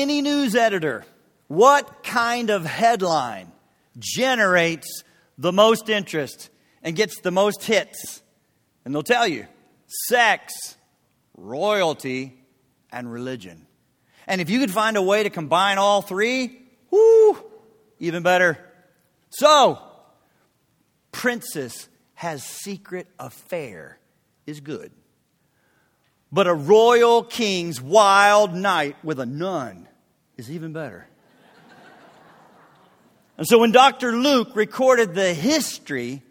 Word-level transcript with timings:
any 0.00 0.22
news 0.22 0.54
editor 0.54 1.04
what 1.48 2.02
kind 2.02 2.50
of 2.50 2.64
headline 2.64 3.52
generates 3.98 5.02
the 5.38 5.52
most 5.52 5.88
interest 5.88 6.50
and 6.82 6.96
gets 6.96 7.20
the 7.20 7.30
most 7.30 7.64
hits. 7.64 8.22
And 8.84 8.94
they'll 8.94 9.02
tell 9.02 9.26
you 9.26 9.46
sex, 10.08 10.76
royalty, 11.36 12.38
and 12.90 13.10
religion. 13.10 13.66
And 14.26 14.40
if 14.40 14.50
you 14.50 14.58
could 14.58 14.70
find 14.70 14.96
a 14.96 15.02
way 15.02 15.22
to 15.22 15.30
combine 15.30 15.78
all 15.78 16.02
three, 16.02 16.62
whoo, 16.90 17.38
even 18.00 18.22
better. 18.22 18.58
So, 19.30 19.78
princess 21.12 21.88
has 22.14 22.42
secret 22.42 23.06
affair 23.18 23.98
is 24.46 24.60
good. 24.60 24.90
But 26.32 26.46
a 26.46 26.54
royal 26.54 27.22
king's 27.22 27.80
wild 27.80 28.54
night 28.54 28.96
with 29.04 29.20
a 29.20 29.26
nun 29.26 29.88
is 30.36 30.50
even 30.50 30.72
better. 30.72 31.06
And 33.38 33.46
so 33.46 33.58
when 33.58 33.72
Dr. 33.72 34.12
Luke 34.12 34.54
recorded 34.54 35.14
the 35.14 35.34
history 35.34 36.22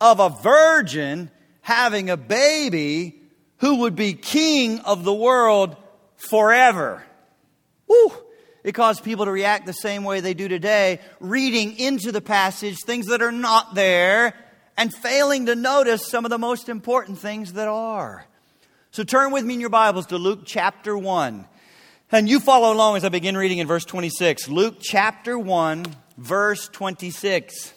of 0.00 0.18
a 0.20 0.30
virgin 0.30 1.30
having 1.62 2.10
a 2.10 2.16
baby 2.16 3.20
who 3.58 3.76
would 3.80 3.94
be 3.94 4.14
king 4.14 4.80
of 4.80 5.04
the 5.04 5.14
world 5.14 5.76
forever, 6.16 7.04
whew, 7.86 8.12
it 8.64 8.72
caused 8.72 9.04
people 9.04 9.24
to 9.24 9.30
react 9.30 9.66
the 9.66 9.72
same 9.72 10.04
way 10.04 10.20
they 10.20 10.34
do 10.34 10.48
today, 10.48 11.00
reading 11.18 11.78
into 11.78 12.12
the 12.12 12.20
passage 12.20 12.76
things 12.84 13.06
that 13.06 13.22
are 13.22 13.32
not 13.32 13.74
there 13.74 14.34
and 14.76 14.92
failing 14.92 15.46
to 15.46 15.54
notice 15.54 16.06
some 16.06 16.24
of 16.24 16.30
the 16.30 16.38
most 16.38 16.68
important 16.68 17.18
things 17.18 17.54
that 17.54 17.68
are. 17.68 18.26
So 18.92 19.04
turn 19.04 19.30
with 19.30 19.44
me 19.44 19.54
in 19.54 19.60
your 19.60 19.70
Bibles 19.70 20.06
to 20.06 20.18
Luke 20.18 20.40
chapter 20.44 20.98
1. 20.98 21.46
And 22.10 22.28
you 22.28 22.40
follow 22.40 22.72
along 22.72 22.96
as 22.96 23.04
I 23.04 23.08
begin 23.08 23.36
reading 23.36 23.58
in 23.58 23.68
verse 23.68 23.84
26. 23.84 24.48
Luke 24.48 24.78
chapter 24.80 25.38
1, 25.38 25.86
verse 26.18 26.68
26. 26.70 27.72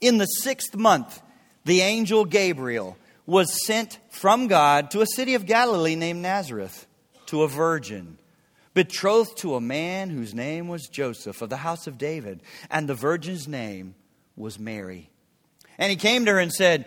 In 0.00 0.18
the 0.18 0.26
sixth 0.26 0.76
month, 0.76 1.20
the 1.64 1.80
angel 1.80 2.24
Gabriel 2.24 2.96
was 3.26 3.66
sent 3.66 3.98
from 4.08 4.46
God 4.46 4.92
to 4.92 5.00
a 5.00 5.06
city 5.06 5.34
of 5.34 5.46
Galilee 5.46 5.96
named 5.96 6.22
Nazareth 6.22 6.86
to 7.26 7.42
a 7.42 7.48
virgin, 7.48 8.16
betrothed 8.72 9.36
to 9.38 9.56
a 9.56 9.60
man 9.60 10.10
whose 10.10 10.32
name 10.32 10.68
was 10.68 10.86
Joseph 10.86 11.42
of 11.42 11.50
the 11.50 11.56
house 11.56 11.88
of 11.88 11.98
David, 11.98 12.40
and 12.70 12.88
the 12.88 12.94
virgin's 12.94 13.48
name 13.48 13.96
was 14.36 14.60
Mary. 14.60 15.10
And 15.76 15.90
he 15.90 15.96
came 15.96 16.24
to 16.26 16.34
her 16.34 16.38
and 16.38 16.52
said, 16.52 16.86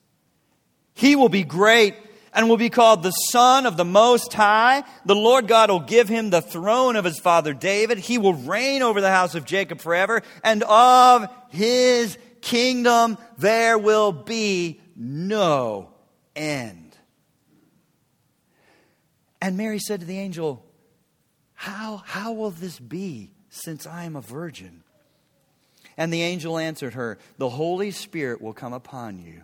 He 0.93 1.15
will 1.15 1.29
be 1.29 1.43
great 1.43 1.95
and 2.33 2.47
will 2.47 2.57
be 2.57 2.69
called 2.69 3.03
the 3.03 3.11
Son 3.11 3.65
of 3.65 3.77
the 3.77 3.85
Most 3.85 4.33
High. 4.33 4.83
The 5.05 5.15
Lord 5.15 5.47
God 5.47 5.69
will 5.69 5.79
give 5.79 6.07
him 6.07 6.29
the 6.29 6.41
throne 6.41 6.95
of 6.95 7.05
his 7.05 7.19
father 7.19 7.53
David. 7.53 7.97
He 7.97 8.17
will 8.17 8.33
reign 8.33 8.81
over 8.81 9.01
the 9.01 9.11
house 9.11 9.35
of 9.35 9.45
Jacob 9.45 9.81
forever, 9.81 10.21
and 10.43 10.63
of 10.63 11.29
his 11.49 12.17
kingdom 12.41 13.17
there 13.37 13.77
will 13.77 14.11
be 14.11 14.79
no 14.95 15.89
end. 16.35 16.97
And 19.41 19.57
Mary 19.57 19.79
said 19.79 20.01
to 20.01 20.05
the 20.05 20.19
angel, 20.19 20.63
How, 21.53 22.03
how 22.05 22.31
will 22.33 22.51
this 22.51 22.79
be 22.79 23.33
since 23.49 23.87
I 23.87 24.03
am 24.03 24.15
a 24.15 24.21
virgin? 24.21 24.83
And 25.97 26.13
the 26.13 26.21
angel 26.21 26.57
answered 26.57 26.93
her, 26.93 27.17
The 27.37 27.49
Holy 27.49 27.91
Spirit 27.91 28.41
will 28.41 28.53
come 28.53 28.73
upon 28.73 29.19
you 29.19 29.43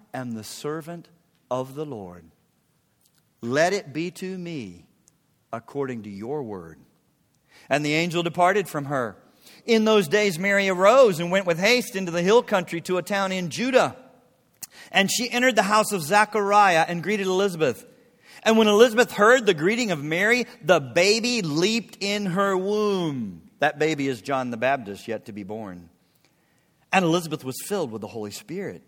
am 0.13 0.31
the 0.31 0.43
servant 0.43 1.07
of 1.49 1.75
the 1.75 1.85
Lord. 1.85 2.25
Let 3.41 3.73
it 3.73 3.93
be 3.93 4.11
to 4.11 4.37
me 4.37 4.85
according 5.51 6.03
to 6.03 6.09
your 6.09 6.43
word. 6.43 6.79
And 7.69 7.85
the 7.85 7.93
angel 7.93 8.23
departed 8.23 8.67
from 8.67 8.85
her. 8.85 9.17
In 9.65 9.85
those 9.85 10.07
days, 10.07 10.39
Mary 10.39 10.69
arose 10.69 11.19
and 11.19 11.31
went 11.31 11.45
with 11.45 11.59
haste 11.59 11.95
into 11.95 12.11
the 12.11 12.21
hill 12.21 12.41
country 12.43 12.81
to 12.81 12.97
a 12.97 13.03
town 13.03 13.31
in 13.31 13.49
Judah. 13.49 13.95
And 14.91 15.09
she 15.11 15.29
entered 15.29 15.55
the 15.55 15.63
house 15.63 15.91
of 15.91 16.01
Zachariah 16.01 16.85
and 16.87 17.03
greeted 17.03 17.27
Elizabeth. 17.27 17.85
And 18.43 18.57
when 18.57 18.67
Elizabeth 18.67 19.11
heard 19.11 19.45
the 19.45 19.53
greeting 19.53 19.91
of 19.91 20.03
Mary, 20.03 20.45
the 20.63 20.79
baby 20.79 21.41
leaped 21.41 21.97
in 21.99 22.27
her 22.27 22.57
womb. 22.57 23.43
That 23.59 23.77
baby 23.77 24.07
is 24.07 24.21
John 24.21 24.49
the 24.49 24.57
Baptist, 24.57 25.07
yet 25.07 25.25
to 25.25 25.31
be 25.31 25.43
born. 25.43 25.89
And 26.91 27.05
Elizabeth 27.05 27.43
was 27.43 27.55
filled 27.65 27.91
with 27.91 28.01
the 28.01 28.07
Holy 28.07 28.31
Spirit. 28.31 28.87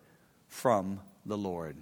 from 0.51 0.99
the 1.25 1.37
Lord. 1.37 1.75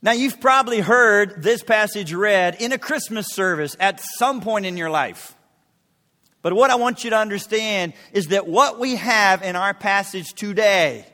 Now, 0.00 0.12
you've 0.12 0.40
probably 0.40 0.80
heard 0.80 1.44
this 1.44 1.62
passage 1.62 2.12
read 2.12 2.60
in 2.60 2.72
a 2.72 2.78
Christmas 2.78 3.26
service 3.30 3.76
at 3.78 4.00
some 4.18 4.40
point 4.40 4.66
in 4.66 4.76
your 4.76 4.90
life. 4.90 5.36
But 6.40 6.54
what 6.54 6.70
I 6.70 6.74
want 6.74 7.04
you 7.04 7.10
to 7.10 7.16
understand 7.16 7.92
is 8.12 8.26
that 8.28 8.48
what 8.48 8.80
we 8.80 8.96
have 8.96 9.44
in 9.44 9.54
our 9.54 9.74
passage 9.74 10.34
today 10.34 11.06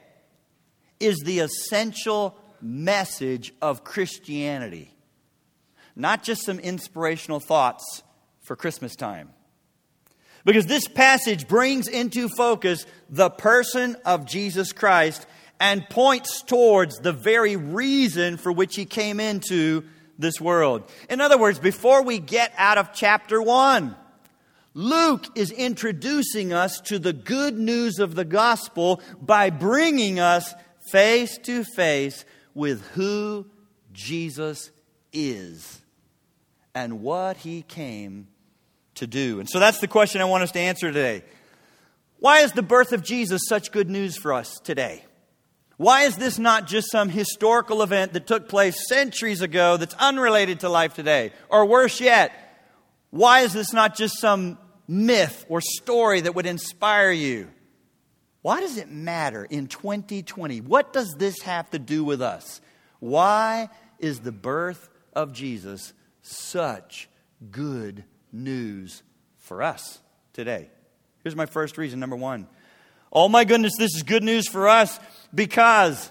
is 0.99 1.19
the 1.19 1.41
essential 1.41 2.35
message 2.63 3.53
of 3.61 3.85
Christianity, 3.85 4.91
not 5.95 6.23
just 6.23 6.47
some 6.47 6.59
inspirational 6.59 7.41
thoughts 7.41 8.03
for 8.41 8.57
Christmas 8.57 8.97
time. 8.97 9.29
Because 10.47 10.65
this 10.65 10.89
passage 10.89 11.47
brings 11.47 11.89
into 11.89 12.31
focus 12.31 12.87
the 13.11 13.29
person 13.29 13.97
of 14.07 14.25
Jesus 14.25 14.73
Christ 14.73 15.27
and 15.61 15.89
points 15.89 16.43
towards 16.43 16.99
the 16.99 17.13
very 17.13 17.57
reason 17.57 18.37
for 18.37 18.53
which 18.53 18.77
he 18.77 18.85
came 18.85 19.21
into 19.21 19.85
this 20.19 20.41
world. 20.41 20.91
In 21.09 21.21
other 21.21 21.39
words, 21.39 21.59
before 21.59 22.03
we 22.03 22.19
get 22.19 22.53
out 22.57 22.79
of 22.79 22.93
chapter 22.93 23.41
1, 23.41 23.97
Luke 24.75 25.27
is 25.37 25.51
introducing 25.51 26.53
us 26.53 26.81
to 26.83 26.99
the 26.99 27.13
good 27.13 27.59
news 27.59 27.99
of 27.99 28.15
the 28.15 28.25
gospel 28.25 29.01
by 29.21 29.51
bringing 29.51 30.21
us 30.21 30.55
face 30.93 31.39
to 31.39 31.65
face 31.65 32.25
with 32.55 32.87
who 32.91 33.47
Jesus 33.93 34.71
is 35.13 35.81
and 36.75 37.01
what 37.03 37.39
he 37.39 37.63
came 37.63 38.29
to 38.97 39.07
do. 39.07 39.41
And 39.41 39.49
so 39.49 39.59
that's 39.59 39.81
the 39.81 39.89
question 39.89 40.21
I 40.21 40.27
want 40.27 40.45
us 40.45 40.53
to 40.53 40.61
answer 40.61 40.93
today. 40.93 41.25
Why 42.21 42.41
is 42.41 42.53
the 42.53 42.63
birth 42.63 42.93
of 42.93 43.03
Jesus 43.03 43.43
such 43.49 43.73
good 43.73 43.89
news 43.89 44.17
for 44.17 44.33
us 44.33 44.61
today? 44.63 45.05
Why 45.79 46.03
is 46.03 46.17
this 46.17 46.39
not 46.39 46.67
just 46.67 46.91
some 46.91 47.09
historical 47.09 47.83
event 47.83 48.13
that 48.13 48.27
took 48.27 48.49
place 48.49 48.87
centuries 48.89 49.41
ago 49.41 49.79
that's 49.79 49.95
unrelated 49.95 50.61
to 50.61 50.69
life 50.69 50.93
today? 50.93 51.33
Or 51.49 51.65
worse 51.65 52.01
yet, 52.01 52.33
why 53.11 53.41
is 53.41 53.53
this 53.55 53.73
not 53.73 53.97
just 53.97 54.19
some 54.21 54.59
myth 54.89 55.45
or 55.49 55.61
story 55.61 56.23
that 56.23 56.35
would 56.35 56.47
inspire 56.47 57.13
you. 57.13 57.51
Why 58.41 58.61
does 58.61 58.79
it 58.79 58.91
matter 58.91 59.45
in 59.45 59.67
2020? 59.67 60.63
What 60.63 60.93
does 60.93 61.15
this 61.19 61.43
have 61.43 61.69
to 61.71 61.79
do 61.79 62.03
with 62.03 62.23
us? 62.23 62.61
Why 62.99 63.69
is 63.99 64.21
the 64.21 64.33
birth 64.33 64.89
of 65.13 65.33
Jesus 65.33 65.93
such 66.23 67.09
good 67.51 68.05
news 68.33 69.03
for 69.37 69.63
us 69.63 70.01
today? 70.33 70.71
Here's 71.23 71.37
my 71.37 71.47
first 71.47 71.77
reason. 71.77 72.01
Number 72.01 72.17
one. 72.17 72.49
Oh 73.13 73.29
my 73.29 73.45
goodness, 73.45 73.73
this 73.79 73.95
is 73.95 74.03
good 74.03 74.23
news 74.23 74.49
for 74.49 74.69
us 74.69 74.99
because 75.35 76.11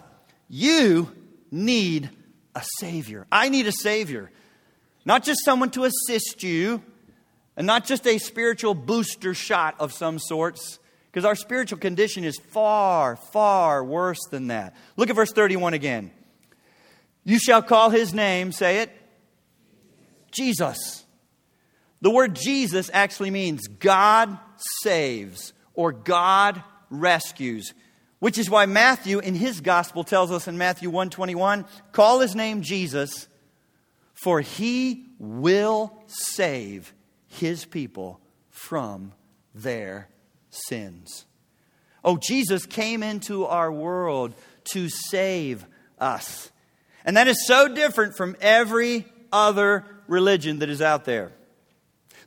you 0.49 1.11
need 1.51 2.09
a 2.55 2.63
Savior. 2.79 3.27
I 3.31 3.49
need 3.49 3.67
a 3.67 3.71
Savior. 3.71 4.31
Not 5.05 5.23
just 5.23 5.45
someone 5.45 5.69
to 5.71 5.85
assist 5.85 6.44
you, 6.44 6.81
and 7.55 7.65
not 7.65 7.85
just 7.85 8.05
a 8.05 8.17
spiritual 8.17 8.73
booster 8.73 9.33
shot 9.33 9.75
of 9.79 9.94
some 9.94 10.19
sorts, 10.19 10.79
because 11.05 11.25
our 11.25 11.35
spiritual 11.35 11.79
condition 11.79 12.23
is 12.23 12.38
far, 12.51 13.15
far 13.15 13.83
worse 13.83 14.19
than 14.29 14.47
that. 14.47 14.75
Look 14.95 15.09
at 15.09 15.15
verse 15.15 15.31
31 15.31 15.73
again. 15.73 16.11
You 17.23 17.39
shall 17.39 17.61
call 17.61 17.89
his 17.89 18.13
name, 18.13 18.51
say 18.51 18.79
it, 18.79 18.91
Jesus. 20.31 21.05
The 22.01 22.11
word 22.11 22.35
Jesus 22.35 22.91
actually 22.94 23.31
means 23.31 23.67
God 23.67 24.38
saves 24.81 25.53
or 25.73 25.91
God 25.91 26.63
rescues, 26.89 27.74
which 28.19 28.38
is 28.38 28.50
why 28.50 28.66
Matthew 28.66 29.19
in 29.19 29.36
his 29.36 29.62
gospel 29.62 30.04
tells 30.04 30.31
us 30.31 30.48
in 30.48 30.57
Matthew 30.57 30.89
121, 30.89 31.66
call 31.92 32.19
his 32.19 32.36
name 32.36 32.62
Jesus, 32.62 33.28
for 34.13 34.42
he 34.42 35.06
will 35.19 35.94
save 36.07 36.94
his 37.28 37.66
people 37.66 38.19
from 38.50 39.13
their 39.54 40.10
sins. 40.50 41.25
Oh, 42.04 42.18
Jesus 42.18 42.66
came 42.66 43.04
into 43.04 43.45
our 43.45 43.72
world 43.72 44.33
to 44.72 44.90
save 44.90 45.66
us. 46.00 46.51
And 47.06 47.18
that 47.18 47.28
is 47.28 47.45
so 47.45 47.68
different 47.68 48.16
from 48.16 48.36
every 48.42 49.06
other 49.31 49.86
religion 50.07 50.60
that 50.60 50.69
is 50.69 50.81
out 50.81 51.06
there. 51.06 51.31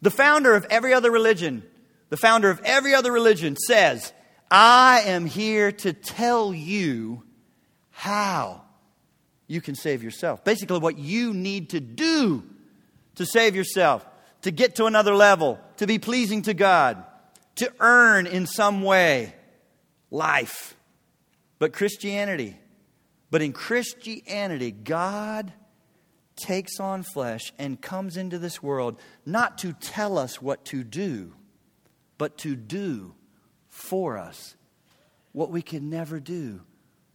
The 0.03 0.11
founder 0.11 0.55
of 0.55 0.67
every 0.71 0.95
other 0.95 1.11
religion, 1.11 1.63
the 2.09 2.17
founder 2.17 2.51
of 2.51 2.61
every 2.65 2.95
other 2.95 3.13
religion 3.13 3.57
says, 3.57 4.13
I 4.51 5.03
am 5.07 5.27
here 5.27 5.71
to 5.71 5.93
tell 5.93 6.53
you 6.53 7.23
how 7.91 8.63
you 9.47 9.61
can 9.61 9.75
save 9.75 10.03
yourself. 10.03 10.45
Basically, 10.45 10.79
what 10.79 10.99
you 10.99 11.33
need 11.33 11.71
to 11.71 11.81
do 11.81 12.43
to 13.17 13.27
save 13.27 13.55
yourself, 13.55 14.07
to 14.43 14.51
get 14.51 14.77
to 14.77 14.87
another 14.87 15.15
level, 15.15 15.59
to 15.77 15.87
be 15.87 15.99
pleasing 15.99 16.43
to 16.43 16.55
God, 16.55 17.05
to 17.57 17.73
earn 17.79 18.27
in 18.27 18.47
some 18.47 18.83
way 18.83 19.35
life. 20.11 20.75
But 21.59 21.73
Christianity, 21.73 22.57
but 23.31 23.43
in 23.43 23.53
Christianity, 23.53 24.71
God 24.71 25.53
takes 26.35 26.81
on 26.81 27.03
flesh 27.03 27.53
and 27.59 27.81
comes 27.81 28.17
into 28.17 28.39
this 28.39 28.63
world 28.63 28.99
not 29.27 29.59
to 29.59 29.75
tell 29.75 30.17
us 30.17 30.41
what 30.41 30.65
to 30.67 30.83
do, 30.83 31.35
but 32.19 32.39
to 32.39 32.57
do 32.57 33.15
for 33.91 34.19
us 34.19 34.55
what 35.33 35.51
we 35.51 35.63
can 35.63 35.91
never 35.91 36.21
do 36.21 36.61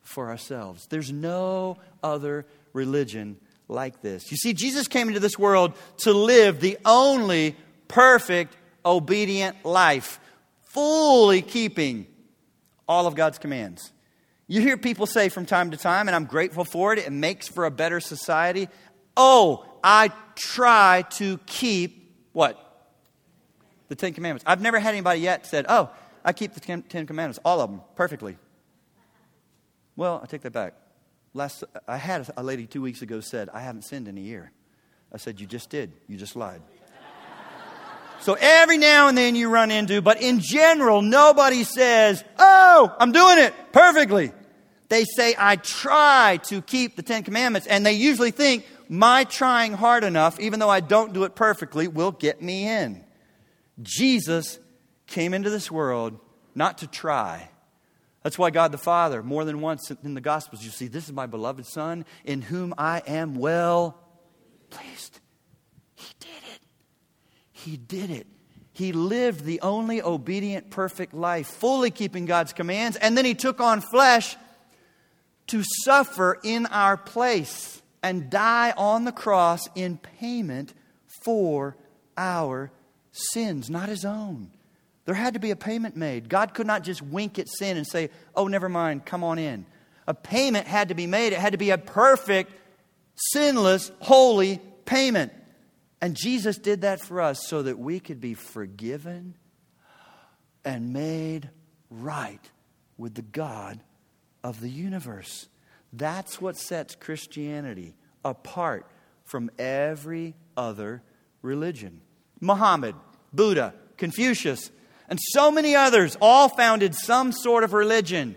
for 0.03 0.29
ourselves. 0.29 0.87
There's 0.87 1.09
no 1.09 1.77
other 2.03 2.45
religion 2.73 3.37
like 3.69 4.01
this. 4.01 4.29
You 4.29 4.35
see, 4.35 4.51
Jesus 4.53 4.89
came 4.89 5.07
into 5.07 5.21
this 5.21 5.39
world 5.39 5.73
to 5.99 6.11
live 6.11 6.59
the 6.59 6.77
only 6.83 7.55
perfect, 7.87 8.57
obedient 8.85 9.63
life, 9.63 10.19
fully 10.63 11.41
keeping 11.41 12.07
all 12.89 13.07
of 13.07 13.15
God's 13.15 13.37
commands. 13.37 13.93
You 14.47 14.59
hear 14.59 14.75
people 14.75 15.05
say 15.05 15.29
from 15.29 15.45
time 15.45 15.71
to 15.71 15.77
time, 15.77 16.09
and 16.09 16.15
I'm 16.15 16.25
grateful 16.25 16.65
for 16.65 16.91
it, 16.91 16.99
it 16.99 17.11
makes 17.11 17.47
for 17.47 17.63
a 17.63 17.71
better 17.71 18.01
society. 18.01 18.67
Oh, 19.15 19.65
I 19.81 20.11
try 20.35 21.05
to 21.11 21.37
keep 21.45 22.13
what? 22.33 22.59
The 23.87 23.95
Ten 23.95 24.11
Commandments. 24.11 24.43
I've 24.45 24.61
never 24.61 24.77
had 24.77 24.89
anybody 24.89 25.21
yet 25.21 25.45
said, 25.45 25.67
Oh, 25.69 25.89
I 26.25 26.33
keep 26.33 26.55
the 26.55 26.59
Ten 26.59 27.05
Commandments, 27.05 27.39
all 27.45 27.61
of 27.61 27.69
them, 27.69 27.81
perfectly. 27.95 28.37
Well, 29.95 30.19
I 30.21 30.25
take 30.25 30.41
that 30.41 30.51
back. 30.51 30.73
Last, 31.35 31.63
I 31.87 31.97
had 31.97 32.27
a 32.35 32.41
lady 32.41 32.65
two 32.65 32.81
weeks 32.81 33.03
ago 33.03 33.19
said, 33.19 33.49
I 33.53 33.61
haven't 33.61 33.83
sinned 33.83 34.07
in 34.07 34.17
a 34.17 34.21
year. 34.21 34.51
I 35.13 35.17
said, 35.17 35.39
You 35.39 35.45
just 35.45 35.69
did. 35.69 35.91
You 36.07 36.17
just 36.17 36.35
lied. 36.35 36.61
so 38.21 38.35
every 38.39 38.79
now 38.79 39.07
and 39.07 39.17
then 39.17 39.35
you 39.35 39.49
run 39.49 39.69
into, 39.69 40.01
but 40.01 40.19
in 40.19 40.39
general, 40.39 41.03
nobody 41.03 41.63
says, 41.63 42.23
Oh, 42.39 42.93
I'm 42.99 43.11
doing 43.11 43.37
it 43.37 43.53
perfectly. 43.71 44.31
They 44.89 45.03
say, 45.03 45.35
I 45.37 45.57
try 45.57 46.39
to 46.45 46.61
keep 46.61 46.95
the 46.95 47.03
Ten 47.03 47.23
Commandments, 47.23 47.67
and 47.67 47.85
they 47.85 47.93
usually 47.93 48.31
think, 48.31 48.65
my 48.89 49.23
trying 49.25 49.73
hard 49.73 50.03
enough, 50.03 50.39
even 50.39 50.59
though 50.59 50.69
I 50.69 50.79
don't 50.79 51.13
do 51.13 51.23
it 51.23 51.35
perfectly, 51.35 51.87
will 51.87 52.11
get 52.11 52.41
me 52.41 52.67
in. 52.67 53.03
Jesus 53.81 54.59
came 55.07 55.33
into 55.33 55.49
this 55.49 55.71
world 55.71 56.19
not 56.53 56.79
to 56.79 56.87
try. 56.87 57.49
That's 58.23 58.39
why 58.39 58.49
God 58.49 58.71
the 58.71 58.77
Father, 58.77 59.21
more 59.21 59.45
than 59.45 59.61
once 59.61 59.91
in 59.91 60.15
the 60.15 60.21
Gospels, 60.21 60.63
you 60.63 60.71
see, 60.71 60.87
this 60.87 61.05
is 61.05 61.13
my 61.13 61.27
beloved 61.27 61.65
Son 61.65 62.05
in 62.23 62.41
whom 62.41 62.73
I 62.77 63.03
am 63.05 63.35
well 63.35 63.99
pleased. 64.69 65.19
He 65.93 66.13
did 66.19 66.29
it. 66.29 66.59
He 67.51 67.77
did 67.77 68.09
it. 68.09 68.27
He 68.73 68.91
lived 68.91 69.45
the 69.45 69.61
only 69.61 70.01
obedient, 70.01 70.69
perfect 70.69 71.13
life, 71.13 71.47
fully 71.47 71.91
keeping 71.91 72.25
God's 72.25 72.51
commands, 72.51 72.97
and 72.97 73.17
then 73.17 73.25
he 73.25 73.33
took 73.33 73.61
on 73.61 73.79
flesh 73.79 74.35
to 75.47 75.63
suffer 75.83 76.39
in 76.43 76.65
our 76.65 76.97
place 76.97 77.81
and 78.01 78.29
die 78.29 78.73
on 78.75 79.05
the 79.05 79.11
cross 79.11 79.67
in 79.75 79.97
payment 79.97 80.73
for 81.23 81.77
our 82.17 82.71
sins, 83.11 83.69
not 83.69 83.87
his 83.87 84.03
own. 84.03 84.51
There 85.05 85.15
had 85.15 85.35
to 85.35 85.39
be 85.39 85.51
a 85.51 85.55
payment 85.55 85.95
made. 85.95 86.29
God 86.29 86.53
could 86.53 86.67
not 86.67 86.83
just 86.83 87.01
wink 87.01 87.37
at 87.39 87.47
sin 87.47 87.77
and 87.77 87.85
say, 87.85 88.09
oh, 88.35 88.47
never 88.47 88.67
mind, 88.69 89.05
come 89.05 89.23
on 89.23 89.37
in. 89.37 89.65
A 90.07 90.13
payment 90.13 90.67
had 90.67 90.89
to 90.89 90.95
be 90.95 91.07
made. 91.07 91.33
It 91.33 91.39
had 91.39 91.53
to 91.53 91.57
be 91.57 91.69
a 91.69 91.77
perfect, 91.77 92.51
sinless, 93.15 93.91
holy 93.99 94.59
payment. 94.85 95.31
And 96.01 96.15
Jesus 96.15 96.57
did 96.57 96.81
that 96.81 97.01
for 97.01 97.21
us 97.21 97.47
so 97.47 97.63
that 97.63 97.79
we 97.79 97.99
could 97.99 98.19
be 98.19 98.33
forgiven 98.33 99.35
and 100.63 100.91
made 100.91 101.49
right 101.89 102.41
with 102.97 103.13
the 103.13 103.21
God 103.21 103.79
of 104.43 104.59
the 104.61 104.69
universe. 104.69 105.47
That's 105.93 106.41
what 106.41 106.57
sets 106.57 106.95
Christianity 106.95 107.95
apart 108.23 108.85
from 109.23 109.49
every 109.57 110.35
other 110.57 111.01
religion. 111.41 112.01
Muhammad, 112.41 112.95
Buddha, 113.33 113.73
Confucius, 113.97 114.71
and 115.09 115.19
so 115.21 115.51
many 115.51 115.75
others 115.75 116.17
all 116.21 116.49
founded 116.49 116.95
some 116.95 117.31
sort 117.31 117.63
of 117.63 117.73
religion. 117.73 118.35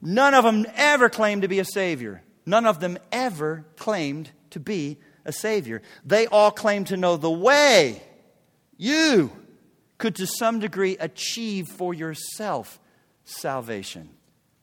None 0.00 0.34
of 0.34 0.44
them 0.44 0.66
ever 0.74 1.08
claimed 1.08 1.42
to 1.42 1.48
be 1.48 1.60
a 1.60 1.64
savior. 1.64 2.22
None 2.44 2.66
of 2.66 2.80
them 2.80 2.98
ever 3.12 3.64
claimed 3.76 4.30
to 4.50 4.60
be 4.60 4.98
a 5.24 5.32
savior. 5.32 5.82
They 6.04 6.26
all 6.26 6.50
claimed 6.50 6.88
to 6.88 6.96
know 6.96 7.16
the 7.16 7.30
way 7.30 8.02
you 8.76 9.30
could, 9.98 10.16
to 10.16 10.26
some 10.26 10.58
degree, 10.58 10.96
achieve 10.98 11.68
for 11.68 11.94
yourself 11.94 12.80
salvation. 13.24 14.10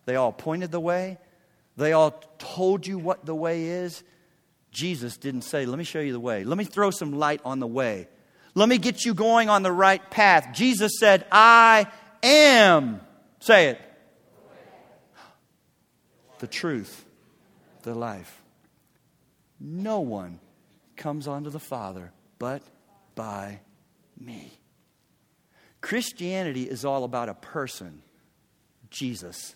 They 0.05 0.17
all 0.17 0.33
pointed 0.33 0.71
the 0.71 0.79
way, 0.79 1.17
they 1.77 1.93
all 1.93 2.11
told 2.37 2.85
you 2.85 2.97
what 2.97 3.25
the 3.25 3.35
way 3.35 3.65
is. 3.65 4.03
Jesus 4.71 5.17
didn't 5.17 5.43
say, 5.43 5.65
Let 5.65 5.77
me 5.77 5.85
show 5.85 6.01
you 6.01 6.11
the 6.11 6.19
way. 6.19 6.43
Let 6.43 6.57
me 6.57 6.65
throw 6.65 6.91
some 6.91 7.13
light 7.13 7.41
on 7.45 7.59
the 7.59 7.67
way. 7.67 8.07
Let 8.59 8.67
me 8.67 8.77
get 8.77 9.05
you 9.05 9.13
going 9.13 9.47
on 9.47 9.63
the 9.63 9.71
right 9.71 10.01
path. 10.11 10.49
Jesus 10.53 10.99
said, 10.99 11.25
I 11.31 11.87
am. 12.21 12.99
Say 13.39 13.69
it. 13.69 13.81
The 16.39 16.47
truth, 16.47 17.05
the 17.83 17.95
life. 17.95 18.41
No 19.61 20.01
one 20.01 20.41
comes 20.97 21.25
unto 21.25 21.49
the 21.49 21.59
Father 21.59 22.11
but 22.37 22.61
by 23.15 23.61
me. 24.19 24.51
Christianity 25.79 26.63
is 26.63 26.83
all 26.83 27.05
about 27.05 27.29
a 27.29 27.35
person, 27.35 28.01
Jesus. 28.89 29.55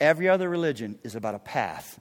Every 0.00 0.28
other 0.28 0.48
religion 0.48 1.00
is 1.02 1.16
about 1.16 1.34
a 1.34 1.40
path. 1.40 2.00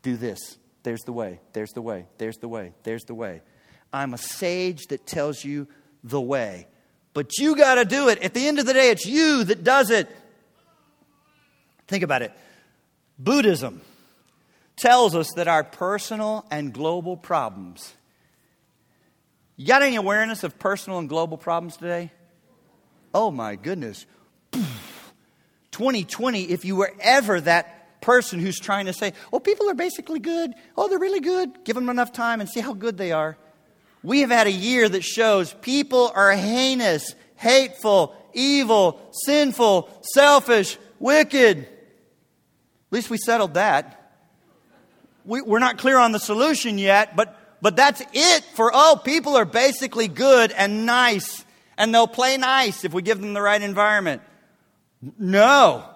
Do 0.00 0.16
this. 0.16 0.56
There's 0.82 1.02
the 1.02 1.12
way. 1.12 1.40
There's 1.52 1.72
the 1.72 1.82
way. 1.82 2.06
There's 2.16 2.38
the 2.38 2.48
way. 2.48 2.72
There's 2.84 3.04
the 3.04 3.14
way. 3.14 3.42
I'm 3.92 4.14
a 4.14 4.18
sage 4.18 4.86
that 4.88 5.06
tells 5.06 5.44
you 5.44 5.68
the 6.02 6.20
way. 6.20 6.66
But 7.14 7.38
you 7.38 7.56
got 7.56 7.74
to 7.74 7.84
do 7.84 8.08
it. 8.08 8.18
At 8.20 8.34
the 8.34 8.46
end 8.46 8.58
of 8.58 8.66
the 8.66 8.72
day, 8.72 8.90
it's 8.90 9.04
you 9.04 9.44
that 9.44 9.62
does 9.62 9.90
it. 9.90 10.08
Think 11.86 12.02
about 12.02 12.22
it. 12.22 12.32
Buddhism 13.18 13.82
tells 14.76 15.14
us 15.14 15.28
that 15.36 15.46
our 15.46 15.62
personal 15.62 16.46
and 16.50 16.72
global 16.72 17.16
problems 17.16 17.92
You 19.56 19.66
got 19.66 19.82
any 19.82 19.96
awareness 19.96 20.42
of 20.44 20.58
personal 20.58 20.98
and 20.98 21.08
global 21.08 21.36
problems 21.36 21.76
today? 21.76 22.10
Oh 23.14 23.30
my 23.30 23.56
goodness. 23.56 24.06
2020, 25.72 26.44
if 26.44 26.64
you 26.64 26.76
were 26.76 26.92
ever 27.00 27.40
that 27.40 28.00
person 28.00 28.40
who's 28.40 28.58
trying 28.58 28.86
to 28.86 28.92
say, 28.92 29.12
oh, 29.32 29.38
people 29.38 29.70
are 29.70 29.74
basically 29.74 30.18
good. 30.18 30.52
Oh, 30.76 30.88
they're 30.88 30.98
really 30.98 31.20
good. 31.20 31.64
Give 31.64 31.76
them 31.76 31.88
enough 31.88 32.12
time 32.12 32.40
and 32.40 32.48
see 32.48 32.60
how 32.60 32.72
good 32.72 32.96
they 32.96 33.12
are. 33.12 33.36
We 34.02 34.20
have 34.20 34.30
had 34.30 34.46
a 34.46 34.52
year 34.52 34.88
that 34.88 35.04
shows 35.04 35.54
people 35.54 36.10
are 36.14 36.32
heinous, 36.32 37.14
hateful, 37.36 38.16
evil, 38.32 39.00
sinful, 39.12 39.88
selfish, 40.14 40.78
wicked. 40.98 41.58
At 41.58 41.66
least 42.90 43.10
we 43.10 43.18
settled 43.18 43.54
that. 43.54 43.98
We, 45.24 45.40
are 45.40 45.60
not 45.60 45.78
clear 45.78 45.98
on 45.98 46.12
the 46.12 46.18
solution 46.18 46.78
yet, 46.78 47.14
but, 47.14 47.38
but 47.60 47.76
that's 47.76 48.02
it 48.12 48.44
for, 48.54 48.72
oh, 48.74 49.00
people 49.04 49.36
are 49.36 49.44
basically 49.44 50.08
good 50.08 50.50
and 50.50 50.84
nice, 50.84 51.44
and 51.78 51.94
they'll 51.94 52.08
play 52.08 52.36
nice 52.36 52.84
if 52.84 52.92
we 52.92 53.02
give 53.02 53.20
them 53.20 53.34
the 53.34 53.42
right 53.42 53.62
environment. 53.62 54.22
No. 55.18 55.88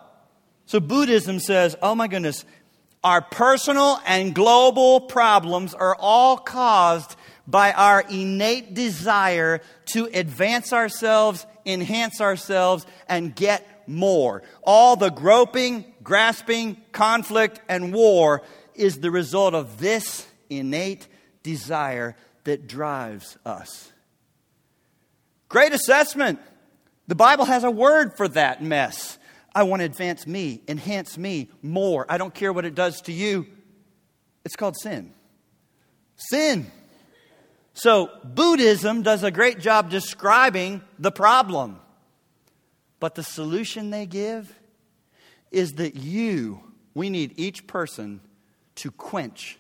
So 0.67 0.79
Buddhism 0.79 1.41
says, 1.41 1.77
oh 1.83 1.95
my 1.97 2.07
goodness, 2.07 2.45
our 3.03 3.21
personal 3.21 4.01
and 4.07 4.35
global 4.35 5.01
problems 5.01 5.75
are 5.75 5.97
all 5.99 6.37
caused 6.37 7.17
by 7.47 7.73
our 7.73 8.01
innate 8.01 8.75
desire 8.75 9.61
to 9.93 10.07
advance 10.13 10.73
ourselves, 10.73 11.47
enhance 11.65 12.21
ourselves, 12.21 12.87
and 13.09 13.35
get 13.35 13.85
more. 13.89 14.43
All 14.63 14.97
the 14.97 15.11
groping, 15.11 15.85
grasping, 16.03 16.77
conflict, 16.93 17.61
and 17.69 17.93
war 17.93 18.43
is 18.75 19.01
the 19.01 19.11
result 19.11 19.55
of 19.55 19.79
this 19.79 20.27
innate 20.51 21.07
desire 21.43 22.17
that 22.45 22.67
drives 22.67 23.39
us. 23.45 23.93
Great 25.49 25.73
assessment. 25.73 26.41
The 27.07 27.15
Bible 27.15 27.45
has 27.45 27.63
a 27.65 27.71
word 27.71 28.17
for 28.17 28.27
that 28.29 28.63
mess. 28.63 29.19
I 29.55 29.63
want 29.63 29.81
to 29.81 29.87
advance 29.87 30.27
me, 30.27 30.61
enhance 30.69 31.17
me 31.17 31.49
more. 31.63 32.05
I 32.09 32.19
don't 32.19 32.35
care 32.35 32.53
what 32.53 32.65
it 32.65 32.75
does 32.75 33.01
to 33.03 33.13
you. 33.13 33.47
It's 34.45 34.57
called 34.57 34.77
sin. 34.77 35.15
Sin. 36.17 36.71
So, 37.77 38.11
Buddhism 38.25 39.03
does 39.03 39.23
a 39.23 39.31
great 39.31 39.61
job 39.61 39.91
describing 39.91 40.81
the 40.99 41.13
problem. 41.13 41.79
But 43.01 43.17
the 43.17 43.23
solution 43.23 43.91
they 43.91 44.07
give 44.07 44.51
is 45.51 45.75
that 45.75 45.95
you, 45.95 46.63
we 46.95 47.11
need 47.11 47.35
each 47.37 47.67
person 47.67 48.23
to 48.77 48.91
quench 48.91 49.59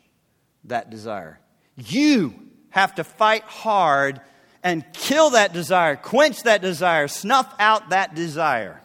that 0.64 0.88
desire. 0.88 1.40
You 1.76 2.34
have 2.70 2.94
to 2.94 3.04
fight 3.04 3.42
hard 3.42 4.22
and 4.62 4.82
kill 4.94 5.30
that 5.30 5.52
desire, 5.52 5.94
quench 5.94 6.42
that 6.44 6.62
desire, 6.62 7.08
snuff 7.08 7.54
out 7.58 7.90
that 7.90 8.14
desire. 8.14 8.80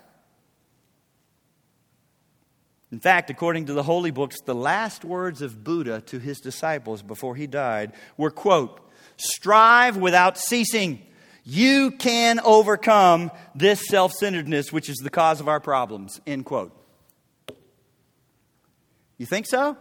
In 2.92 3.00
fact, 3.00 3.30
according 3.30 3.68
to 3.68 3.74
the 3.74 3.84
holy 3.84 4.12
books, 4.12 4.42
the 4.42 4.54
last 4.54 5.06
words 5.06 5.42
of 5.42 5.64
Buddha 5.64 6.02
to 6.08 6.20
his 6.20 6.42
disciples 6.42 7.02
before 7.02 7.38
he 7.38 7.48
died 7.48 7.94
were, 8.18 8.30
quote, 8.30 8.91
Strive 9.22 9.98
without 9.98 10.38
ceasing. 10.38 11.02
You 11.44 11.92
can 11.92 12.40
overcome 12.40 13.32
this 13.56 13.88
self 13.88 14.14
centeredness, 14.14 14.72
which 14.72 14.90
is 14.90 14.98
the 14.98 15.10
cause 15.10 15.40
of 15.40 15.48
our 15.48 15.60
problems. 15.60 16.20
End 16.26 16.46
quote. 16.46 16.76
You 19.18 19.26
think 19.26 19.46
so? 19.46 19.78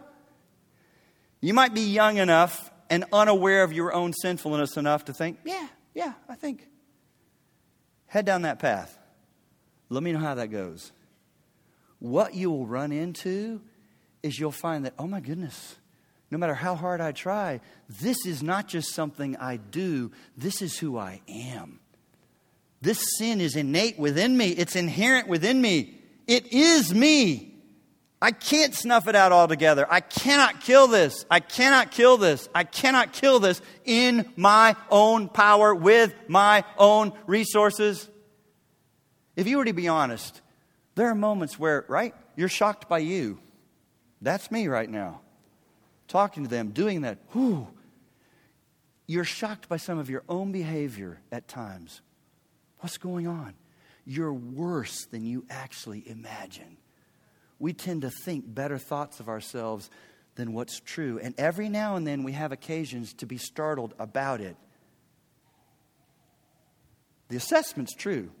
You 1.39 1.53
might 1.53 1.73
be 1.73 1.81
young 1.81 2.17
enough 2.17 2.71
and 2.89 3.05
unaware 3.11 3.63
of 3.63 3.73
your 3.73 3.93
own 3.93 4.13
sinfulness 4.13 4.77
enough 4.77 5.05
to 5.05 5.13
think, 5.13 5.39
yeah, 5.43 5.67
yeah, 5.95 6.13
I 6.29 6.35
think. 6.35 6.67
Head 8.05 8.25
down 8.25 8.43
that 8.43 8.59
path. 8.59 8.99
Let 9.89 10.03
me 10.03 10.11
know 10.11 10.19
how 10.19 10.35
that 10.35 10.47
goes. 10.47 10.91
What 11.99 12.35
you 12.35 12.51
will 12.51 12.67
run 12.67 12.91
into 12.91 13.61
is 14.21 14.39
you'll 14.39 14.51
find 14.51 14.85
that, 14.85 14.93
oh 14.99 15.07
my 15.07 15.19
goodness, 15.19 15.77
no 16.31 16.37
matter 16.37 16.55
how 16.55 16.75
hard 16.75 17.01
I 17.01 17.11
try, 17.11 17.59
this 17.89 18.25
is 18.25 18.41
not 18.41 18.69
just 18.69 18.93
something 18.93 19.35
I 19.35 19.57
do, 19.57 20.11
this 20.37 20.61
is 20.61 20.77
who 20.79 20.97
I 20.97 21.21
am. 21.27 21.81
This 22.81 23.05
sin 23.17 23.41
is 23.41 23.57
innate 23.57 23.99
within 23.99 24.35
me, 24.37 24.49
it's 24.49 24.77
inherent 24.77 25.27
within 25.27 25.61
me. 25.61 25.97
It 26.27 26.53
is 26.53 26.93
me. 26.95 27.49
I 28.21 28.31
can't 28.31 28.73
snuff 28.73 29.07
it 29.07 29.15
out 29.15 29.31
altogether. 29.31 29.85
I 29.89 29.99
cannot 29.99 30.61
kill 30.61 30.87
this. 30.87 31.25
I 31.29 31.39
cannot 31.39 31.91
kill 31.91 32.17
this. 32.17 32.47
I 32.53 32.63
cannot 32.63 33.11
kill 33.11 33.39
this 33.39 33.59
in 33.83 34.31
my 34.37 34.75
own 34.89 35.27
power 35.27 35.73
with 35.73 36.13
my 36.27 36.63
own 36.77 37.13
resources. 37.25 38.07
If 39.35 39.47
you 39.47 39.57
were 39.57 39.65
to 39.65 39.73
be 39.73 39.87
honest, 39.87 40.39
there 40.93 41.07
are 41.07 41.15
moments 41.15 41.57
where, 41.57 41.83
right, 41.89 42.13
you're 42.35 42.47
shocked 42.47 42.87
by 42.87 42.99
you. 42.99 43.39
That's 44.21 44.51
me 44.51 44.67
right 44.67 44.89
now 44.89 45.21
talking 46.11 46.43
to 46.43 46.49
them, 46.49 46.71
doing 46.71 47.01
that, 47.01 47.19
whew, 47.31 47.67
you're 49.07 49.23
shocked 49.23 49.69
by 49.69 49.77
some 49.77 49.97
of 49.97 50.09
your 50.09 50.23
own 50.29 50.51
behavior 50.51 51.21
at 51.31 51.47
times. 51.47 52.01
What's 52.79 52.97
going 52.97 53.27
on? 53.27 53.53
You're 54.05 54.33
worse 54.33 55.05
than 55.05 55.23
you 55.25 55.45
actually 55.49 56.07
imagine. 56.07 56.77
We 57.59 57.73
tend 57.73 58.01
to 58.01 58.09
think 58.09 58.43
better 58.53 58.77
thoughts 58.77 59.19
of 59.19 59.29
ourselves 59.29 59.89
than 60.35 60.53
what's 60.53 60.79
true. 60.79 61.19
And 61.21 61.33
every 61.37 61.69
now 61.69 61.95
and 61.95 62.05
then 62.05 62.23
we 62.23 62.31
have 62.33 62.51
occasions 62.51 63.13
to 63.15 63.25
be 63.25 63.37
startled 63.37 63.93
about 63.99 64.41
it. 64.41 64.55
The 67.29 67.37
assessment's 67.37 67.93
true. 67.93 68.31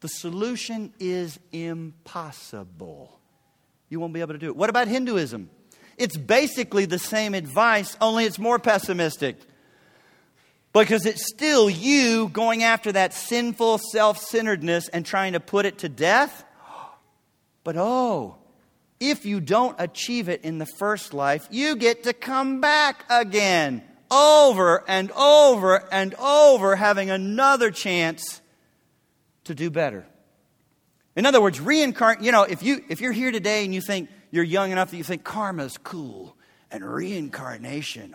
The 0.00 0.08
solution 0.08 0.94
is 1.00 1.38
impossible. 1.52 3.20
You 3.88 4.00
won't 4.00 4.12
be 4.12 4.20
able 4.20 4.34
to 4.34 4.38
do 4.38 4.46
it. 4.46 4.56
What 4.56 4.70
about 4.70 4.88
Hinduism? 4.88 5.50
It's 5.98 6.16
basically 6.16 6.84
the 6.84 6.98
same 6.98 7.34
advice, 7.34 7.96
only 8.00 8.24
it's 8.24 8.38
more 8.38 8.58
pessimistic. 8.58 9.36
Because 10.72 11.06
it's 11.06 11.26
still 11.26 11.68
you 11.68 12.28
going 12.28 12.62
after 12.62 12.92
that 12.92 13.12
sinful 13.12 13.78
self 13.78 14.18
centeredness 14.18 14.88
and 14.88 15.04
trying 15.04 15.32
to 15.32 15.40
put 15.40 15.66
it 15.66 15.78
to 15.78 15.88
death. 15.88 16.44
But 17.64 17.76
oh, 17.76 18.36
if 19.00 19.24
you 19.26 19.40
don't 19.40 19.76
achieve 19.78 20.28
it 20.28 20.42
in 20.44 20.58
the 20.58 20.66
first 20.78 21.12
life, 21.14 21.48
you 21.50 21.76
get 21.76 22.04
to 22.04 22.12
come 22.12 22.60
back 22.60 23.04
again 23.10 23.82
over 24.10 24.84
and 24.88 25.10
over 25.12 25.84
and 25.92 26.14
over, 26.14 26.76
having 26.76 27.10
another 27.10 27.70
chance 27.70 28.40
to 29.44 29.54
do 29.54 29.70
better. 29.70 30.06
In 31.16 31.26
other 31.26 31.40
words, 31.40 31.60
reincarnate, 31.60 32.22
you 32.22 32.32
know, 32.32 32.44
if, 32.44 32.62
you, 32.62 32.84
if 32.88 33.00
you're 33.00 33.12
here 33.12 33.32
today 33.32 33.64
and 33.64 33.74
you 33.74 33.80
think, 33.80 34.08
you're 34.30 34.44
young 34.44 34.70
enough 34.70 34.90
that 34.90 34.96
you 34.96 35.04
think 35.04 35.24
karma's 35.24 35.78
cool 35.78 36.36
and 36.70 36.84
reincarnation. 36.84 38.14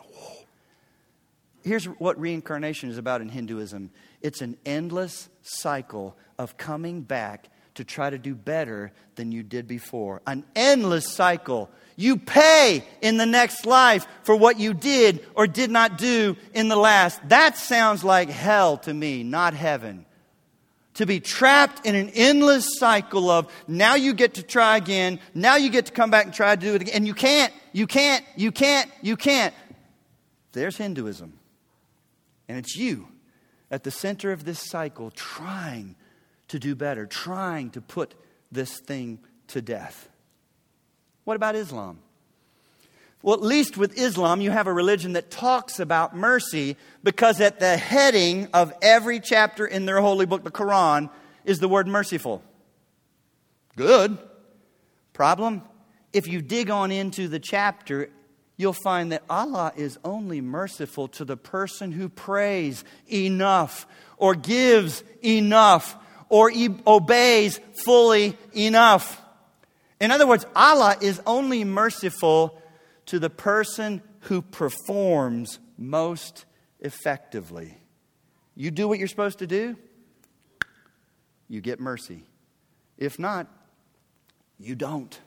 Here's 1.64 1.86
what 1.86 2.20
reincarnation 2.20 2.90
is 2.90 2.98
about 2.98 3.22
in 3.22 3.30
Hinduism 3.30 3.92
it's 4.22 4.42
an 4.42 4.58
endless 4.66 5.30
cycle 5.42 6.16
of 6.38 6.58
coming 6.58 7.02
back 7.02 7.50
to 7.76 7.84
try 7.84 8.10
to 8.10 8.18
do 8.18 8.36
better 8.36 8.92
than 9.16 9.32
you 9.32 9.44
did 9.44 9.68
before. 9.68 10.22
An 10.28 10.46
endless 10.56 11.12
cycle. 11.12 11.70
You 11.96 12.18
pay 12.18 12.84
in 13.02 13.18
the 13.18 13.26
next 13.26 13.66
life 13.66 14.08
for 14.24 14.36
what 14.36 14.60
you 14.60 14.74
did 14.74 15.26
or 15.36 15.46
did 15.46 15.70
not 15.70 15.98
do 15.98 16.38
in 16.54 16.68
the 16.68 16.76
last. 16.76 17.20
That 17.30 17.58
sounds 17.58 18.04
like 18.04 18.30
hell 18.30 18.78
to 18.80 18.94
me, 18.94 19.24
not 19.24 19.54
heaven 19.54 20.06
to 20.96 21.06
be 21.06 21.20
trapped 21.20 21.86
in 21.86 21.96
an 21.96 22.10
endless 22.10 22.78
cycle 22.78 23.30
of 23.30 23.52
now 23.68 23.96
you 23.96 24.14
get 24.14 24.36
to 24.36 24.44
try 24.44 24.78
again, 24.78 25.20
now 25.34 25.56
you 25.56 25.70
get 25.70 25.88
to 25.88 25.92
come 25.92 26.12
back 26.12 26.26
and 26.26 26.34
try 26.34 26.56
to 26.56 26.62
do 26.62 26.76
it 26.76 26.82
again, 26.82 26.96
and 26.96 27.08
you 27.08 27.14
can't, 27.14 27.54
you 27.72 27.88
can't, 27.88 28.24
you 28.36 28.52
can't, 28.52 28.90
you 29.02 29.18
can't. 29.18 29.54
There's 30.52 30.78
Hinduism. 30.78 31.40
And 32.48 32.58
it's 32.58 32.76
you 32.76 33.08
at 33.72 33.84
the 33.84 33.92
center 33.92 34.32
of 34.32 34.46
this 34.46 34.60
cycle 34.60 35.10
trying 35.12 35.96
to 36.50 36.60
do 36.60 36.76
better, 36.76 37.06
trying 37.06 37.72
to 37.72 37.82
put 37.82 38.14
this 38.52 38.78
thing 38.78 39.20
to 39.48 39.62
death. 39.62 40.10
What 41.24 41.36
about 41.36 41.56
Islam? 41.56 42.00
Well, 43.24 43.36
at 43.36 43.42
least 43.42 43.78
with 43.78 43.98
Islam, 43.98 44.42
you 44.42 44.52
have 44.52 44.68
a 44.68 44.74
religion 44.74 45.14
that 45.14 45.32
talks 45.32 45.80
about 45.80 46.14
mercy 46.14 46.76
because 47.04 47.40
at 47.40 47.58
the 47.58 47.78
heading 47.78 48.50
of 48.54 48.74
every 48.82 49.22
chapter 49.22 49.66
in 49.66 49.86
their 49.86 50.02
holy 50.02 50.26
book, 50.26 50.44
the 50.44 50.52
Quran, 50.52 51.10
is 51.46 51.60
the 51.60 51.70
word 51.70 51.88
merciful. 51.88 52.44
Good. 53.78 54.18
Problem? 55.14 55.62
If 56.12 56.28
you 56.28 56.42
dig 56.42 56.70
on 56.70 56.92
into 56.92 57.30
the 57.30 57.40
chapter, 57.40 58.10
you'll 58.58 58.74
find 58.74 59.14
that 59.14 59.24
Allah 59.30 59.72
is 59.78 59.98
only 60.04 60.42
merciful 60.42 61.08
to 61.10 61.24
the 61.24 61.38
person 61.38 61.94
who 61.94 62.10
prays 62.10 62.84
enough 63.10 63.88
or 64.18 64.36
gives 64.36 65.02
enough 65.24 65.96
or 66.28 66.52
e- 66.52 66.76
obeys 66.86 67.62
fully 67.86 68.38
enough. 68.54 69.22
In 70.02 70.12
other 70.12 70.28
words, 70.28 70.46
Allah 70.58 70.98
is 71.00 71.22
only 71.26 71.64
merciful 71.64 72.60
to 73.08 73.20
the 73.20 73.30
person 73.30 74.02
who 74.22 74.42
performs 74.42 75.60
most 75.78 76.46
effectively. 76.80 77.78
you 78.56 78.72
do 78.72 78.88
what 78.88 79.00
you're 79.00 79.08
supposed 79.08 79.40
to 79.40 79.48
do, 79.48 79.76
you 81.48 81.62
get 81.62 81.80
mercy. 81.80 82.24
If 82.98 83.18
not, 83.20 83.48
you 84.60 84.76
don't. 84.76 85.20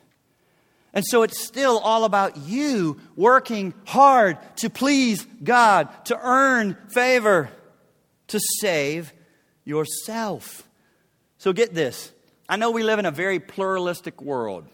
And 0.92 1.04
so 1.04 1.23
it's 1.23 1.38
still 1.38 1.78
all 1.78 2.04
about 2.04 2.38
you 2.38 2.99
working 3.16 3.75
hard 3.87 4.38
to 4.56 4.71
please 4.71 5.26
God, 5.42 5.88
to 6.06 6.18
earn 6.18 6.76
favor, 6.88 7.50
to 8.28 8.40
save 8.61 9.12
yourself. 9.64 10.66
So 11.37 11.52
get 11.52 11.75
this. 11.75 12.12
I 12.49 12.56
know 12.56 12.71
we 12.71 12.83
live 12.83 12.99
in 12.99 13.06
a 13.06 13.11
very 13.11 13.40
pluralistic 13.40 14.23
world. 14.23 14.66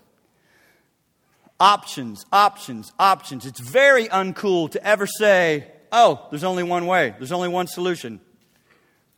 Options, 1.63 2.27
options, 2.33 2.93
options. 2.99 3.47
It's 3.47 3.61
very 3.61 4.09
uncool 4.09 4.69
to 4.73 4.85
ever 4.85 5.07
say, 5.07 5.69
oh, 5.93 6.27
there's 6.29 6.43
only 6.43 6.65
one 6.65 6.87
way, 6.87 7.15
there's 7.19 7.31
only 7.31 7.47
one 7.47 7.69
solution. 7.69 8.21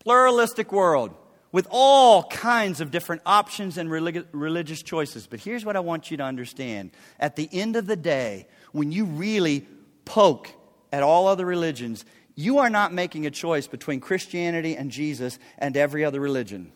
Pluralistic 0.01 0.71
world 0.71 1.15
with 1.53 1.67
all 1.71 2.25
kinds 2.25 2.83
of 2.83 2.91
different 2.91 3.23
options 3.25 3.79
and 3.79 3.91
relig- 3.91 4.27
religious 4.33 4.83
choices. 4.83 5.27
But 5.27 5.41
here's 5.41 5.65
what 5.65 5.75
I 5.75 5.81
want 5.81 6.11
you 6.11 6.19
to 6.19 6.23
understand. 6.23 6.91
At 7.19 7.37
the 7.37 7.49
end 7.51 7.77
of 7.77 7.87
the 7.87 7.97
day, 7.97 8.47
when 8.73 8.93
you 8.93 9.07
really 9.07 9.67
poke 10.05 10.51
at 10.93 11.03
all 11.03 11.29
other 11.29 11.47
religions, 11.47 12.05
you 12.35 12.59
are 12.59 12.69
not 12.69 12.93
making 12.93 13.25
a 13.25 13.31
choice 13.31 13.67
between 13.67 14.01
Christianity 14.01 14.77
and 14.77 14.91
Jesus 14.91 15.39
and 15.57 15.79
every 15.79 16.05
other 16.05 16.21
religion 16.21 16.73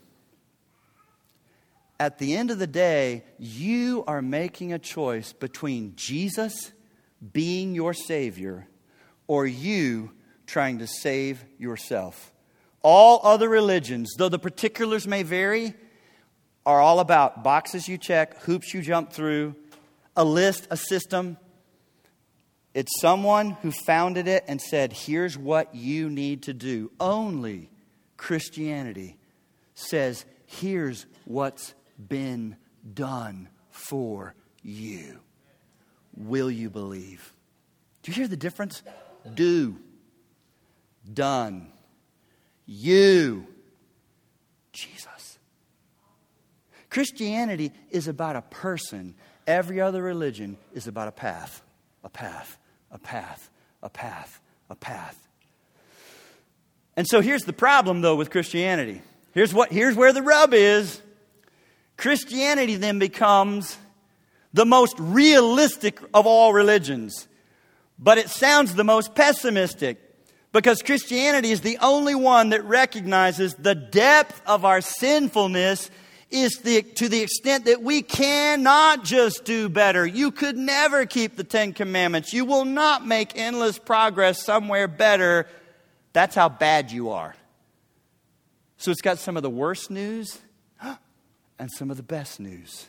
at 2.00 2.18
the 2.18 2.36
end 2.36 2.50
of 2.50 2.58
the 2.58 2.66
day, 2.66 3.24
you 3.38 4.04
are 4.06 4.22
making 4.22 4.72
a 4.72 4.78
choice 4.78 5.32
between 5.32 5.94
Jesus 5.96 6.72
being 7.32 7.74
your 7.74 7.92
Savior 7.92 8.68
or 9.26 9.46
you 9.46 10.12
trying 10.46 10.78
to 10.78 10.86
save 10.86 11.44
yourself. 11.58 12.32
All 12.82 13.20
other 13.24 13.48
religions, 13.48 14.14
though 14.16 14.28
the 14.28 14.38
particulars 14.38 15.06
may 15.06 15.24
vary, 15.24 15.74
are 16.64 16.80
all 16.80 17.00
about 17.00 17.42
boxes 17.42 17.88
you 17.88 17.98
check, 17.98 18.42
hoops 18.42 18.72
you 18.72 18.80
jump 18.80 19.12
through, 19.12 19.56
a 20.16 20.24
list, 20.24 20.68
a 20.70 20.76
system. 20.76 21.36
It's 22.74 23.00
someone 23.00 23.52
who 23.62 23.72
founded 23.72 24.28
it 24.28 24.44
and 24.46 24.60
said, 24.60 24.92
here's 24.92 25.36
what 25.36 25.74
you 25.74 26.08
need 26.08 26.44
to 26.44 26.54
do. 26.54 26.92
Only 27.00 27.70
Christianity 28.16 29.16
says, 29.74 30.24
here's 30.46 31.06
what's 31.24 31.74
been 31.98 32.56
done 32.94 33.48
for 33.70 34.34
you. 34.62 35.20
Will 36.16 36.50
you 36.50 36.70
believe? 36.70 37.32
Do 38.02 38.10
you 38.10 38.16
hear 38.16 38.28
the 38.28 38.36
difference? 38.36 38.82
Do. 39.34 39.76
Done. 41.12 41.72
You. 42.66 43.46
Jesus. 44.72 45.38
Christianity 46.90 47.72
is 47.90 48.08
about 48.08 48.36
a 48.36 48.42
person. 48.42 49.14
Every 49.46 49.80
other 49.80 50.02
religion 50.02 50.56
is 50.74 50.86
about 50.86 51.08
a 51.08 51.12
path, 51.12 51.62
a 52.04 52.08
path, 52.08 52.58
a 52.90 52.98
path, 52.98 53.50
a 53.82 53.88
path, 53.88 54.40
a 54.70 54.74
path. 54.74 55.28
And 56.96 57.06
so 57.06 57.20
here's 57.20 57.44
the 57.44 57.52
problem, 57.52 58.00
though, 58.00 58.16
with 58.16 58.30
Christianity. 58.30 59.02
Here's, 59.32 59.54
what, 59.54 59.70
here's 59.70 59.94
where 59.94 60.12
the 60.12 60.22
rub 60.22 60.52
is. 60.52 61.00
Christianity 61.98 62.76
then 62.76 62.98
becomes 63.00 63.76
the 64.54 64.64
most 64.64 64.94
realistic 64.98 66.00
of 66.14 66.26
all 66.26 66.52
religions. 66.52 67.28
But 67.98 68.18
it 68.18 68.30
sounds 68.30 68.74
the 68.74 68.84
most 68.84 69.14
pessimistic 69.14 69.98
because 70.52 70.80
Christianity 70.80 71.50
is 71.50 71.60
the 71.60 71.76
only 71.78 72.14
one 72.14 72.50
that 72.50 72.64
recognizes 72.64 73.54
the 73.54 73.74
depth 73.74 74.40
of 74.46 74.64
our 74.64 74.80
sinfulness 74.80 75.90
is 76.30 76.58
the, 76.58 76.82
to 76.82 77.08
the 77.08 77.20
extent 77.20 77.64
that 77.64 77.82
we 77.82 78.02
cannot 78.02 79.02
just 79.02 79.44
do 79.44 79.68
better. 79.68 80.06
You 80.06 80.30
could 80.30 80.56
never 80.56 81.04
keep 81.04 81.36
the 81.36 81.44
Ten 81.44 81.72
Commandments. 81.72 82.32
You 82.32 82.44
will 82.44 82.64
not 82.64 83.04
make 83.04 83.36
endless 83.36 83.78
progress 83.78 84.44
somewhere 84.44 84.86
better. 84.86 85.48
That's 86.12 86.36
how 86.36 86.48
bad 86.48 86.92
you 86.92 87.10
are. 87.10 87.34
So 88.76 88.92
it's 88.92 89.00
got 89.00 89.18
some 89.18 89.36
of 89.36 89.42
the 89.42 89.50
worst 89.50 89.90
news 89.90 90.38
and 91.58 91.70
some 91.70 91.90
of 91.90 91.96
the 91.96 92.02
best 92.02 92.40
news. 92.40 92.86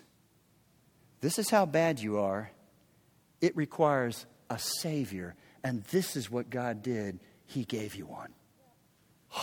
This 1.22 1.40
is 1.40 1.50
how 1.50 1.66
bad 1.66 2.00
you 2.00 2.20
are. 2.20 2.52
It 3.42 3.56
requires 3.56 4.26
a 4.50 4.60
Savior. 4.60 5.36
And 5.64 5.84
this 5.86 6.16
is 6.16 6.32
what 6.32 6.50
God 6.50 6.82
did. 6.82 7.20
He 7.46 7.66
gave 7.66 7.96
you 7.96 8.06
one. 8.06 8.34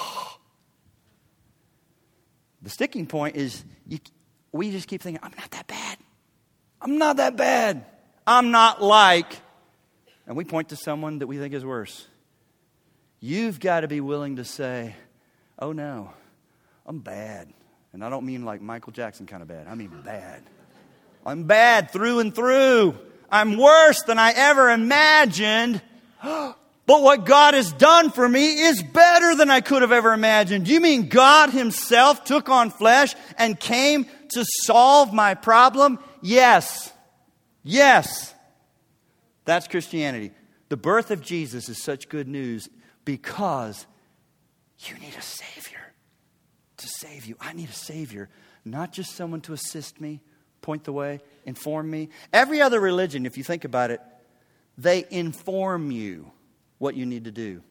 the 2.63 2.71
sticking 2.71 3.07
point 3.07 3.37
is 3.37 3.65
you, 3.87 3.99
we 4.53 4.71
just 4.71 4.89
keep 4.89 5.03
thinking, 5.03 5.21
I'm 5.23 5.35
not 5.37 5.51
that 5.51 5.67
bad. 5.67 5.99
I'm 6.81 6.99
not 6.99 7.17
that 7.19 7.37
bad. 7.37 7.85
I'm 8.27 8.51
not 8.51 8.83
like. 8.83 9.41
And 10.27 10.37
we 10.37 10.45
point 10.45 10.71
to 10.71 10.77
someone 10.77 11.19
that 11.21 11.27
we 11.27 11.39
think 11.39 11.55
is 11.55 11.65
worse. 11.65 12.07
You've 13.21 13.61
got 13.61 13.81
to 13.81 13.89
be 13.89 14.01
willing 14.01 14.37
to 14.37 14.45
say, 14.45 14.95
oh 15.59 15.73
no, 15.73 16.13
I'm 16.85 17.01
bad. 17.01 17.53
And 17.97 18.05
I 18.05 18.11
don't 18.11 18.27
mean 18.27 18.45
like 18.45 18.61
Michael 18.61 18.93
Jackson 18.93 19.25
kind 19.25 19.41
of 19.41 19.49
bad, 19.49 19.67
I 19.69 19.75
mean 19.75 19.91
bad. 20.05 20.43
I'm 21.25 21.45
bad 21.45 21.91
through 21.91 22.19
and 22.19 22.35
through. 22.35 22.95
I'm 23.31 23.57
worse 23.57 24.03
than 24.03 24.19
I 24.19 24.33
ever 24.37 24.71
imagined. 24.71 25.81
But 26.87 27.03
what 27.03 27.25
God 27.27 27.55
has 27.55 27.73
done 27.73 28.13
for 28.13 28.29
me 28.29 28.61
is 28.61 28.81
better 28.81 29.35
than 29.35 29.51
I 29.51 29.61
could 29.61 29.83
have 29.83 29.91
ever 29.91 30.13
imagined. 30.13 30.69
You 30.69 30.81
mean 30.81 31.09
God 31.09 31.51
Himself 31.51 32.23
took 32.23 32.49
on 32.49 32.71
flesh 32.71 33.13
and 33.37 33.59
came 33.59 34.07
to 34.35 34.45
solve 34.63 35.13
my 35.13 35.35
problem? 35.35 35.99
Yes. 36.23 36.93
Yes. 37.65 38.33
That's 39.47 39.67
Christianity. 39.67 40.31
The 40.69 40.77
birth 40.77 41.11
of 41.11 41.23
Jesus 41.23 41.69
is 41.69 41.83
such 41.83 42.09
good 42.09 42.29
news 42.29 42.69
because 43.05 43.85
you 44.79 44.97
need 45.01 45.17
a 45.19 45.23
Savior 45.23 45.87
to 46.79 46.89
save 46.89 47.27
you. 47.27 47.37
I 47.41 47.53
need 47.53 47.69
a 47.69 47.73
Savior, 47.73 48.29
not 48.65 48.93
just 48.93 49.15
someone 49.15 49.41
to 49.43 49.53
assist 49.53 50.01
me, 50.01 50.21
point 50.61 50.85
the 50.85 50.93
way, 50.93 51.21
inform 51.45 51.91
me. 51.91 52.09
Every 52.33 52.61
other 52.61 52.81
religion, 52.81 53.27
if 53.27 53.39
you 53.39 53.45
think 53.45 53.65
about 53.65 53.91
it, 53.91 54.01
they 54.77 55.05
inform 55.11 55.91
you 55.91 56.31
what 56.79 56.97
you 56.97 57.07
need 57.07 57.25
to 57.25 57.31
do. 57.31 57.63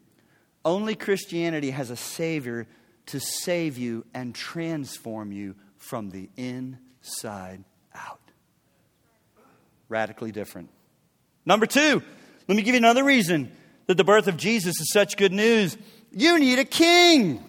Only 0.63 0.95
Christianity 0.95 1.71
has 1.71 1.89
a 1.89 1.95
Savior 1.95 2.67
to 3.07 3.19
save 3.19 3.77
you 3.77 4.05
and 4.13 4.33
transform 4.33 5.31
you 5.31 5.55
from 5.77 6.09
the 6.09 6.29
inside 6.37 7.63
out. 7.93 8.19
Radically 9.89 10.31
different. 10.31 10.69
Number 11.45 11.67
two, 11.67 12.01
let 12.47 12.55
me 12.55 12.63
give 12.63 12.73
you 12.73 12.79
another 12.79 13.03
reason 13.03 13.51
that 13.85 13.97
the 13.97 14.03
birth 14.03 14.27
of 14.27 14.37
Jesus 14.37 14.79
is 14.79 14.91
such 14.91 15.17
good 15.17 15.31
news. 15.31 15.77
You 16.11 16.39
need 16.39 16.57
a 16.57 16.65
king 16.65 17.43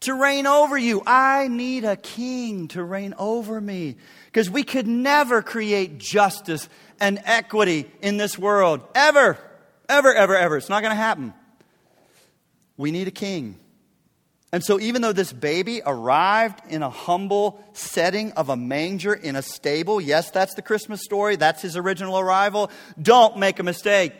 to 0.00 0.14
reign 0.14 0.46
over 0.46 0.78
you. 0.78 1.02
I 1.06 1.48
need 1.48 1.84
a 1.84 1.96
king 1.96 2.68
to 2.68 2.82
reign 2.82 3.14
over 3.18 3.60
me. 3.60 3.96
Because 4.26 4.48
we 4.48 4.62
could 4.62 4.86
never 4.86 5.42
create 5.42 5.98
justice 5.98 6.68
and 7.00 7.20
equity 7.24 7.90
in 8.00 8.16
this 8.16 8.38
world. 8.38 8.82
Ever. 8.94 9.38
Ever, 9.88 10.14
ever, 10.14 10.36
ever. 10.36 10.56
It's 10.56 10.68
not 10.68 10.82
going 10.82 10.92
to 10.92 10.96
happen. 10.96 11.32
We 12.76 12.90
need 12.90 13.08
a 13.08 13.12
king. 13.12 13.58
And 14.50 14.64
so, 14.64 14.80
even 14.80 15.02
though 15.02 15.12
this 15.12 15.32
baby 15.32 15.82
arrived 15.84 16.60
in 16.70 16.82
a 16.82 16.88
humble 16.88 17.62
setting 17.74 18.32
of 18.32 18.48
a 18.48 18.56
manger 18.56 19.12
in 19.12 19.36
a 19.36 19.42
stable, 19.42 20.00
yes, 20.00 20.30
that's 20.30 20.54
the 20.54 20.62
Christmas 20.62 21.02
story, 21.02 21.36
that's 21.36 21.60
his 21.60 21.76
original 21.76 22.18
arrival, 22.18 22.70
don't 23.00 23.36
make 23.36 23.58
a 23.58 23.62
mistake. 23.62 24.14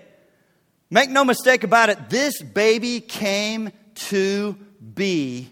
Make 0.90 1.08
no 1.08 1.24
mistake 1.24 1.64
about 1.64 1.88
it, 1.88 2.10
this 2.10 2.42
baby 2.42 3.00
came 3.00 3.72
to 3.94 4.58
be 4.94 5.48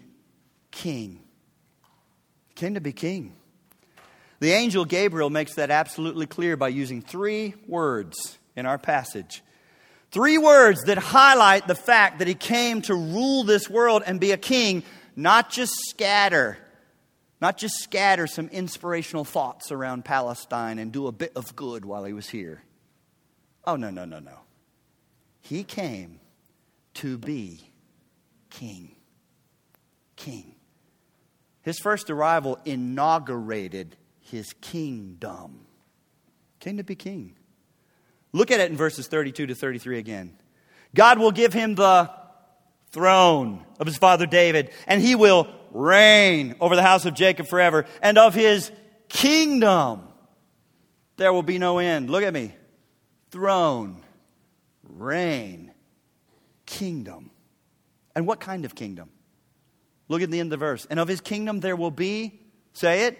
king. 0.77 1.19
He 2.49 2.53
came 2.53 2.75
to 2.75 2.81
be 2.81 2.93
king. 2.93 3.33
The 4.39 4.51
angel 4.51 4.85
Gabriel 4.85 5.31
makes 5.31 5.55
that 5.55 5.71
absolutely 5.71 6.27
clear 6.27 6.55
by 6.55 6.67
using 6.67 7.01
three 7.01 7.55
words 7.67 8.37
in 8.55 8.67
our 8.67 8.77
passage. 8.77 9.43
Three 10.11 10.37
words 10.37 10.83
that 10.83 10.99
highlight 10.99 11.67
the 11.67 11.75
fact 11.75 12.19
that 12.19 12.27
he 12.27 12.35
came 12.35 12.83
to 12.83 12.93
rule 12.93 13.43
this 13.43 13.67
world 13.67 14.03
and 14.05 14.19
be 14.19 14.31
a 14.31 14.37
king, 14.37 14.83
not 15.15 15.49
just 15.49 15.73
scatter, 15.89 16.59
not 17.41 17.57
just 17.57 17.79
scatter 17.79 18.27
some 18.27 18.47
inspirational 18.49 19.25
thoughts 19.25 19.71
around 19.71 20.05
Palestine 20.05 20.77
and 20.77 20.91
do 20.91 21.07
a 21.07 21.11
bit 21.11 21.31
of 21.35 21.55
good 21.55 21.85
while 21.85 22.05
he 22.05 22.13
was 22.13 22.29
here. 22.29 22.61
Oh, 23.65 23.75
no, 23.75 23.89
no, 23.89 24.05
no, 24.05 24.19
no. 24.19 24.37
He 25.41 25.63
came 25.63 26.19
to 26.95 27.17
be 27.17 27.71
king. 28.51 28.96
His 31.67 31.79
first 31.79 32.09
arrival 32.09 32.57
inaugurated 32.63 33.97
his 34.21 34.53
kingdom. 34.61 35.65
Came 36.61 36.77
to 36.77 36.83
be 36.85 36.95
king. 36.95 37.35
Look 38.31 38.51
at 38.51 38.61
it 38.61 38.71
in 38.71 38.77
verses 38.77 39.07
32 39.07 39.47
to 39.47 39.53
33 39.53 39.97
again. 39.97 40.37
God 40.95 41.19
will 41.19 41.33
give 41.33 41.51
him 41.51 41.75
the 41.75 42.09
throne 42.91 43.65
of 43.81 43.85
his 43.85 43.97
father 43.97 44.25
David, 44.25 44.69
and 44.87 45.01
he 45.01 45.15
will 45.15 45.49
reign 45.71 46.55
over 46.61 46.77
the 46.77 46.81
house 46.81 47.03
of 47.03 47.15
Jacob 47.15 47.47
forever, 47.47 47.83
and 48.01 48.17
of 48.17 48.33
his 48.33 48.71
kingdom 49.09 50.07
there 51.17 51.33
will 51.33 51.43
be 51.43 51.57
no 51.57 51.79
end. 51.79 52.09
Look 52.09 52.23
at 52.23 52.33
me. 52.33 52.55
Throne, 53.29 54.05
reign, 54.87 55.73
kingdom. 56.65 57.29
And 58.15 58.25
what 58.25 58.39
kind 58.39 58.63
of 58.63 58.73
kingdom? 58.73 59.09
Look 60.09 60.21
at 60.21 60.31
the 60.31 60.39
end 60.39 60.53
of 60.53 60.59
the 60.59 60.65
verse. 60.65 60.87
And 60.89 60.99
of 60.99 61.07
his 61.07 61.21
kingdom 61.21 61.59
there 61.59 61.75
will 61.75 61.91
be, 61.91 62.39
say 62.73 63.05
it. 63.05 63.19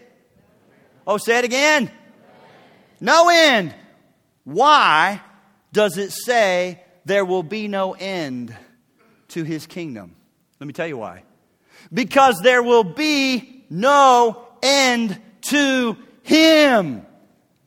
Oh, 1.06 1.17
say 1.17 1.39
it 1.39 1.45
again. 1.45 1.91
No 3.00 3.30
end. 3.30 3.76
Why 4.43 5.21
does 5.71 5.97
it 5.97 6.12
say 6.12 6.82
there 7.06 7.26
will 7.26 7.43
be 7.43 7.67
no 7.67 7.93
end 7.93 8.56
to 9.30 9.43
his 9.43 9.67
kingdom? 9.67 10.15
Let 10.60 10.67
me 10.67 10.73
tell 10.73 10.88
you 10.88 10.97
why. 10.97 11.23
Because 11.93 12.39
there 12.41 12.63
will 12.63 12.84
be 12.84 13.65
no 13.69 14.47
end 14.63 15.19
to 15.50 15.97
him. 16.23 17.06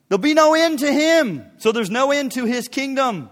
There'll 0.09 0.21
be 0.21 0.33
no 0.33 0.53
end 0.53 0.79
to 0.79 0.91
him. 0.91 1.45
So 1.57 1.71
there's 1.71 1.89
no 1.89 2.11
end 2.11 2.33
to 2.33 2.45
his 2.45 2.67
kingdom. 2.67 3.29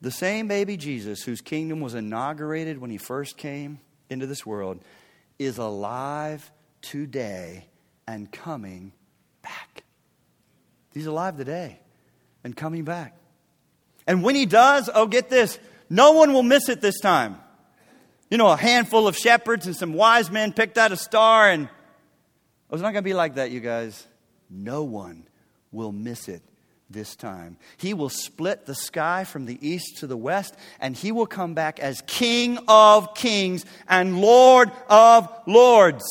The 0.00 0.10
same 0.10 0.46
baby 0.48 0.76
Jesus, 0.76 1.22
whose 1.22 1.40
kingdom 1.40 1.80
was 1.80 1.94
inaugurated 1.94 2.78
when 2.78 2.90
he 2.90 2.98
first 2.98 3.36
came 3.36 3.80
into 4.10 4.26
this 4.26 4.44
world, 4.44 4.80
is 5.38 5.58
alive 5.58 6.50
today 6.82 7.66
and 8.06 8.30
coming 8.30 8.92
back. 9.42 9.84
He's 10.92 11.06
alive 11.06 11.36
today 11.36 11.80
and 12.44 12.56
coming 12.56 12.84
back. 12.84 13.16
And 14.06 14.22
when 14.22 14.34
he 14.34 14.46
does, 14.46 14.88
oh, 14.94 15.06
get 15.06 15.28
this, 15.28 15.58
no 15.90 16.12
one 16.12 16.32
will 16.32 16.42
miss 16.42 16.68
it 16.68 16.80
this 16.80 17.00
time. 17.00 17.38
You 18.30 18.38
know, 18.38 18.48
a 18.48 18.56
handful 18.56 19.08
of 19.08 19.16
shepherds 19.16 19.66
and 19.66 19.74
some 19.74 19.94
wise 19.94 20.30
men 20.30 20.52
picked 20.52 20.78
out 20.78 20.92
a 20.92 20.96
star, 20.96 21.48
and 21.48 21.68
oh, 22.70 22.74
it's 22.74 22.82
not 22.82 22.92
going 22.92 23.02
to 23.02 23.08
be 23.08 23.14
like 23.14 23.36
that, 23.36 23.50
you 23.50 23.60
guys. 23.60 24.06
No 24.50 24.84
one 24.84 25.26
will 25.72 25.92
miss 25.92 26.28
it 26.28 26.42
this 26.88 27.16
time. 27.16 27.56
He 27.76 27.94
will 27.94 28.08
split 28.08 28.66
the 28.66 28.74
sky 28.74 29.24
from 29.24 29.46
the 29.46 29.58
east 29.66 29.98
to 29.98 30.06
the 30.06 30.16
west, 30.16 30.54
and 30.80 30.96
he 30.96 31.12
will 31.12 31.26
come 31.26 31.54
back 31.54 31.80
as 31.80 32.02
King 32.06 32.58
of 32.68 33.14
kings 33.14 33.64
and 33.88 34.20
Lord 34.20 34.70
of 34.88 35.28
lords. 35.46 36.04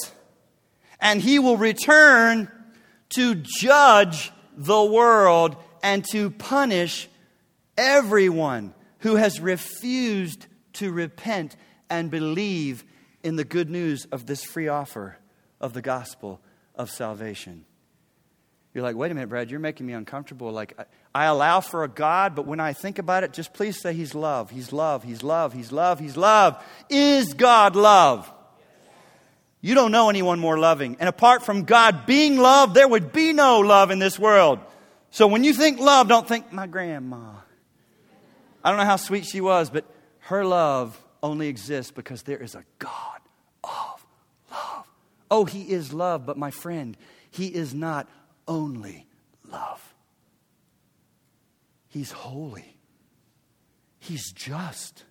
And 0.99 1.21
he 1.21 1.39
will 1.39 1.57
return 1.57 2.51
to 3.09 3.35
judge 3.35 4.31
the 4.57 4.83
world 4.83 5.55
and 5.83 6.03
to 6.11 6.31
punish 6.31 7.07
everyone 7.77 8.73
who 8.99 9.15
has 9.15 9.39
refused 9.39 10.47
to 10.73 10.91
repent 10.91 11.55
and 11.89 12.09
believe 12.09 12.83
in 13.23 13.35
the 13.35 13.43
good 13.43 13.69
news 13.69 14.05
of 14.11 14.25
this 14.25 14.43
free 14.43 14.67
offer 14.67 15.17
of 15.61 15.73
the 15.73 15.81
gospel 15.81 16.41
of 16.75 16.89
salvation. 16.89 17.65
You're 18.75 18.83
like, 18.83 18.97
wait 18.97 19.09
a 19.09 19.15
minute, 19.15 19.29
Brad, 19.29 19.49
you're 19.49 19.61
making 19.61 19.85
me 19.85 19.93
uncomfortable. 19.93 20.51
Like, 20.51 20.77
I, 21.13 21.25
allow 21.25 21.61
for 21.61 21.85
a 21.85 21.87
God, 21.87 22.35
but 22.35 22.45
when 22.45 22.59
I 22.59 22.73
think 22.73 22.99
about 22.99 23.23
it, 23.23 23.31
just 23.31 23.53
please 23.53 23.79
say 23.79 23.93
He's 23.93 24.13
love. 24.13 24.51
He's 24.51 24.73
love. 24.73 25.01
He's 25.01 25.23
love. 25.23 25.53
He's 25.53 25.71
love. 25.71 25.97
He's 25.97 26.17
love. 26.17 26.61
Is 26.89 27.33
God 27.35 27.77
love? 27.77 28.29
You 29.61 29.75
don't 29.75 29.93
know 29.93 30.09
anyone 30.09 30.39
more 30.39 30.59
loving. 30.59 30.97
And 30.99 31.07
apart 31.07 31.45
from 31.45 31.63
God 31.63 32.05
being 32.05 32.37
love, 32.37 32.73
there 32.73 32.87
would 32.87 33.13
be 33.13 33.31
no 33.31 33.61
love 33.61 33.91
in 33.91 33.99
this 33.99 34.19
world. 34.19 34.59
So 35.09 35.25
when 35.25 35.45
you 35.45 35.53
think 35.53 35.79
love, 35.79 36.09
don't 36.09 36.27
think 36.27 36.51
my 36.51 36.67
grandma. 36.67 37.31
I 38.61 38.71
don't 38.71 38.77
know 38.77 38.85
how 38.85 38.97
sweet 38.97 39.25
she 39.25 39.39
was, 39.39 39.69
but 39.69 39.85
her 40.19 40.43
love 40.43 41.01
only 41.23 41.47
exists 41.47 41.93
because 41.93 42.23
there 42.23 42.43
is 42.43 42.55
a 42.55 42.65
God 42.79 43.21
of 43.63 44.05
love. 44.51 44.87
Oh, 45.31 45.45
He 45.45 45.61
is 45.61 45.93
love, 45.93 46.25
but 46.25 46.37
my 46.37 46.51
friend, 46.51 46.97
He 47.31 47.47
is 47.47 47.73
not 47.73 48.09
only 48.47 49.07
love. 49.49 49.93
He's 51.87 52.11
holy. 52.11 52.75
He's 53.99 54.31
just. 54.31 55.03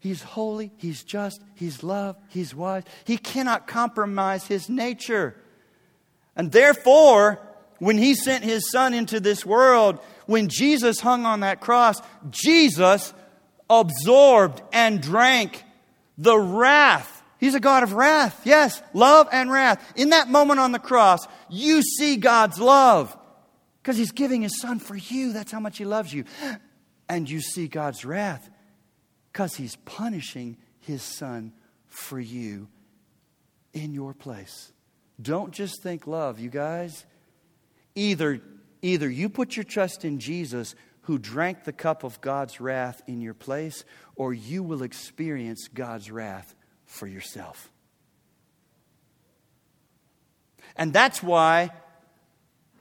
He's 0.00 0.22
holy, 0.22 0.70
he's 0.76 1.02
just, 1.02 1.42
he's 1.56 1.82
love, 1.82 2.16
he's 2.28 2.54
wise. 2.54 2.84
He 3.04 3.18
cannot 3.18 3.66
compromise 3.66 4.46
his 4.46 4.68
nature. 4.68 5.34
And 6.36 6.52
therefore, 6.52 7.40
when 7.78 7.98
he 7.98 8.14
sent 8.14 8.44
his 8.44 8.70
son 8.70 8.94
into 8.94 9.18
this 9.18 9.44
world, 9.44 9.98
when 10.26 10.48
Jesus 10.48 11.00
hung 11.00 11.26
on 11.26 11.40
that 11.40 11.60
cross, 11.60 12.00
Jesus 12.30 13.12
absorbed 13.68 14.62
and 14.72 15.00
drank 15.00 15.64
the 16.16 16.38
wrath 16.38 17.17
He's 17.38 17.54
a 17.54 17.60
God 17.60 17.84
of 17.84 17.92
wrath. 17.92 18.42
Yes, 18.44 18.82
love 18.92 19.28
and 19.32 19.50
wrath. 19.50 19.92
In 19.96 20.10
that 20.10 20.28
moment 20.28 20.60
on 20.60 20.72
the 20.72 20.78
cross, 20.78 21.26
you 21.48 21.82
see 21.82 22.16
God's 22.16 22.58
love 22.58 23.16
because 23.82 23.96
He's 23.96 24.12
giving 24.12 24.42
His 24.42 24.60
Son 24.60 24.80
for 24.80 24.96
you. 24.96 25.32
That's 25.32 25.52
how 25.52 25.60
much 25.60 25.78
He 25.78 25.84
loves 25.84 26.12
you. 26.12 26.24
And 27.08 27.30
you 27.30 27.40
see 27.40 27.68
God's 27.68 28.04
wrath 28.04 28.50
because 29.32 29.54
He's 29.54 29.76
punishing 29.76 30.56
His 30.80 31.02
Son 31.02 31.52
for 31.86 32.18
you 32.18 32.68
in 33.72 33.94
your 33.94 34.14
place. 34.14 34.72
Don't 35.20 35.52
just 35.52 35.82
think 35.82 36.06
love, 36.06 36.40
you 36.40 36.50
guys. 36.50 37.06
Either, 37.94 38.40
either 38.82 39.08
you 39.08 39.28
put 39.28 39.56
your 39.56 39.64
trust 39.64 40.04
in 40.04 40.18
Jesus 40.18 40.74
who 41.02 41.18
drank 41.18 41.64
the 41.64 41.72
cup 41.72 42.04
of 42.04 42.20
God's 42.20 42.60
wrath 42.60 43.00
in 43.06 43.20
your 43.20 43.34
place, 43.34 43.84
or 44.14 44.34
you 44.34 44.62
will 44.62 44.82
experience 44.82 45.68
God's 45.68 46.10
wrath 46.10 46.54
for 46.88 47.06
yourself. 47.06 47.70
And 50.74 50.92
that's 50.92 51.22
why 51.22 51.70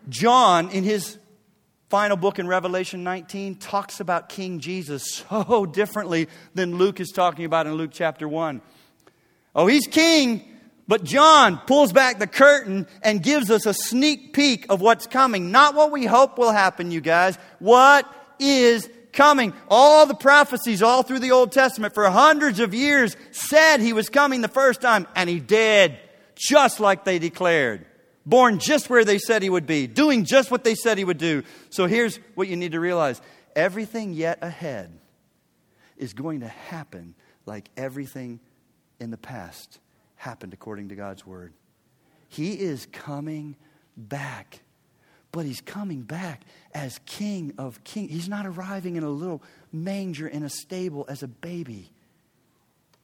John, 0.10 0.70
in 0.70 0.84
his 0.84 1.17
final 1.89 2.17
book 2.17 2.39
in 2.39 2.48
Revelation 2.48 3.04
19, 3.04 3.56
talks 3.56 4.00
about 4.00 4.30
King 4.30 4.60
Jesus 4.60 5.24
so 5.30 5.65
differently 5.72 6.28
than 6.56 6.78
Luke 6.78 7.00
is 7.00 7.10
talking 7.10 7.46
about 7.46 7.67
in 7.67 7.74
Luke 7.74 7.91
chapter 7.93 8.28
1. 8.28 8.62
Oh, 9.56 9.67
he's 9.67 9.88
king, 9.88 10.48
but 10.88 11.04
John 11.04 11.60
pulls 11.65 11.91
back 11.91 12.20
the 12.20 12.28
curtain 12.28 12.88
and 13.02 13.22
gives 13.22 13.52
us 13.52 13.65
a 13.65 13.74
sneak 13.74 14.34
peek 14.34 14.67
of 14.70 14.80
what's 14.82 15.08
coming. 15.08 15.52
Not 15.52 15.76
what 15.76 15.91
we 15.91 16.06
hope 16.06 16.38
will 16.38 16.52
happen, 16.52 16.91
you 16.91 17.02
guys. 17.02 17.38
What 17.60 18.12
is 18.39 18.89
coming. 19.17 19.51
All 19.67 20.06
the 20.06 20.13
prophecies 20.13 20.82
all 20.82 21.03
through 21.03 21.19
the 21.19 21.32
Old 21.32 21.51
Testament 21.51 21.93
for 21.93 22.10
hundreds 22.10 22.62
of 22.62 22.73
years 22.73 23.17
said 23.32 23.80
he 23.80 23.91
was 23.91 24.08
coming 24.08 24.39
the 24.39 24.47
first 24.47 24.80
time, 24.80 25.08
and 25.15 25.30
he 25.30 25.41
did, 25.41 25.97
just 26.36 26.80
like 26.80 27.03
they 27.03 27.19
declared. 27.19 27.86
Born 28.25 28.60
just 28.60 28.89
where 28.89 29.03
they 29.03 29.17
said 29.17 29.41
he 29.41 29.49
would 29.49 29.65
be, 29.65 29.88
doing 29.88 30.23
just 30.23 30.51
what 30.51 30.63
they 30.63 30.75
said 30.75 30.97
he 30.97 31.03
would 31.03 31.17
do. 31.17 31.43
So 31.69 31.88
here's 31.88 32.17
what 32.36 32.47
you 32.47 32.56
need 32.56 32.73
to 32.73 32.80
realize 32.80 33.21
everything 33.56 34.13
yet 34.13 34.39
ahead 34.41 34.97
is 35.97 36.13
going 36.13 36.41
to 36.41 36.47
happen 36.47 37.15
like 37.45 37.69
everything 37.75 38.39
in 38.99 39.10
the 39.10 39.17
past 39.17 39.80
happened 40.15 40.53
according 40.53 40.89
to 40.89 40.95
God's 40.95 41.25
word. 41.25 41.53
He 42.27 42.53
is 42.53 42.86
coming 42.91 43.56
back 43.95 44.60
but 45.32 45.46
he's 45.46 45.62
coming 45.62 46.02
back 46.02 46.44
as 46.74 47.00
King 47.06 47.54
of 47.58 47.84
Kings. 47.84 48.12
He's 48.12 48.30
not 48.30 48.46
arriving 48.46 48.96
in 48.96 49.04
a 49.04 49.10
little 49.10 49.44
manger 49.72 50.28
in 50.28 50.44
a 50.44 50.50
stable 50.50 51.06
as 51.08 51.24
a 51.24 51.28
baby. 51.28 51.92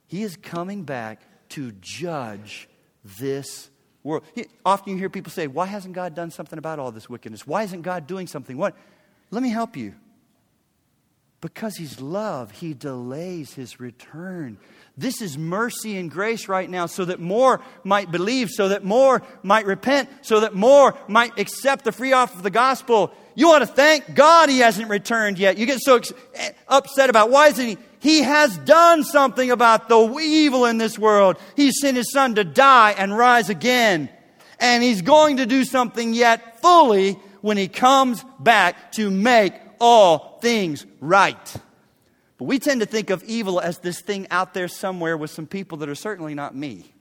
He 0.08 0.24
is 0.24 0.36
coming 0.36 0.84
back 0.84 1.22
to 1.50 1.72
judge 1.82 2.70
this 3.04 3.70
world. 4.04 4.24
Often 4.66 4.94
you 4.94 5.00
hear 5.00 5.10
people 5.10 5.32
say, 5.32 5.48
Why 5.48 5.66
hasn't 5.66 5.94
God 5.94 6.16
done 6.16 6.32
something 6.32 6.60
about 6.60 6.80
all 6.80 6.92
this 6.92 7.10
wickedness? 7.10 7.48
Why 7.48 7.64
isn't 7.64 7.82
God 7.82 8.08
doing 8.08 8.28
something? 8.28 8.58
What? 8.58 8.76
Let 9.32 9.44
me 9.44 9.50
help 9.50 9.76
you. 9.76 9.96
Because 11.42 11.76
He's 11.76 12.00
love, 12.00 12.52
He 12.52 12.74
delays 12.74 13.54
His 13.54 13.80
return. 13.80 14.58
This 14.96 15.22
is 15.24 15.40
mercy 15.40 15.98
and 15.98 16.10
grace 16.10 16.48
right 16.48 16.70
now 16.70 16.86
so 16.86 17.06
that 17.06 17.20
more 17.20 17.62
might 17.84 18.12
believe, 18.12 18.52
so 18.52 18.70
that 18.70 18.84
more 18.84 19.24
might 19.42 19.66
repent, 19.66 20.08
so 20.22 20.42
that 20.42 20.54
more 20.54 20.96
might 21.08 21.40
accept 21.40 21.84
the 21.84 21.92
free 21.92 22.14
offer 22.14 22.38
of 22.38 22.44
the 22.44 22.52
gospel. 22.52 23.12
You 23.34 23.50
ought 23.50 23.60
to 23.60 23.66
thank 23.66 24.14
God 24.14 24.50
He 24.50 24.60
hasn't 24.60 24.90
returned 24.90 25.40
yet. 25.40 25.58
You 25.58 25.66
get 25.66 25.80
so 25.80 26.00
eh, 26.36 26.52
upset 26.68 27.10
about 27.10 27.32
why 27.32 27.48
isn't 27.48 27.66
He? 27.66 27.78
He 28.00 28.22
has 28.22 28.56
done 28.60 29.04
something 29.04 29.50
about 29.50 29.90
the 29.90 29.98
evil 30.20 30.66
in 30.66 30.78
this 30.78 31.00
world. 31.00 31.38
He 31.56 31.72
sent 31.72 31.98
His 31.98 32.12
Son 32.12 32.36
to 32.36 32.44
die 32.44 32.92
and 32.92 33.18
rise 33.18 33.50
again. 33.50 34.10
And 34.60 34.84
He's 34.84 35.02
going 35.02 35.38
to 35.38 35.48
do 35.48 35.66
something 35.66 36.14
yet 36.14 36.62
fully 36.62 37.14
when 37.42 37.58
He 37.58 37.68
comes 37.68 38.24
back 38.40 38.92
to 38.94 39.10
make 39.10 39.54
all 39.80 40.38
things 40.40 40.86
right. 41.02 41.56
But 42.38 42.46
we 42.46 42.60
tend 42.60 42.82
to 42.82 42.88
think 42.88 43.10
of 43.10 43.24
evil 43.24 43.60
as 43.60 43.80
this 43.80 44.02
thing 44.02 44.28
out 44.32 44.54
there 44.54 44.68
somewhere 44.68 45.16
with 45.18 45.32
some 45.32 45.48
people 45.48 45.78
that 45.80 45.90
are 45.90 45.96
certainly 45.96 46.34
not 46.34 46.56
me. 46.56 46.94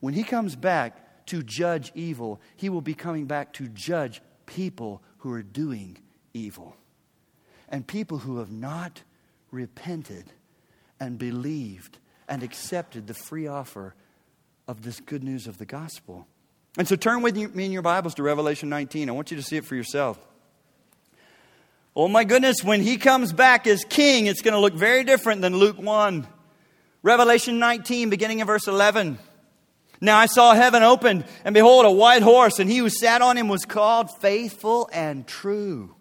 When 0.00 0.14
he 0.14 0.22
comes 0.22 0.56
back 0.56 1.26
to 1.26 1.42
judge 1.42 1.92
evil, 1.94 2.40
he 2.56 2.68
will 2.68 2.80
be 2.80 2.94
coming 2.94 3.26
back 3.26 3.52
to 3.54 3.68
judge 3.68 4.22
people 4.46 5.02
who 5.18 5.32
are 5.32 5.42
doing 5.42 5.98
evil. 6.32 6.76
and 7.68 7.86
people 7.86 8.18
who 8.18 8.38
have 8.38 8.50
not 8.52 9.02
repented 9.50 10.32
and 11.00 11.18
believed 11.18 11.98
and 12.28 12.42
accepted 12.42 13.06
the 13.06 13.14
free 13.14 13.46
offer 13.46 13.94
of 14.68 14.82
this 14.82 15.00
good 15.00 15.22
news 15.24 15.46
of 15.46 15.58
the 15.58 15.66
gospel. 15.66 16.26
And 16.78 16.86
so 16.86 16.96
turn 16.96 17.22
with 17.22 17.36
me 17.36 17.64
in 17.64 17.72
your 17.72 17.82
Bibles 17.82 18.14
to 18.14 18.22
Revelation 18.22 18.68
19. 18.68 19.08
I 19.08 19.12
want 19.12 19.30
you 19.30 19.36
to 19.36 19.42
see 19.42 19.56
it 19.56 19.64
for 19.64 19.74
yourself. 19.74 20.18
Oh 21.98 22.08
my 22.08 22.24
goodness, 22.24 22.62
when 22.62 22.82
he 22.82 22.98
comes 22.98 23.32
back 23.32 23.66
as 23.66 23.82
king, 23.86 24.26
it's 24.26 24.42
going 24.42 24.52
to 24.52 24.60
look 24.60 24.74
very 24.74 25.02
different 25.02 25.40
than 25.40 25.56
Luke 25.56 25.78
1. 25.78 26.26
Revelation 27.02 27.58
19, 27.58 28.10
beginning 28.10 28.40
in 28.40 28.46
verse 28.46 28.68
11. 28.68 29.18
Now 30.02 30.18
I 30.18 30.26
saw 30.26 30.52
heaven 30.52 30.82
opened, 30.82 31.24
and 31.42 31.54
behold, 31.54 31.86
a 31.86 31.90
white 31.90 32.20
horse, 32.20 32.58
and 32.58 32.68
he 32.70 32.76
who 32.76 32.90
sat 32.90 33.22
on 33.22 33.38
him 33.38 33.48
was 33.48 33.64
called 33.64 34.10
Faithful 34.10 34.90
and 34.92 35.26
True. 35.26 35.94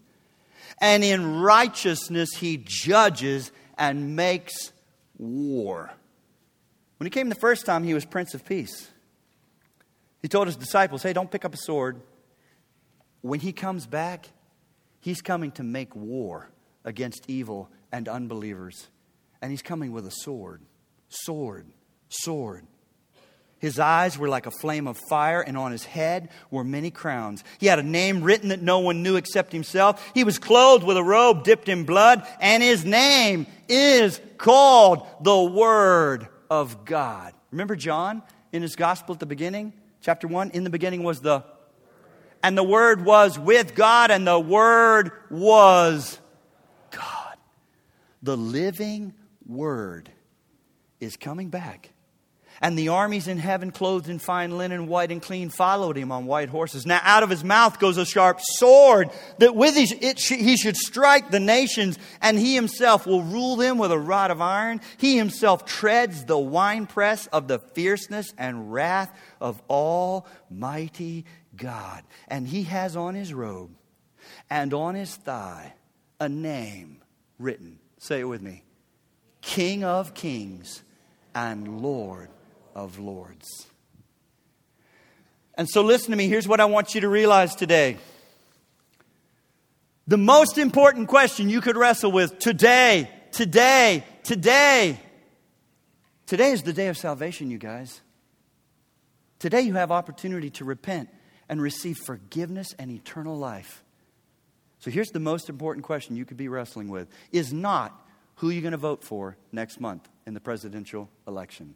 And 0.81 1.01
in 1.01 1.39
righteousness 1.39 2.31
he 2.35 2.57
judges 2.57 3.53
and 3.77 4.17
makes 4.17 4.73
war. 5.17 5.93
When 6.97 7.05
he 7.05 7.09
came 7.09 7.29
the 7.29 7.35
first 7.35 7.65
time, 7.65 7.85
he 7.85 7.93
was 7.93 8.03
Prince 8.03 8.33
of 8.33 8.43
Peace. 8.43 8.89
He 10.21 10.27
told 10.27 10.47
his 10.47 10.57
disciples, 10.57 11.03
Hey, 11.03 11.13
don't 11.13 11.31
pick 11.31 11.45
up 11.45 11.53
a 11.53 11.57
sword. 11.57 12.01
When 13.21 13.39
he 13.39 13.53
comes 13.53 13.87
back, 13.87 14.27
he's 15.05 15.21
coming 15.21 15.51
to 15.51 15.61
make 15.61 15.95
war 15.95 16.49
against 16.83 17.29
evil 17.29 17.69
and 17.91 18.09
unbelievers. 18.09 18.87
And 19.39 19.51
he's 19.51 19.61
coming 19.61 19.91
with 19.91 20.07
a 20.07 20.11
sword. 20.11 20.63
Sword. 21.09 21.67
Sword. 22.09 22.65
His 23.59 23.77
eyes 23.77 24.17
were 24.17 24.27
like 24.27 24.47
a 24.47 24.51
flame 24.51 24.87
of 24.87 24.97
fire, 25.07 25.41
and 25.41 25.57
on 25.57 25.71
his 25.71 25.83
head 25.83 26.29
were 26.49 26.63
many 26.63 26.89
crowns. 26.89 27.43
He 27.59 27.67
had 27.67 27.77
a 27.77 27.83
name 27.83 28.23
written 28.23 28.49
that 28.49 28.63
no 28.63 28.79
one 28.79 29.03
knew 29.03 29.15
except 29.15 29.51
himself. 29.51 30.03
He 30.15 30.23
was 30.23 30.39
clothed 30.39 30.83
with 30.83 30.97
a 30.97 31.03
robe 31.03 31.43
dipped 31.43 31.69
in 31.69 31.83
blood, 31.83 32.27
and 32.39 32.63
his 32.63 32.83
name 32.83 33.45
is 33.69 34.19
called 34.39 35.05
the 35.21 35.39
Word 35.39 36.27
of 36.49 36.83
God. 36.83 37.33
Remember 37.51 37.75
John 37.75 38.23
in 38.51 38.63
his 38.63 38.75
gospel 38.75 39.13
at 39.13 39.19
the 39.19 39.27
beginning? 39.27 39.71
Chapter 40.01 40.27
1 40.27 40.51
In 40.51 40.63
the 40.63 40.71
beginning 40.71 41.03
was 41.03 41.21
the. 41.21 41.43
And 42.45 42.55
the 42.55 42.63
Word 42.63 43.03
was 43.03 43.39
with 43.39 43.73
God, 43.73 44.11
and 44.11 44.27
the 44.27 44.39
Word 44.39 45.11
was 45.31 46.19
God. 46.91 47.37
The 48.21 48.37
living 48.37 49.15
Word 49.47 50.11
is 50.99 51.17
coming 51.17 51.49
back. 51.49 51.89
And 52.61 52.77
the 52.77 52.89
armies 52.89 53.27
in 53.27 53.39
heaven, 53.39 53.71
clothed 53.71 54.09
in 54.09 54.19
fine 54.19 54.57
linen, 54.59 54.85
white 54.85 55.11
and 55.11 55.23
clean, 55.23 55.49
followed 55.49 55.97
him 55.97 56.11
on 56.11 56.27
white 56.27 56.49
horses. 56.49 56.85
Now, 56.85 57.01
out 57.01 57.23
of 57.23 57.31
his 57.31 57.43
mouth 57.43 57.79
goes 57.79 57.97
a 57.97 58.05
sharp 58.05 58.39
sword, 58.39 59.09
that 59.39 59.55
with 59.55 59.73
it 59.75 60.19
he 60.19 60.55
should 60.55 60.77
strike 60.77 61.31
the 61.31 61.39
nations, 61.39 61.97
and 62.21 62.37
he 62.37 62.53
himself 62.53 63.07
will 63.07 63.23
rule 63.23 63.55
them 63.55 63.79
with 63.79 63.91
a 63.91 63.97
rod 63.97 64.29
of 64.29 64.39
iron. 64.39 64.81
He 64.97 65.17
himself 65.17 65.65
treads 65.65 66.25
the 66.25 66.37
winepress 66.37 67.25
of 67.27 67.47
the 67.47 67.57
fierceness 67.57 68.33
and 68.37 68.71
wrath 68.71 69.11
of 69.41 69.61
Almighty 69.67 71.25
God. 71.57 72.03
And 72.27 72.47
he 72.47 72.63
has 72.63 72.95
on 72.95 73.15
his 73.15 73.33
robe 73.33 73.71
and 74.49 74.73
on 74.73 74.95
his 74.95 75.15
thigh 75.15 75.73
a 76.19 76.29
name 76.29 77.01
written. 77.39 77.79
Say 77.97 78.21
it 78.21 78.25
with 78.25 78.41
me 78.41 78.63
King 79.41 79.83
of 79.83 80.13
Kings 80.13 80.83
and 81.33 81.81
Lord 81.81 82.29
of 82.73 82.99
Lords. 82.99 83.67
And 85.57 85.69
so, 85.69 85.81
listen 85.81 86.11
to 86.11 86.17
me. 86.17 86.27
Here's 86.27 86.47
what 86.47 86.59
I 86.59 86.65
want 86.65 86.95
you 86.95 87.01
to 87.01 87.09
realize 87.09 87.55
today. 87.55 87.97
The 90.07 90.17
most 90.17 90.57
important 90.57 91.07
question 91.07 91.49
you 91.49 91.61
could 91.61 91.77
wrestle 91.77 92.11
with 92.11 92.37
today, 92.39 93.09
today, 93.31 94.03
today. 94.23 94.99
Today 96.25 96.51
is 96.51 96.63
the 96.63 96.73
day 96.73 96.87
of 96.87 96.97
salvation, 96.97 97.49
you 97.49 97.57
guys. 97.57 98.01
Today 99.39 99.61
you 99.61 99.75
have 99.75 99.91
opportunity 99.91 100.49
to 100.51 100.65
repent 100.65 101.09
and 101.49 101.61
receive 101.61 101.97
forgiveness 101.97 102.73
and 102.77 102.91
eternal 102.91 103.37
life. 103.37 103.83
So 104.79 104.91
here's 104.91 105.09
the 105.09 105.19
most 105.19 105.49
important 105.49 105.85
question 105.85 106.15
you 106.15 106.25
could 106.25 106.37
be 106.37 106.47
wrestling 106.47 106.89
with 106.89 107.07
is 107.31 107.53
not 107.53 108.05
who 108.35 108.49
you're 108.49 108.61
going 108.61 108.71
to 108.71 108.77
vote 108.77 109.03
for 109.03 109.37
next 109.51 109.79
month 109.79 110.07
in 110.25 110.33
the 110.33 110.39
presidential 110.39 111.09
election. 111.27 111.75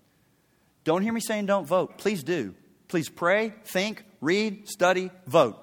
Don't 0.84 1.02
hear 1.02 1.14
me 1.14 1.22
saying 1.22 1.46
don't 1.46 1.66
vote. 1.66 1.98
Please 1.98 2.24
do. 2.24 2.56
Please 2.88 3.10
pray, 3.10 3.54
think, 3.66 4.04
read, 4.20 4.68
study, 4.68 5.12
vote. 5.28 5.58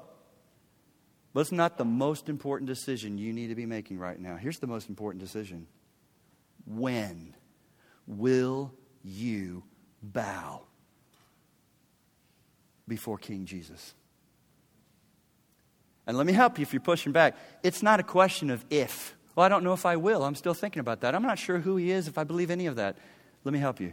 But 1.33 1.41
it's 1.41 1.53
not 1.53 1.77
the 1.77 1.85
most 1.85 2.29
important 2.29 2.69
decision 2.69 3.19
you 3.19 3.33
need 3.33 3.49
to 3.49 3.55
be 3.55 3.67
making 3.67 3.99
right 3.99 4.19
now. 4.19 4.37
Here's 4.37 4.59
the 4.59 4.67
most 4.67 4.89
important 4.89 5.23
decision 5.23 5.67
When 6.65 7.35
will 8.07 8.73
you 9.03 9.65
bow 10.03 10.63
before 12.89 13.19
King 13.19 13.45
Jesus? 13.47 13.95
And 16.07 16.17
let 16.17 16.27
me 16.27 16.33
help 16.33 16.59
you 16.59 16.63
if 16.63 16.73
you're 16.73 16.81
pushing 16.81 17.13
back. 17.13 17.37
It's 17.63 17.83
not 17.83 17.99
a 17.99 18.05
question 18.05 18.51
of 18.51 18.65
if. 18.71 19.15
Well, 19.35 19.45
I 19.45 19.49
don't 19.49 19.65
know 19.65 19.73
if 19.73 19.85
I 19.85 19.97
will. 19.97 20.25
I'm 20.25 20.35
still 20.35 20.55
thinking 20.55 20.81
about 20.81 21.01
that. 21.01 21.15
I'm 21.15 21.23
not 21.23 21.39
sure 21.39 21.59
who 21.59 21.77
he 21.77 21.91
is, 21.91 22.09
if 22.09 22.17
I 22.17 22.25
believe 22.25 22.51
any 22.51 22.67
of 22.67 22.77
that. 22.77 22.97
Let 23.45 23.53
me 23.53 23.59
help 23.59 23.81
you. 23.81 23.93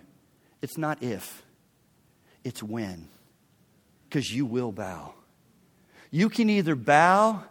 It's 0.62 0.78
not 0.78 1.04
if, 1.04 1.44
it's 2.44 2.64
when. 2.64 3.10
Because 4.08 4.32
you 4.32 4.46
will 4.46 4.72
bow. 4.72 5.14
You 6.12 6.30
can 6.30 6.48
either 6.50 6.76
bow 6.76 7.44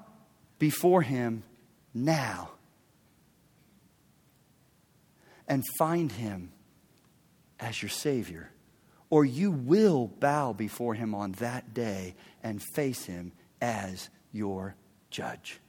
before 0.61 1.03
Him 1.03 1.43
now 1.93 2.51
and 5.49 5.65
find 5.77 6.13
Him 6.13 6.53
as 7.59 7.83
your 7.83 7.89
Savior, 7.89 8.52
or 9.13 9.27
you 9.27 9.51
will 9.51 10.07
bow 10.21 10.55
before 10.55 10.95
Him 10.95 11.15
on 11.15 11.33
that 11.33 11.75
day 11.75 12.15
and 12.43 12.63
face 12.63 13.05
Him 13.05 13.31
as 13.61 14.09
your 14.33 14.75
judge. 15.11 15.61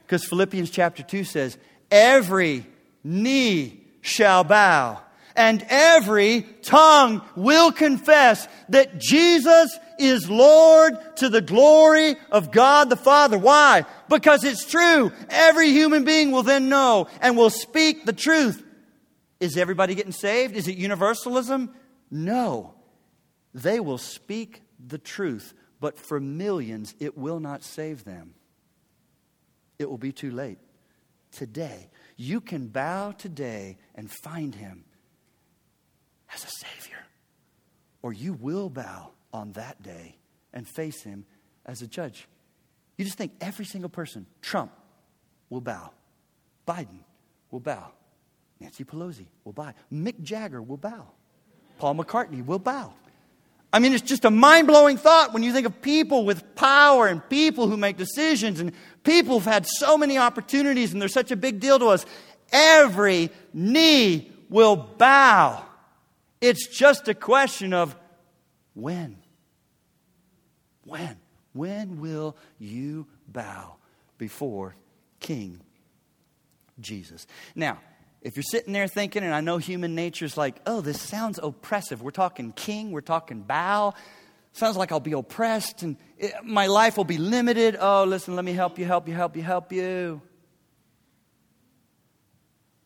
Because 0.00 0.24
Philippians 0.24 0.70
chapter 0.70 1.02
2 1.02 1.24
says, 1.24 1.58
Every 1.90 2.64
knee 3.04 3.82
shall 4.00 4.42
bow 4.42 5.02
and 5.36 5.66
every 5.68 6.46
tongue 6.62 7.20
will 7.36 7.72
confess 7.72 8.48
that 8.70 8.98
Jesus 8.98 9.78
is 9.98 10.30
Lord 10.30 10.96
to 11.16 11.28
the 11.28 11.42
glory 11.42 12.16
of 12.30 12.52
God 12.52 12.88
the 12.88 12.96
Father. 12.96 13.36
Why? 13.36 13.84
Because 14.08 14.44
it's 14.44 14.64
true. 14.64 15.12
Every 15.28 15.72
human 15.72 16.04
being 16.04 16.30
will 16.30 16.42
then 16.42 16.70
know 16.70 17.08
and 17.20 17.36
will 17.36 17.50
speak 17.50 18.06
the 18.06 18.14
truth. 18.14 18.62
Is 19.40 19.58
everybody 19.58 19.94
getting 19.94 20.12
saved? 20.12 20.56
Is 20.56 20.68
it 20.68 20.78
universalism? 20.78 21.74
No. 22.10 22.74
They 23.54 23.80
will 23.80 23.98
speak 23.98 24.62
the 24.84 24.98
truth, 24.98 25.54
but 25.80 25.98
for 25.98 26.20
millions, 26.20 26.94
it 27.00 27.16
will 27.16 27.40
not 27.40 27.62
save 27.62 28.04
them. 28.04 28.34
It 29.78 29.88
will 29.88 29.98
be 29.98 30.12
too 30.12 30.30
late. 30.30 30.58
Today, 31.32 31.90
you 32.16 32.40
can 32.40 32.68
bow 32.68 33.12
today 33.12 33.76
and 33.94 34.10
find 34.10 34.54
him 34.54 34.84
as 36.34 36.44
a 36.44 36.48
Savior. 36.48 36.98
Or 38.02 38.12
you 38.12 38.34
will 38.34 38.70
bow 38.70 39.12
on 39.32 39.52
that 39.52 39.82
day 39.82 40.16
and 40.52 40.66
face 40.66 41.02
Him 41.02 41.24
as 41.64 41.82
a 41.82 41.86
judge. 41.86 42.28
You 42.96 43.04
just 43.04 43.18
think 43.18 43.32
every 43.40 43.64
single 43.64 43.90
person, 43.90 44.26
Trump 44.40 44.72
will 45.50 45.60
bow, 45.60 45.90
Biden 46.66 47.00
will 47.50 47.60
bow, 47.60 47.92
Nancy 48.58 48.84
Pelosi 48.84 49.26
will 49.44 49.52
bow, 49.52 49.74
Mick 49.92 50.22
Jagger 50.22 50.62
will 50.62 50.78
bow, 50.78 51.08
Paul 51.78 51.96
McCartney 51.96 52.44
will 52.44 52.58
bow. 52.58 52.92
I 53.72 53.78
mean, 53.78 53.92
it's 53.92 54.02
just 54.02 54.24
a 54.24 54.30
mind 54.30 54.66
blowing 54.66 54.96
thought 54.96 55.34
when 55.34 55.42
you 55.42 55.52
think 55.52 55.66
of 55.66 55.82
people 55.82 56.24
with 56.24 56.54
power 56.54 57.06
and 57.06 57.26
people 57.28 57.68
who 57.68 57.76
make 57.76 57.96
decisions 57.96 58.60
and 58.60 58.72
people 59.04 59.34
who've 59.34 59.44
had 59.44 59.66
so 59.66 59.98
many 59.98 60.16
opportunities 60.16 60.92
and 60.92 61.02
they're 61.02 61.08
such 61.08 61.30
a 61.30 61.36
big 61.36 61.60
deal 61.60 61.78
to 61.78 61.88
us. 61.88 62.06
Every 62.52 63.30
knee 63.52 64.32
will 64.48 64.76
bow. 64.76 65.64
It's 66.40 66.68
just 66.68 67.08
a 67.08 67.14
question 67.14 67.72
of 67.74 67.94
when. 68.74 69.16
When? 70.84 71.16
When 71.52 72.00
will 72.00 72.36
you 72.58 73.06
bow 73.28 73.76
before 74.16 74.76
King 75.20 75.60
Jesus? 76.80 77.26
Now, 77.54 77.78
if 78.26 78.34
you're 78.34 78.42
sitting 78.42 78.72
there 78.72 78.88
thinking, 78.88 79.22
and 79.22 79.32
I 79.32 79.40
know 79.40 79.58
human 79.58 79.94
nature 79.94 80.24
is 80.24 80.36
like, 80.36 80.56
oh, 80.66 80.80
this 80.80 81.00
sounds 81.00 81.38
oppressive. 81.40 82.02
We're 82.02 82.10
talking 82.10 82.50
king, 82.50 82.90
we're 82.90 83.00
talking 83.00 83.42
bow. 83.42 83.94
Sounds 84.52 84.76
like 84.76 84.90
I'll 84.90 84.98
be 84.98 85.12
oppressed 85.12 85.84
and 85.84 85.96
it, 86.18 86.32
my 86.42 86.66
life 86.66 86.96
will 86.96 87.04
be 87.04 87.18
limited. 87.18 87.76
Oh, 87.78 88.02
listen, 88.02 88.34
let 88.34 88.44
me 88.44 88.52
help 88.52 88.80
you, 88.80 88.84
help 88.84 89.06
you, 89.06 89.14
help 89.14 89.36
you, 89.36 89.42
help 89.44 89.72
you. 89.72 90.20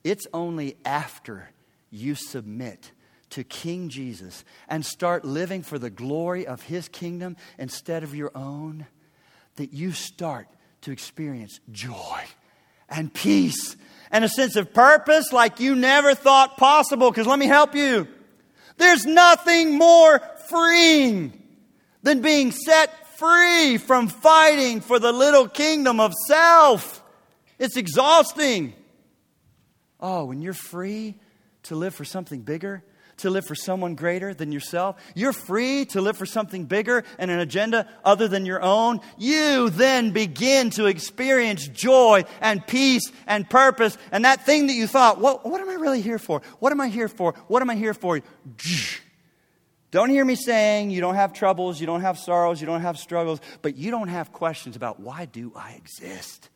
It's 0.04 0.26
only 0.34 0.76
after 0.84 1.48
you 1.88 2.16
submit 2.16 2.92
to 3.30 3.42
King 3.42 3.88
Jesus 3.88 4.44
and 4.68 4.84
start 4.84 5.24
living 5.24 5.62
for 5.62 5.78
the 5.78 5.88
glory 5.88 6.46
of 6.46 6.64
his 6.64 6.86
kingdom 6.86 7.36
instead 7.58 8.02
of 8.02 8.14
your 8.14 8.30
own, 8.34 8.86
that 9.56 9.72
you 9.72 9.92
start 9.92 10.48
to 10.82 10.92
experience 10.92 11.60
joy 11.70 12.24
and 12.90 13.14
peace 13.14 13.76
and 14.10 14.24
a 14.24 14.28
sense 14.28 14.56
of 14.56 14.72
purpose 14.74 15.32
like 15.32 15.60
you 15.60 15.74
never 15.74 16.14
thought 16.14 16.56
possible. 16.56 17.10
Because 17.10 17.26
let 17.26 17.38
me 17.38 17.46
help 17.46 17.74
you. 17.74 18.08
There's 18.76 19.04
nothing 19.06 19.76
more 19.76 20.20
freeing 20.48 21.40
than 22.02 22.22
being 22.22 22.50
set 22.50 23.18
free 23.18 23.76
from 23.76 24.08
fighting 24.08 24.80
for 24.80 24.98
the 24.98 25.12
little 25.12 25.46
kingdom 25.46 26.00
of 26.00 26.14
self. 26.26 27.02
It's 27.58 27.76
exhausting. 27.76 28.72
Oh, 30.00 30.24
when 30.24 30.40
you're 30.40 30.54
free 30.54 31.16
to 31.64 31.74
live 31.74 31.94
for 31.94 32.06
something 32.06 32.40
bigger, 32.40 32.82
to 33.20 33.30
live 33.30 33.46
for 33.46 33.54
someone 33.54 33.94
greater 33.94 34.34
than 34.34 34.52
yourself, 34.52 34.96
you're 35.14 35.32
free 35.32 35.84
to 35.86 36.00
live 36.00 36.16
for 36.16 36.26
something 36.26 36.64
bigger 36.64 37.04
and 37.18 37.30
an 37.30 37.40
agenda 37.40 37.88
other 38.04 38.28
than 38.28 38.46
your 38.46 38.62
own, 38.62 39.00
you 39.18 39.70
then 39.70 40.10
begin 40.10 40.70
to 40.70 40.86
experience 40.86 41.66
joy 41.68 42.24
and 42.40 42.66
peace 42.66 43.10
and 43.26 43.48
purpose. 43.48 43.96
And 44.12 44.24
that 44.24 44.44
thing 44.44 44.66
that 44.66 44.74
you 44.74 44.86
thought, 44.86 45.20
what, 45.20 45.46
what 45.46 45.60
am 45.60 45.68
I 45.68 45.74
really 45.74 46.00
here 46.00 46.18
for? 46.18 46.42
What 46.58 46.72
am 46.72 46.80
I 46.80 46.88
here 46.88 47.08
for? 47.08 47.34
What 47.46 47.62
am 47.62 47.70
I 47.70 47.76
here 47.76 47.94
for? 47.94 48.20
Don't 49.90 50.10
hear 50.10 50.24
me 50.24 50.36
saying 50.36 50.90
you 50.90 51.00
don't 51.00 51.16
have 51.16 51.32
troubles, 51.32 51.80
you 51.80 51.86
don't 51.88 52.02
have 52.02 52.16
sorrows, 52.16 52.60
you 52.60 52.66
don't 52.68 52.82
have 52.82 52.96
struggles, 52.96 53.40
but 53.60 53.76
you 53.76 53.90
don't 53.90 54.06
have 54.06 54.32
questions 54.32 54.76
about 54.76 55.00
why 55.00 55.24
do 55.24 55.52
I 55.56 55.72
exist? 55.72 56.48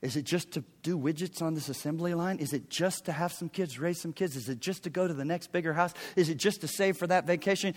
Is 0.00 0.16
it 0.16 0.24
just 0.24 0.52
to 0.52 0.64
do 0.82 0.96
widgets 0.96 1.42
on 1.42 1.54
this 1.54 1.68
assembly 1.68 2.14
line? 2.14 2.38
Is 2.38 2.52
it 2.52 2.70
just 2.70 3.06
to 3.06 3.12
have 3.12 3.32
some 3.32 3.48
kids, 3.48 3.80
raise 3.80 4.00
some 4.00 4.12
kids? 4.12 4.36
Is 4.36 4.48
it 4.48 4.60
just 4.60 4.84
to 4.84 4.90
go 4.90 5.08
to 5.08 5.14
the 5.14 5.24
next 5.24 5.50
bigger 5.50 5.72
house? 5.72 5.92
Is 6.14 6.28
it 6.28 6.36
just 6.36 6.60
to 6.60 6.68
save 6.68 6.96
for 6.96 7.08
that 7.08 7.26
vacation? 7.26 7.74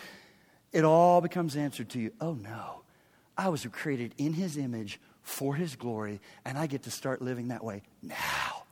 It 0.71 0.83
all 0.83 1.19
becomes 1.21 1.55
answered 1.55 1.89
to 1.89 1.99
you. 1.99 2.11
Oh 2.21 2.33
no, 2.33 2.83
I 3.37 3.49
was 3.49 3.65
created 3.71 4.13
in 4.17 4.33
His 4.33 4.55
image 4.55 4.99
for 5.23 5.55
His 5.55 5.75
glory, 5.75 6.21
and 6.45 6.57
I 6.57 6.67
get 6.67 6.83
to 6.83 6.91
start 6.91 7.21
living 7.21 7.47
that 7.47 7.63
way 7.63 7.81
now. 8.03 8.63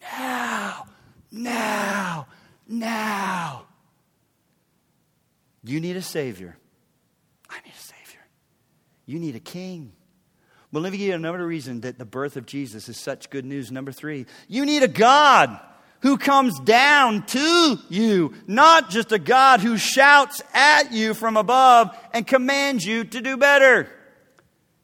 Now, 0.00 0.86
now, 1.30 2.26
now. 2.66 3.66
You 5.62 5.80
need 5.80 5.96
a 5.96 6.02
Savior. 6.02 6.56
I 7.48 7.56
need 7.64 7.74
a 7.74 7.78
Savior. 7.78 8.20
You 9.06 9.18
need 9.18 9.34
a 9.36 9.40
King. 9.40 9.92
Well, 10.74 10.82
let 10.82 10.90
me 10.90 10.98
give 10.98 11.06
you 11.06 11.14
another 11.14 11.46
reason 11.46 11.82
that 11.82 11.98
the 11.98 12.04
birth 12.04 12.36
of 12.36 12.46
Jesus 12.46 12.88
is 12.88 12.96
such 12.96 13.30
good 13.30 13.44
news. 13.44 13.70
Number 13.70 13.92
three, 13.92 14.26
you 14.48 14.66
need 14.66 14.82
a 14.82 14.88
God 14.88 15.56
who 16.00 16.18
comes 16.18 16.58
down 16.58 17.24
to 17.26 17.78
you, 17.88 18.34
not 18.48 18.90
just 18.90 19.12
a 19.12 19.20
God 19.20 19.60
who 19.60 19.78
shouts 19.78 20.42
at 20.52 20.92
you 20.92 21.14
from 21.14 21.36
above 21.36 21.96
and 22.12 22.26
commands 22.26 22.84
you 22.84 23.04
to 23.04 23.20
do 23.20 23.36
better. 23.36 23.88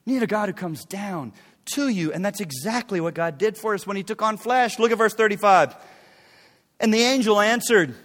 You 0.05 0.13
need 0.13 0.23
a 0.23 0.27
God 0.27 0.47
who 0.47 0.53
comes 0.53 0.85
down 0.85 1.33
to 1.73 1.89
you, 1.89 2.13
and 2.13 2.23
that's 2.23 2.39
exactly 2.39 3.01
what 3.01 3.13
God 3.13 3.37
did 3.37 3.57
for 3.57 3.73
us 3.73 3.85
when 3.85 3.97
He 3.97 4.03
took 4.03 4.21
on 4.21 4.37
flesh. 4.37 4.79
Look 4.79 4.93
at 4.93 4.97
verse 4.97 5.13
35. 5.13 5.75
And 6.79 6.93
the 6.93 7.01
angel 7.01 7.41
answered, 7.41 7.95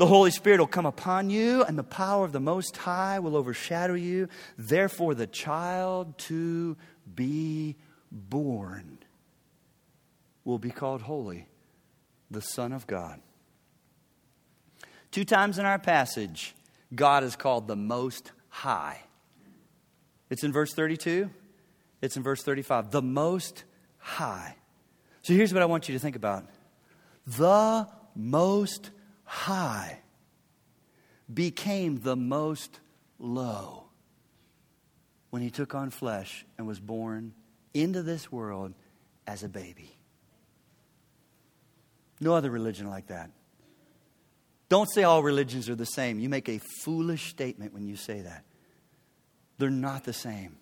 the 0.00 0.06
Holy 0.06 0.30
Spirit 0.30 0.60
will 0.60 0.66
come 0.66 0.86
upon 0.86 1.28
you, 1.28 1.62
and 1.62 1.76
the 1.76 1.84
power 1.84 2.24
of 2.24 2.32
the 2.32 2.40
Most 2.40 2.74
High 2.74 3.18
will 3.18 3.36
overshadow 3.36 3.92
you. 3.92 4.30
Therefore, 4.56 5.14
the 5.14 5.26
child 5.26 6.16
to 6.20 6.78
be 7.14 7.76
born 8.10 8.98
will 10.44 10.58
be 10.58 10.70
called 10.70 11.02
holy, 11.02 11.46
the 12.30 12.40
Son 12.40 12.72
of 12.72 12.86
God. 12.86 13.20
Two 15.10 15.24
times 15.24 15.58
in 15.58 15.66
our 15.66 15.78
passage, 15.78 16.54
God 16.94 17.24
is 17.24 17.36
called 17.36 17.66
the 17.66 17.76
Most 17.76 18.32
High. 18.48 19.00
It's 20.28 20.44
in 20.44 20.52
verse 20.52 20.72
32, 20.72 21.30
it's 22.00 22.16
in 22.16 22.22
verse 22.22 22.42
35. 22.42 22.90
The 22.90 23.02
Most 23.02 23.64
High. 23.98 24.56
So 25.22 25.34
here's 25.34 25.52
what 25.52 25.62
I 25.62 25.66
want 25.66 25.88
you 25.88 25.94
to 25.94 25.98
think 25.98 26.16
about 26.16 26.48
the 27.26 27.86
Most 28.14 28.90
High 29.24 30.00
became 31.32 32.00
the 32.00 32.16
Most 32.16 32.80
Low 33.18 33.89
when 35.30 35.42
he 35.42 35.50
took 35.50 35.74
on 35.74 35.90
flesh 35.90 36.44
and 36.58 36.66
was 36.66 36.80
born 36.80 37.32
into 37.72 38.02
this 38.02 38.30
world 38.30 38.74
as 39.26 39.42
a 39.42 39.48
baby. 39.48 39.96
No 42.20 42.34
other 42.34 42.50
religion 42.50 42.88
like 42.88 43.06
that. 43.06 43.30
Don't 44.68 44.88
say 44.92 45.02
all 45.02 45.22
religions 45.22 45.68
are 45.68 45.74
the 45.74 45.86
same. 45.86 46.20
You 46.20 46.28
make 46.28 46.48
a 46.48 46.58
foolish 46.58 47.30
statement 47.30 47.72
when 47.72 47.86
you 47.86 47.96
say 47.96 48.20
that. 48.20 48.44
They're 49.58 49.70
not 49.70 50.04
the 50.04 50.12
same. 50.12 50.56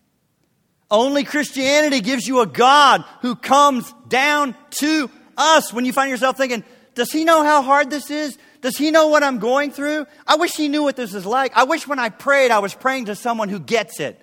Only 0.90 1.24
Christianity 1.24 2.00
gives 2.00 2.26
you 2.26 2.40
a 2.40 2.46
God 2.46 3.04
who 3.20 3.36
comes 3.36 3.92
down 4.08 4.54
to 4.70 5.10
us. 5.36 5.72
When 5.72 5.84
you 5.84 5.92
find 5.92 6.10
yourself 6.10 6.36
thinking, 6.36 6.64
does 6.94 7.12
he 7.12 7.24
know 7.24 7.44
how 7.44 7.62
hard 7.62 7.90
this 7.90 8.10
is? 8.10 8.38
Does 8.60 8.76
he 8.76 8.90
know 8.90 9.08
what 9.08 9.22
I'm 9.22 9.38
going 9.38 9.70
through? 9.70 10.06
I 10.26 10.36
wish 10.36 10.56
he 10.56 10.68
knew 10.68 10.82
what 10.82 10.96
this 10.96 11.14
is 11.14 11.26
like. 11.26 11.56
I 11.56 11.64
wish 11.64 11.86
when 11.86 11.98
I 11.98 12.08
prayed, 12.08 12.50
I 12.50 12.58
was 12.60 12.74
praying 12.74 13.06
to 13.06 13.14
someone 13.14 13.48
who 13.48 13.60
gets 13.60 14.00
it. 14.00 14.20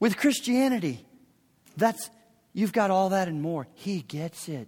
With 0.00 0.16
Christianity, 0.16 1.06
that's 1.76 2.10
you've 2.52 2.72
got 2.72 2.90
all 2.90 3.10
that 3.10 3.28
and 3.28 3.40
more. 3.40 3.68
He 3.74 4.00
gets 4.00 4.48
it. 4.48 4.66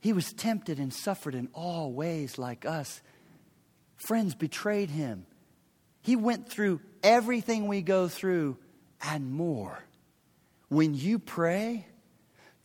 He 0.00 0.12
was 0.12 0.34
tempted 0.34 0.78
and 0.78 0.92
suffered 0.92 1.34
in 1.34 1.48
all 1.54 1.90
ways 1.90 2.36
like 2.36 2.66
us. 2.66 3.00
Friends 3.96 4.34
betrayed 4.34 4.90
him. 4.90 5.26
He 6.02 6.14
went 6.14 6.50
through 6.50 6.82
everything 7.02 7.66
we 7.66 7.80
go 7.80 8.08
through 8.08 8.58
and 9.00 9.32
more. 9.32 9.82
When 10.68 10.94
you 10.94 11.18
pray 11.18 11.86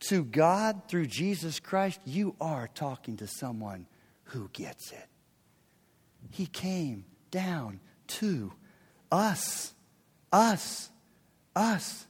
to 0.00 0.22
God 0.22 0.82
through 0.88 1.06
Jesus 1.06 1.60
Christ, 1.60 2.00
you 2.04 2.36
are 2.40 2.68
talking 2.68 3.16
to 3.18 3.26
someone 3.26 3.86
who 4.24 4.50
gets 4.52 4.92
it. 4.92 5.06
He 6.30 6.44
came 6.44 7.06
down 7.30 7.80
to 8.08 8.52
us. 9.10 9.72
Us. 10.32 10.90
Us. 11.56 12.06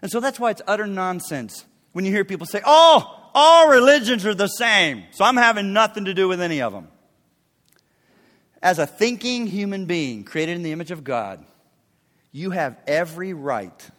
And 0.00 0.10
so 0.10 0.20
that's 0.20 0.40
why 0.40 0.50
it's 0.50 0.62
utter 0.66 0.86
nonsense 0.86 1.64
when 1.92 2.04
you 2.04 2.10
hear 2.10 2.24
people 2.24 2.46
say, 2.46 2.60
oh, 2.64 3.30
all 3.34 3.68
religions 3.68 4.26
are 4.26 4.34
the 4.34 4.48
same, 4.48 5.04
so 5.10 5.24
I'm 5.24 5.36
having 5.36 5.72
nothing 5.72 6.06
to 6.06 6.14
do 6.14 6.28
with 6.28 6.40
any 6.40 6.60
of 6.60 6.72
them. 6.72 6.88
As 8.62 8.78
a 8.78 8.86
thinking 8.86 9.46
human 9.46 9.86
being 9.86 10.24
created 10.24 10.56
in 10.56 10.62
the 10.62 10.72
image 10.72 10.90
of 10.90 11.04
God, 11.04 11.44
you 12.30 12.50
have 12.50 12.76
every 12.86 13.32
right 13.32 13.90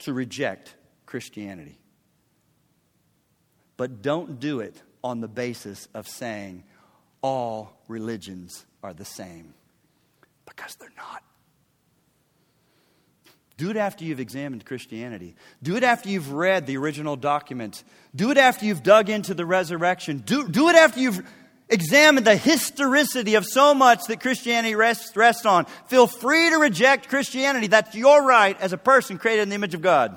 to 0.00 0.12
reject 0.12 0.74
Christianity. 1.06 1.78
But 3.76 4.02
don't 4.02 4.40
do 4.40 4.60
it 4.60 4.80
on 5.02 5.20
the 5.20 5.28
basis 5.28 5.88
of 5.94 6.06
saying 6.06 6.64
all 7.22 7.82
religions 7.88 8.64
are 8.82 8.92
the 8.92 9.04
same, 9.04 9.54
because 10.46 10.74
they're 10.76 10.92
not. 10.96 11.22
Do 13.60 13.68
it 13.68 13.76
after 13.76 14.06
you've 14.06 14.20
examined 14.20 14.64
Christianity. 14.64 15.34
Do 15.62 15.76
it 15.76 15.84
after 15.84 16.08
you've 16.08 16.32
read 16.32 16.66
the 16.66 16.78
original 16.78 17.14
documents. 17.14 17.84
Do 18.16 18.30
it 18.30 18.38
after 18.38 18.64
you've 18.64 18.82
dug 18.82 19.10
into 19.10 19.34
the 19.34 19.44
resurrection. 19.44 20.22
Do, 20.24 20.48
do 20.48 20.70
it 20.70 20.76
after 20.76 20.98
you've 20.98 21.22
examined 21.68 22.26
the 22.26 22.38
historicity 22.38 23.34
of 23.34 23.44
so 23.44 23.74
much 23.74 24.04
that 24.08 24.22
Christianity 24.22 24.74
rests, 24.74 25.14
rests 25.14 25.44
on. 25.44 25.66
Feel 25.88 26.06
free 26.06 26.48
to 26.48 26.56
reject 26.56 27.10
Christianity. 27.10 27.66
That's 27.66 27.94
your 27.94 28.24
right 28.24 28.58
as 28.62 28.72
a 28.72 28.78
person 28.78 29.18
created 29.18 29.42
in 29.42 29.48
the 29.50 29.56
image 29.56 29.74
of 29.74 29.82
God. 29.82 30.16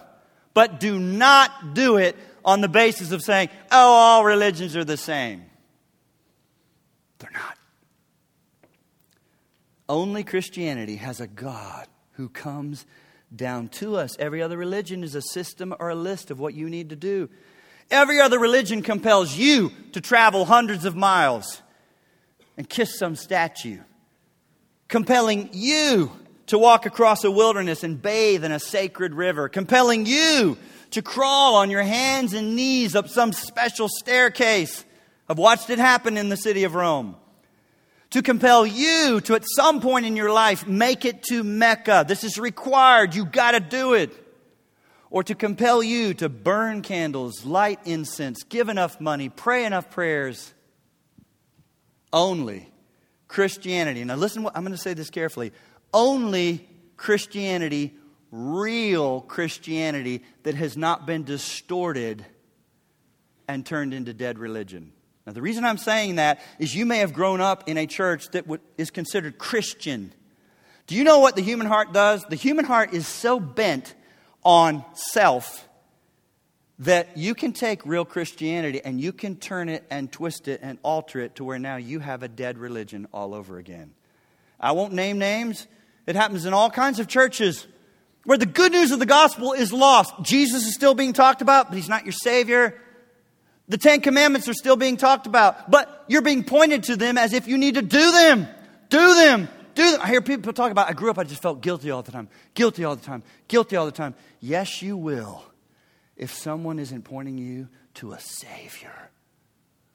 But 0.54 0.80
do 0.80 0.98
not 0.98 1.74
do 1.74 1.98
it 1.98 2.16
on 2.46 2.62
the 2.62 2.70
basis 2.70 3.12
of 3.12 3.22
saying, 3.22 3.50
oh, 3.70 3.94
all 3.94 4.24
religions 4.24 4.78
are 4.78 4.86
the 4.86 4.96
same. 4.96 5.44
They're 7.20 7.30
not. 7.34 7.58
Only 9.90 10.24
Christianity 10.24 10.96
has 10.96 11.20
a 11.20 11.28
God 11.28 11.88
who 12.14 12.30
comes 12.30 12.86
down 13.36 13.68
to 13.68 13.96
us. 13.96 14.16
Every 14.20 14.42
other 14.42 14.58
religion 14.58 15.04
is 15.04 15.16
a 15.16 15.22
system 15.22 15.74
or 15.80 15.90
a 15.90 15.96
list 15.96 16.32
of 16.32 16.40
what 16.40 16.54
you 16.54 16.70
need 16.70 16.90
to 16.90 16.96
do. 16.96 17.30
Every 17.92 18.20
other 18.20 18.40
religion 18.40 18.82
compels 18.82 19.36
you 19.36 19.72
to 19.92 20.02
travel 20.02 20.46
hundreds 20.46 20.86
of 20.86 20.96
miles 20.96 21.62
and 22.58 22.70
kiss 22.70 22.98
some 22.98 23.16
statue, 23.16 23.80
compelling 24.88 25.50
you 25.54 26.12
to 26.48 26.58
walk 26.58 26.86
across 26.86 27.24
a 27.24 27.32
wilderness 27.32 27.84
and 27.84 28.02
bathe 28.02 28.44
in 28.44 28.52
a 28.52 28.60
sacred 28.60 29.14
river, 29.14 29.50
compelling 29.50 30.06
you 30.06 30.58
to 30.92 31.02
crawl 31.02 31.56
on 31.56 31.70
your 31.70 31.84
hands 31.84 32.34
and 32.34 32.56
knees 32.56 32.96
up 32.96 33.08
some 33.08 33.34
special 33.34 33.90
staircase. 33.90 34.86
I've 35.28 35.40
watched 35.40 35.70
it 35.70 35.80
happen 35.80 36.18
in 36.18 36.30
the 36.30 36.38
city 36.38 36.64
of 36.64 36.76
Rome 36.76 37.16
to 38.14 38.22
compel 38.22 38.66
you 38.66 39.22
to, 39.22 39.36
at 39.36 39.44
some 39.56 39.82
point 39.82 40.06
in 40.06 40.16
your 40.16 40.32
life, 40.32 40.68
make 40.68 41.04
it 41.04 41.24
to 41.24 41.44
Mecca. 41.44 42.06
This 42.08 42.24
is 42.24 42.38
required. 42.38 43.16
You 43.16 43.26
got 43.26 43.52
to 43.52 43.60
do 43.60 43.94
it. 43.94 44.12
Or 45.10 45.24
to 45.24 45.36
compel 45.36 45.84
you 45.84 46.14
to 46.16 46.30
burn 46.30 46.82
candles, 46.82 47.46
light 47.46 47.80
incense, 47.86 48.44
give 48.44 48.70
enough 48.70 49.02
money, 49.02 49.30
pray 49.30 49.66
enough 49.66 49.90
prayers. 49.92 50.54
Only 52.12 52.72
Christianity. 53.28 54.04
Now, 54.04 54.16
listen, 54.16 54.48
I'm 54.54 54.64
going 54.64 54.72
to 54.72 54.78
say 54.78 54.94
this 54.94 55.10
carefully. 55.10 55.52
Only 55.94 56.68
Christianity 56.98 57.94
real 58.34 59.22
Christianity 59.22 60.24
that 60.42 60.56
has 60.56 60.76
not 60.76 61.06
been 61.06 61.24
distorted 61.24 62.26
and 63.48 63.64
turned 63.64 63.94
into 63.94 64.12
dead 64.12 64.40
religion. 64.40 64.92
Now, 65.26 65.34
the 65.34 65.42
reason 65.42 65.64
I'm 65.64 65.78
saying 65.78 66.16
that 66.16 66.42
is 66.60 66.76
you 66.76 66.86
may 66.86 66.98
have 66.98 67.14
grown 67.14 67.40
up 67.40 67.70
in 67.70 67.78
a 67.78 67.88
church 67.88 68.30
that 68.32 68.46
is 68.78 68.92
considered 68.92 69.38
Christian. 69.38 70.12
Do 70.88 70.96
you 70.96 71.04
know 71.04 71.20
what 71.20 71.36
the 71.36 71.42
human 71.42 71.68
heart 71.68 71.94
does? 71.94 72.26
The 72.26 72.36
human 72.36 72.66
heart 72.66 72.94
is 72.94 73.08
so 73.08 73.40
bent 73.40 73.96
on 74.44 74.84
self 74.94 75.68
that 76.80 77.16
you 77.18 77.34
can 77.36 77.54
take 77.54 77.86
real 77.86 78.04
Christianity 78.04 78.82
and 78.84 79.00
you 79.00 79.14
can 79.14 79.38
turn 79.38 79.70
it 79.70 79.86
and 79.90 80.12
twist 80.12 80.48
it 80.48 80.60
and 80.62 80.78
alter 80.84 81.22
it 81.22 81.36
to 81.36 81.44
where 81.44 81.60
now 81.60 81.78
you 81.78 82.00
have 82.00 82.24
a 82.24 82.28
dead 82.28 82.58
religion 82.58 83.08
all 83.14 83.34
over 83.34 83.58
again. 83.58 83.94
I 84.60 84.74
won't 84.74 84.92
name 84.92 85.20
names. 85.20 85.68
It 86.06 86.16
happens 86.16 86.46
in 86.46 86.54
all 86.54 86.70
kinds 86.70 87.00
of 87.00 87.08
churches 87.08 87.66
where 88.26 88.38
the 88.38 88.46
good 88.46 88.72
news 88.72 88.92
of 88.92 89.00
the 89.00 89.06
gospel 89.06 89.54
is 89.54 89.72
lost. 89.72 90.14
Jesus 90.22 90.66
is 90.66 90.74
still 90.74 90.94
being 90.94 91.14
talked 91.14 91.42
about, 91.42 91.70
but 91.70 91.76
he's 91.76 91.90
not 91.90 92.06
your 92.06 92.14
Savior. 92.14 92.80
The 93.68 93.78
Ten 93.78 94.02
Commandments 94.02 94.48
are 94.50 94.54
still 94.54 94.76
being 94.76 94.98
talked 94.98 95.26
about, 95.26 95.72
but 95.72 96.04
you're 96.08 96.22
being 96.22 96.44
pointed 96.44 96.84
to 96.84 96.96
them 96.96 97.18
as 97.18 97.34
if 97.34 97.48
you 97.48 97.58
need 97.58 97.76
to 97.76 97.82
do 97.82 98.12
them. 98.12 98.48
Do 98.90 99.16
them. 99.16 99.48
Do 99.74 99.92
them. 99.92 100.02
I 100.02 100.08
hear 100.08 100.22
people 100.22 100.54
talk 100.54 100.72
about, 100.72 100.90
I 100.90 100.94
grew 100.94 101.10
up, 101.10 101.18
I 101.18 101.24
just 101.24 101.42
felt 101.42 101.62
guilty 101.62 101.90
all 101.90 102.04
the 102.04 102.12
time. 102.12 102.28
Guilty 102.54 102.84
all 102.84 102.96
the 102.96 103.06
time. 103.06 103.24
Guilty 103.48 103.76
all 103.76 103.86
the 103.86 103.92
time. 103.92 104.16
Yes, 104.40 104.82
you 104.82 104.98
will 104.98 105.44
if 106.16 106.34
someone 106.34 106.78
isn't 106.78 107.04
pointing 107.04 107.38
you 107.38 107.70
to 107.96 108.12
a 108.12 108.20
Savior 108.20 109.10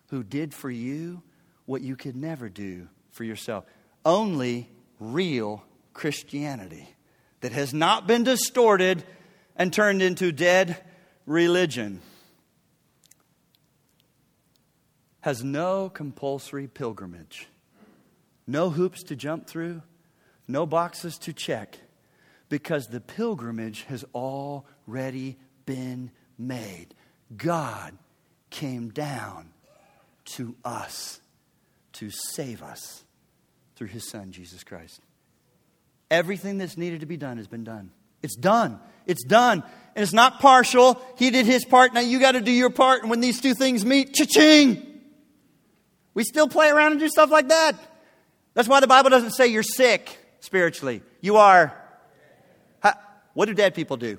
who 0.09 0.23
did 0.23 0.55
for 0.55 0.71
you 0.71 1.23
what 1.67 1.83
you 1.83 1.95
could 1.95 2.17
never 2.17 2.49
do 2.49 2.89
for 3.11 3.25
yourself. 3.25 3.65
Only 4.05 4.69
real 4.99 5.63
Christianity 5.93 6.89
that 7.41 7.53
has 7.53 7.75
not 7.75 8.07
been 8.07 8.25
distorted 8.25 9.05
and 9.55 9.73
turned 9.73 10.03
into 10.03 10.33
dead 10.33 10.83
religion 11.27 12.01
has 15.21 15.43
no 15.43 15.89
compulsory 15.89 16.69
pilgrimage, 16.69 17.49
no 18.47 18.71
hoops 18.71 19.03
to 19.05 19.17
jump 19.17 19.47
through, 19.47 19.83
no 20.47 20.65
boxes 20.65 21.19
to 21.19 21.33
check, 21.33 21.79
because 22.49 22.87
the 22.87 23.01
pilgrimage 23.01 23.83
has 23.85 24.05
already 24.15 25.37
been 25.67 26.11
made. 26.39 26.95
God 27.37 27.99
came 28.51 28.89
down 28.89 29.51
to 30.25 30.57
us 30.65 31.21
to 31.95 32.11
save 32.11 32.63
us 32.63 33.05
through 33.77 33.89
his 33.89 34.09
son, 34.09 34.33
Jesus 34.33 34.65
Christ. 34.65 35.01
Everything 36.11 36.57
that's 36.59 36.79
needed 36.79 37.01
to 37.01 37.07
be 37.07 37.19
done 37.19 37.37
has 37.37 37.47
been 37.47 37.65
done. 37.65 37.91
It's 38.23 38.37
done. 38.37 38.81
It's 39.07 39.25
done. 39.25 39.63
And 39.95 40.03
it's 40.03 40.13
not 40.13 40.41
partial. 40.41 41.01
He 41.17 41.31
did 41.31 41.45
his 41.45 41.65
part. 41.65 41.93
Now 41.93 42.01
you 42.01 42.19
got 42.19 42.33
to 42.33 42.41
do 42.41 42.51
your 42.51 42.71
part. 42.71 43.03
And 43.03 43.11
when 43.11 43.21
these 43.21 43.41
two 43.41 43.55
things 43.55 43.85
meet, 43.85 44.15
cha-ching! 44.15 44.88
We 46.19 46.25
still 46.25 46.49
play 46.49 46.69
around 46.69 46.91
and 46.91 47.01
do 47.01 47.09
stuff 47.09 47.31
like 47.31 47.47
that. 47.47 47.77
That's 48.55 48.67
why 48.67 48.81
the 48.81 48.89
Bible 48.89 49.09
doesn't 49.09 49.31
say 49.31 49.47
you're 49.47 49.63
sick 49.63 50.19
spiritually. 50.41 51.01
You 51.21 51.37
are. 51.37 51.73
What 53.35 53.47
do 53.47 53.55
dead 53.55 53.73
people 53.73 53.97
do? 53.97 54.19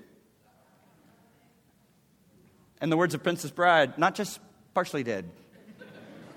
In 2.82 2.90
the 2.90 2.96
words 2.96 3.16
of 3.16 3.22
Princess 3.22 3.52
Bride, 3.52 3.98
not 3.98 4.16
just 4.16 4.40
partially 4.74 5.04
dead, 5.04 5.30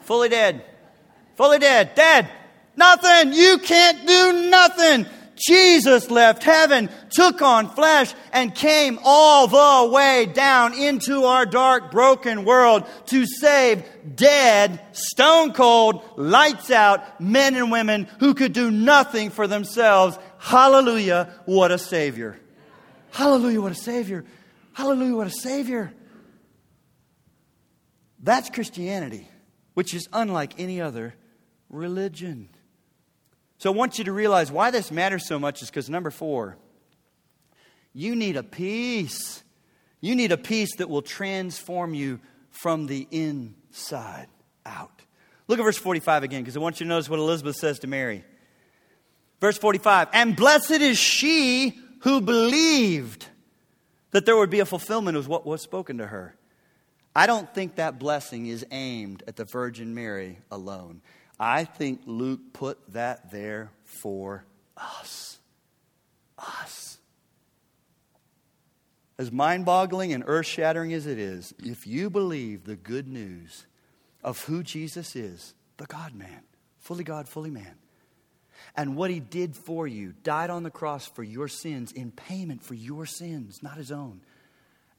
fully 0.00 0.28
dead, 0.28 0.64
fully 1.36 1.60
dead, 1.60 1.94
dead. 1.94 2.28
Nothing. 2.74 3.32
You 3.32 3.58
can't 3.58 4.04
do 4.04 4.50
nothing. 4.50 5.06
Jesus 5.46 6.10
left 6.10 6.44
heaven, 6.44 6.88
took 7.10 7.42
on 7.42 7.68
flesh, 7.68 8.14
and 8.32 8.54
came 8.54 8.98
all 9.02 9.46
the 9.48 9.92
way 9.92 10.26
down 10.26 10.74
into 10.74 11.24
our 11.24 11.44
dark, 11.44 11.90
broken 11.90 12.44
world 12.44 12.84
to 13.06 13.26
save 13.26 13.84
dead, 14.14 14.80
stone 14.92 15.52
cold, 15.52 16.04
lights 16.16 16.70
out 16.70 17.20
men 17.20 17.56
and 17.56 17.72
women 17.72 18.08
who 18.20 18.34
could 18.34 18.52
do 18.52 18.70
nothing 18.70 19.30
for 19.30 19.46
themselves. 19.46 20.16
Hallelujah, 20.38 21.34
what 21.46 21.72
a 21.72 21.78
Savior! 21.78 22.38
Hallelujah, 23.10 23.60
what 23.60 23.72
a 23.72 23.76
Savior! 23.76 24.24
Hallelujah, 24.74 25.16
what 25.16 25.26
a 25.26 25.30
Savior! 25.30 25.92
That's 28.22 28.48
Christianity, 28.48 29.28
which 29.74 29.92
is 29.92 30.08
unlike 30.12 30.54
any 30.58 30.80
other 30.80 31.14
religion. 31.68 32.48
So 33.62 33.72
I 33.72 33.76
want 33.76 33.96
you 33.96 34.02
to 34.06 34.12
realize 34.12 34.50
why 34.50 34.72
this 34.72 34.90
matters 34.90 35.24
so 35.24 35.38
much 35.38 35.62
is 35.62 35.70
because 35.70 35.88
number 35.88 36.10
four, 36.10 36.56
you 37.92 38.16
need 38.16 38.36
a 38.36 38.42
peace. 38.42 39.44
You 40.00 40.16
need 40.16 40.32
a 40.32 40.36
peace 40.36 40.74
that 40.78 40.90
will 40.90 41.00
transform 41.00 41.94
you 41.94 42.18
from 42.50 42.86
the 42.86 43.06
inside 43.12 44.26
out. 44.66 45.02
Look 45.46 45.60
at 45.60 45.62
verse 45.62 45.78
45 45.78 46.24
again, 46.24 46.42
because 46.42 46.56
I 46.56 46.58
want 46.58 46.80
you 46.80 46.86
to 46.86 46.88
notice 46.88 47.08
what 47.08 47.20
Elizabeth 47.20 47.54
says 47.54 47.78
to 47.78 47.86
Mary. 47.86 48.24
Verse 49.40 49.58
45 49.58 50.08
And 50.12 50.34
blessed 50.34 50.72
is 50.72 50.98
she 50.98 51.78
who 52.00 52.20
believed 52.20 53.26
that 54.10 54.26
there 54.26 54.36
would 54.36 54.50
be 54.50 54.58
a 54.58 54.66
fulfillment 54.66 55.16
of 55.16 55.28
what 55.28 55.46
was 55.46 55.62
spoken 55.62 55.98
to 55.98 56.08
her. 56.08 56.34
I 57.14 57.28
don't 57.28 57.54
think 57.54 57.76
that 57.76 58.00
blessing 58.00 58.46
is 58.46 58.66
aimed 58.72 59.22
at 59.28 59.36
the 59.36 59.44
Virgin 59.44 59.94
Mary 59.94 60.40
alone. 60.50 61.00
I 61.42 61.64
think 61.64 62.02
Luke 62.06 62.52
put 62.52 62.78
that 62.92 63.32
there 63.32 63.72
for 63.84 64.44
us. 64.76 65.40
Us. 66.38 66.98
As 69.18 69.32
mind 69.32 69.64
boggling 69.64 70.12
and 70.12 70.22
earth 70.24 70.46
shattering 70.46 70.92
as 70.92 71.06
it 71.06 71.18
is, 71.18 71.52
if 71.58 71.84
you 71.84 72.10
believe 72.10 72.62
the 72.62 72.76
good 72.76 73.08
news 73.08 73.66
of 74.22 74.44
who 74.44 74.62
Jesus 74.62 75.16
is, 75.16 75.54
the 75.78 75.86
God 75.86 76.14
man, 76.14 76.42
fully 76.78 77.02
God, 77.02 77.28
fully 77.28 77.50
man, 77.50 77.74
and 78.76 78.94
what 78.94 79.10
he 79.10 79.18
did 79.18 79.56
for 79.56 79.88
you, 79.88 80.14
died 80.22 80.48
on 80.48 80.62
the 80.62 80.70
cross 80.70 81.08
for 81.08 81.24
your 81.24 81.48
sins 81.48 81.90
in 81.90 82.12
payment 82.12 82.62
for 82.62 82.74
your 82.74 83.04
sins, 83.04 83.64
not 83.64 83.78
his 83.78 83.90
own 83.90 84.20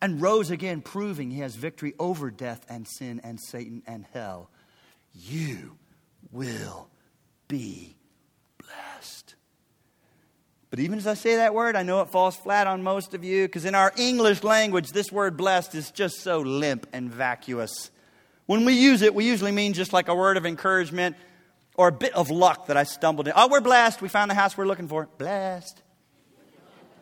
and 0.01 0.21
rose 0.21 0.51
again, 0.51 0.81
proving 0.81 1.31
he 1.31 1.39
has 1.39 1.55
victory 1.55 1.93
over 1.97 2.29
death 2.29 2.65
and 2.67 2.85
sin 2.85 3.21
and 3.23 3.39
Satan 3.39 3.81
and 3.87 4.05
hell, 4.11 4.49
you 5.13 5.77
will 6.31 6.89
be 7.47 7.95
blessed. 8.57 9.35
But 10.69 10.79
even 10.79 10.97
as 10.97 11.05
I 11.05 11.13
say 11.13 11.35
that 11.35 11.53
word, 11.53 11.75
I 11.75 11.83
know 11.83 12.01
it 12.01 12.09
falls 12.09 12.35
flat 12.35 12.65
on 12.65 12.81
most 12.81 13.13
of 13.13 13.23
you 13.23 13.45
because 13.45 13.65
in 13.65 13.75
our 13.75 13.93
English 13.95 14.43
language, 14.43 14.91
this 14.91 15.11
word 15.11 15.37
blessed 15.37 15.75
is 15.75 15.91
just 15.91 16.21
so 16.21 16.39
limp 16.39 16.87
and 16.93 17.11
vacuous. 17.11 17.91
When 18.45 18.65
we 18.65 18.73
use 18.73 19.01
it, 19.01 19.13
we 19.13 19.25
usually 19.25 19.51
mean 19.51 19.73
just 19.73 19.93
like 19.93 20.07
a 20.07 20.15
word 20.15 20.35
of 20.35 20.45
encouragement 20.45 21.15
or 21.75 21.87
a 21.87 21.91
bit 21.91 22.13
of 22.13 22.29
luck 22.29 22.67
that 22.67 22.77
I 22.77 22.83
stumbled 22.83 23.27
in. 23.27 23.33
Oh, 23.35 23.47
we're 23.49 23.61
blessed. 23.61 24.01
We 24.01 24.09
found 24.09 24.31
the 24.31 24.35
house 24.35 24.57
we're 24.57 24.65
looking 24.65 24.87
for. 24.87 25.07
Blessed. 25.17 25.81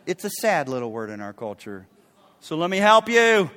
It's 0.05 0.25
a 0.25 0.29
sad 0.29 0.67
little 0.67 0.91
word 0.91 1.09
in 1.09 1.21
our 1.21 1.33
culture. 1.33 1.87
So 2.41 2.57
let 2.57 2.69
me 2.69 2.77
help 2.77 3.07
you. 3.07 3.49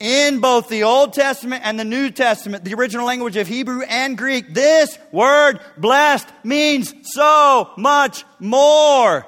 In 0.00 0.40
both 0.40 0.70
the 0.70 0.84
Old 0.84 1.12
Testament 1.12 1.62
and 1.62 1.78
the 1.78 1.84
New 1.84 2.10
Testament, 2.10 2.64
the 2.64 2.72
original 2.72 3.04
language 3.04 3.36
of 3.36 3.46
Hebrew 3.46 3.82
and 3.82 4.16
Greek, 4.16 4.54
this 4.54 4.98
word 5.12 5.60
blessed 5.76 6.26
means 6.42 6.94
so 7.02 7.70
much 7.76 8.24
more. 8.38 9.26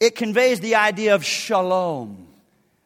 It 0.00 0.16
conveys 0.16 0.60
the 0.60 0.76
idea 0.76 1.14
of 1.14 1.22
shalom. 1.22 2.26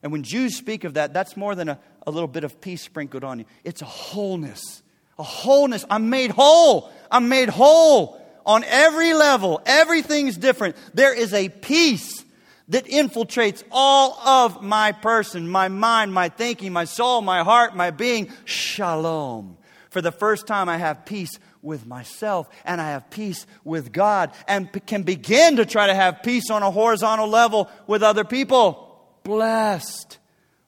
And 0.03 0.11
when 0.11 0.25
Jews 0.25 0.57
speak 0.57 0.83
of 0.83 0.95
that, 0.95 1.15
that's 1.15 1.37
more 1.37 1.55
than 1.55 1.69
a, 1.69 1.79
a 2.05 2.11
little 2.11 2.29
bit 2.29 2.43
of 2.43 2.61
peace 2.61 2.83
sprinkled 2.83 3.23
on 3.23 3.39
you. 3.39 3.45
It's 3.63 3.81
a 3.81 3.87
wholeness. 3.87 4.83
A 5.21 5.23
wholeness. 5.23 5.85
I'm 5.89 6.11
made 6.11 6.33
whole. 6.33 6.91
I'm 7.13 7.29
made 7.29 7.49
whole 7.49 8.21
on 8.45 8.65
every 8.65 9.15
level. 9.15 9.63
Everything's 9.67 10.37
different. 10.37 10.75
There 10.95 11.15
is 11.15 11.33
a 11.33 11.49
peace 11.49 12.25
that 12.69 12.85
infiltrates 12.87 13.63
all 13.71 14.19
of 14.21 14.63
my 14.63 14.93
person, 14.93 15.49
my 15.49 15.69
mind, 15.69 16.13
my 16.13 16.29
thinking, 16.29 16.73
my 16.73 16.85
soul, 16.85 17.21
my 17.23 17.43
heart, 17.43 17.75
my 17.75 17.91
being. 17.91 18.31
Shalom. 18.45 19.57
For 19.91 20.03
the 20.03 20.13
first 20.13 20.47
time, 20.47 20.69
I 20.69 20.77
have 20.77 21.07
peace 21.07 21.39
with 21.63 21.87
myself 21.87 22.49
and 22.65 22.81
I 22.81 22.91
have 22.91 23.11
peace 23.11 23.47
with 23.65 23.93
God 23.93 24.33
and 24.47 24.71
can 24.87 25.03
begin 25.03 25.57
to 25.57 25.67
try 25.67 25.87
to 25.87 25.95
have 25.95 26.23
peace 26.23 26.51
on 26.51 26.63
a 26.63 26.71
horizontal 26.71 27.29
level 27.29 27.71
with 27.87 28.03
other 28.03 28.25
people. 28.25 28.85
Blessed. 29.25 30.19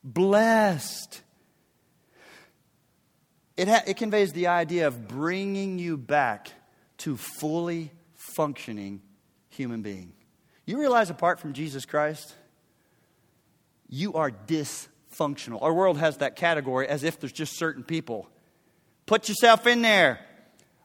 Blessed. 0.03 1.23
It, 3.57 3.69
ha- 3.69 3.83
it 3.87 3.99
conveys 3.99 4.33
the 4.33 4.47
idea 4.47 4.87
of 4.87 5.07
bringing 5.07 5.79
you 5.79 5.99
back 5.99 6.51
to 6.99 7.17
fully 7.17 7.93
functioning 8.15 9.03
human 9.51 9.83
being. 9.83 10.13
You 10.71 10.79
realize 10.79 11.11
apart 11.11 11.41
from 11.41 11.53
Jesus 11.53 11.85
Christ, 11.85 12.33
you 13.89 14.15
are 14.15 14.31
dysfunctional. 14.31 15.61
Our 15.63 15.75
world 15.75 15.99
has 15.99 16.19
that 16.19 16.37
category 16.37 16.87
as 16.87 17.03
if 17.03 17.19
there's 17.19 17.33
just 17.33 17.55
certain 17.57 17.83
people. 17.83 18.29
Put 19.05 19.29
yourself 19.29 19.67
in 19.67 19.83
there. 19.83 20.21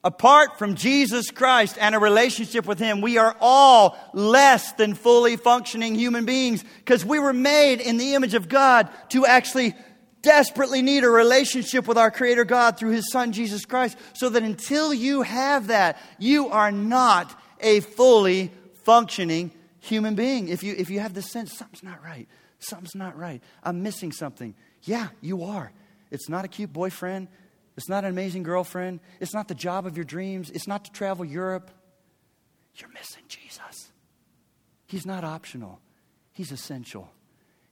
Apart 0.03 0.57
from 0.57 0.73
Jesus 0.73 1.29
Christ 1.29 1.77
and 1.79 1.93
a 1.93 1.99
relationship 1.99 2.65
with 2.65 2.79
Him, 2.79 2.99
we 2.99 3.19
are 3.19 3.37
all 3.39 3.95
less 4.11 4.71
than 4.71 4.95
fully 4.95 5.35
functioning 5.35 5.93
human 5.93 6.25
beings 6.25 6.63
because 6.79 7.05
we 7.05 7.19
were 7.19 7.31
made 7.31 7.79
in 7.79 7.97
the 7.97 8.15
image 8.15 8.33
of 8.33 8.49
God 8.49 8.89
to 9.09 9.27
actually 9.27 9.75
desperately 10.23 10.81
need 10.81 11.03
a 11.03 11.09
relationship 11.11 11.87
with 11.87 11.99
our 11.99 12.09
Creator 12.09 12.45
God 12.45 12.79
through 12.79 12.93
His 12.93 13.11
Son 13.11 13.33
Jesus 13.33 13.65
Christ. 13.65 13.99
So 14.13 14.29
that 14.29 14.41
until 14.41 14.91
you 14.95 15.21
have 15.21 15.67
that, 15.67 16.01
you 16.17 16.49
are 16.49 16.71
not 16.71 17.39
a 17.61 17.81
fully 17.81 18.51
functioning 18.83 19.51
human 19.85 20.15
being. 20.15 20.47
If 20.47 20.63
you, 20.63 20.75
if 20.77 20.89
you 20.89 20.99
have 20.99 21.13
the 21.13 21.21
sense, 21.21 21.57
something's 21.57 21.83
not 21.83 22.03
right, 22.03 22.27
something's 22.59 22.95
not 22.95 23.17
right, 23.17 23.41
I'm 23.63 23.83
missing 23.83 24.11
something. 24.11 24.55
Yeah, 24.83 25.09
you 25.21 25.43
are. 25.43 25.71
It's 26.11 26.29
not 26.29 26.45
a 26.45 26.47
cute 26.47 26.71
boyfriend. 26.71 27.27
It's 27.77 27.89
not 27.89 28.05
an 28.05 28.09
amazing 28.11 28.43
girlfriend. 28.43 28.99
It's 29.19 29.33
not 29.33 29.47
the 29.47 29.55
job 29.55 29.85
of 29.85 29.97
your 29.97 30.05
dreams. 30.05 30.49
It's 30.49 30.67
not 30.67 30.85
to 30.85 30.91
travel 30.91 31.25
Europe. 31.25 31.71
You're 32.75 32.91
missing 32.91 33.23
Jesus. 33.27 33.91
He's 34.87 35.05
not 35.05 35.23
optional, 35.23 35.79
He's 36.33 36.51
essential. 36.51 37.09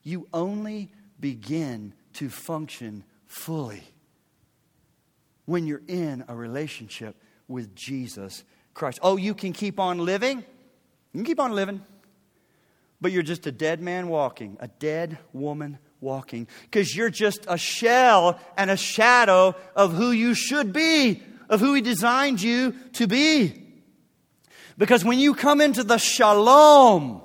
You 0.01 0.27
only 0.33 0.91
begin 1.19 1.93
to 2.13 2.29
function 2.29 3.03
fully 3.25 3.83
when 5.45 5.67
you're 5.67 5.81
in 5.87 6.23
a 6.27 6.35
relationship 6.35 7.15
with 7.47 7.75
Jesus 7.75 8.43
Christ. 8.73 8.99
Oh, 9.01 9.17
you 9.17 9.33
can 9.33 9.53
keep 9.53 9.79
on 9.79 9.99
living? 9.99 10.39
You 10.39 11.19
can 11.19 11.25
keep 11.25 11.39
on 11.39 11.53
living. 11.53 11.81
But 13.03 13.11
you're 13.11 13.21
just 13.21 13.45
a 13.45 13.51
dead 13.51 13.81
man 13.81 14.07
walking, 14.07 14.55
a 14.61 14.69
dead 14.69 15.17
woman 15.33 15.77
walking 15.99 16.47
because 16.61 16.95
you're 16.95 17.09
just 17.09 17.45
a 17.49 17.57
shell 17.57 18.39
and 18.57 18.71
a 18.71 18.77
shadow 18.77 19.55
of 19.75 19.91
who 19.91 20.11
you 20.11 20.33
should 20.33 20.71
be, 20.71 21.21
of 21.49 21.59
who 21.59 21.73
He 21.73 21.81
designed 21.81 22.41
you 22.41 22.73
to 22.93 23.05
be. 23.05 23.61
Because 24.77 25.03
when 25.03 25.19
you 25.19 25.35
come 25.35 25.59
into 25.59 25.83
the 25.83 25.97
shalom, 25.97 27.21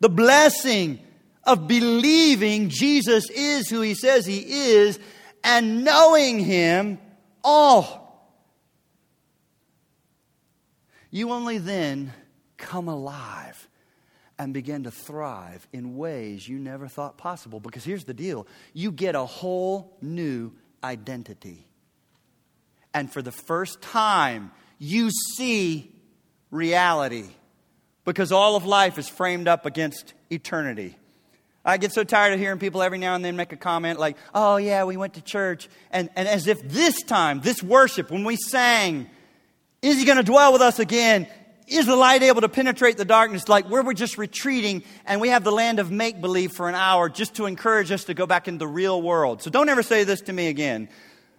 the 0.00 0.08
blessing 0.08 1.00
of 1.44 1.68
believing 1.68 2.70
Jesus 2.70 3.28
is 3.28 3.68
who 3.68 3.82
He 3.82 3.92
says 3.94 4.24
He 4.24 4.38
is 4.38 4.98
and 5.44 5.84
knowing 5.84 6.38
Him, 6.38 6.98
oh, 7.44 8.08
you 11.10 11.30
only 11.30 11.58
then 11.58 12.14
come 12.56 12.88
alive 12.88 13.68
and 14.38 14.52
begin 14.52 14.84
to 14.84 14.90
thrive 14.90 15.66
in 15.72 15.96
ways 15.96 16.48
you 16.48 16.58
never 16.58 16.88
thought 16.88 17.16
possible. 17.16 17.60
Because 17.60 17.84
here's 17.84 18.04
the 18.04 18.14
deal 18.14 18.46
you 18.72 18.92
get 18.92 19.14
a 19.14 19.24
whole 19.24 19.96
new 20.00 20.52
identity. 20.82 21.66
And 22.92 23.12
for 23.12 23.22
the 23.22 23.32
first 23.32 23.82
time, 23.82 24.52
you 24.78 25.10
see 25.36 25.92
reality. 26.50 27.26
Because 28.04 28.32
all 28.32 28.54
of 28.54 28.64
life 28.64 28.98
is 28.98 29.08
framed 29.08 29.48
up 29.48 29.66
against 29.66 30.12
eternity. 30.30 30.96
I 31.64 31.78
get 31.78 31.92
so 31.92 32.04
tired 32.04 32.34
of 32.34 32.38
hearing 32.38 32.58
people 32.58 32.82
every 32.82 32.98
now 32.98 33.14
and 33.14 33.24
then 33.24 33.36
make 33.36 33.52
a 33.52 33.56
comment 33.56 33.98
like, 33.98 34.18
oh, 34.34 34.58
yeah, 34.58 34.84
we 34.84 34.98
went 34.98 35.14
to 35.14 35.22
church. 35.22 35.68
And, 35.90 36.10
and 36.14 36.28
as 36.28 36.46
if 36.46 36.62
this 36.68 37.02
time, 37.02 37.40
this 37.40 37.62
worship, 37.62 38.10
when 38.10 38.24
we 38.24 38.36
sang, 38.36 39.08
is 39.80 39.98
he 39.98 40.04
going 40.04 40.18
to 40.18 40.22
dwell 40.22 40.52
with 40.52 40.60
us 40.60 40.78
again? 40.78 41.26
Is 41.66 41.86
the 41.86 41.96
light 41.96 42.22
able 42.22 42.42
to 42.42 42.48
penetrate 42.48 42.96
the 42.96 43.04
darkness 43.04 43.48
like 43.48 43.68
where 43.70 43.82
we're 43.82 43.94
just 43.94 44.18
retreating 44.18 44.82
and 45.06 45.20
we 45.20 45.28
have 45.28 45.44
the 45.44 45.52
land 45.52 45.78
of 45.78 45.90
make 45.90 46.20
believe 46.20 46.52
for 46.52 46.68
an 46.68 46.74
hour 46.74 47.08
just 47.08 47.36
to 47.36 47.46
encourage 47.46 47.90
us 47.90 48.04
to 48.04 48.14
go 48.14 48.26
back 48.26 48.48
into 48.48 48.58
the 48.58 48.68
real 48.68 49.00
world? 49.00 49.42
So 49.42 49.50
don't 49.50 49.68
ever 49.68 49.82
say 49.82 50.04
this 50.04 50.20
to 50.22 50.32
me 50.32 50.48
again 50.48 50.88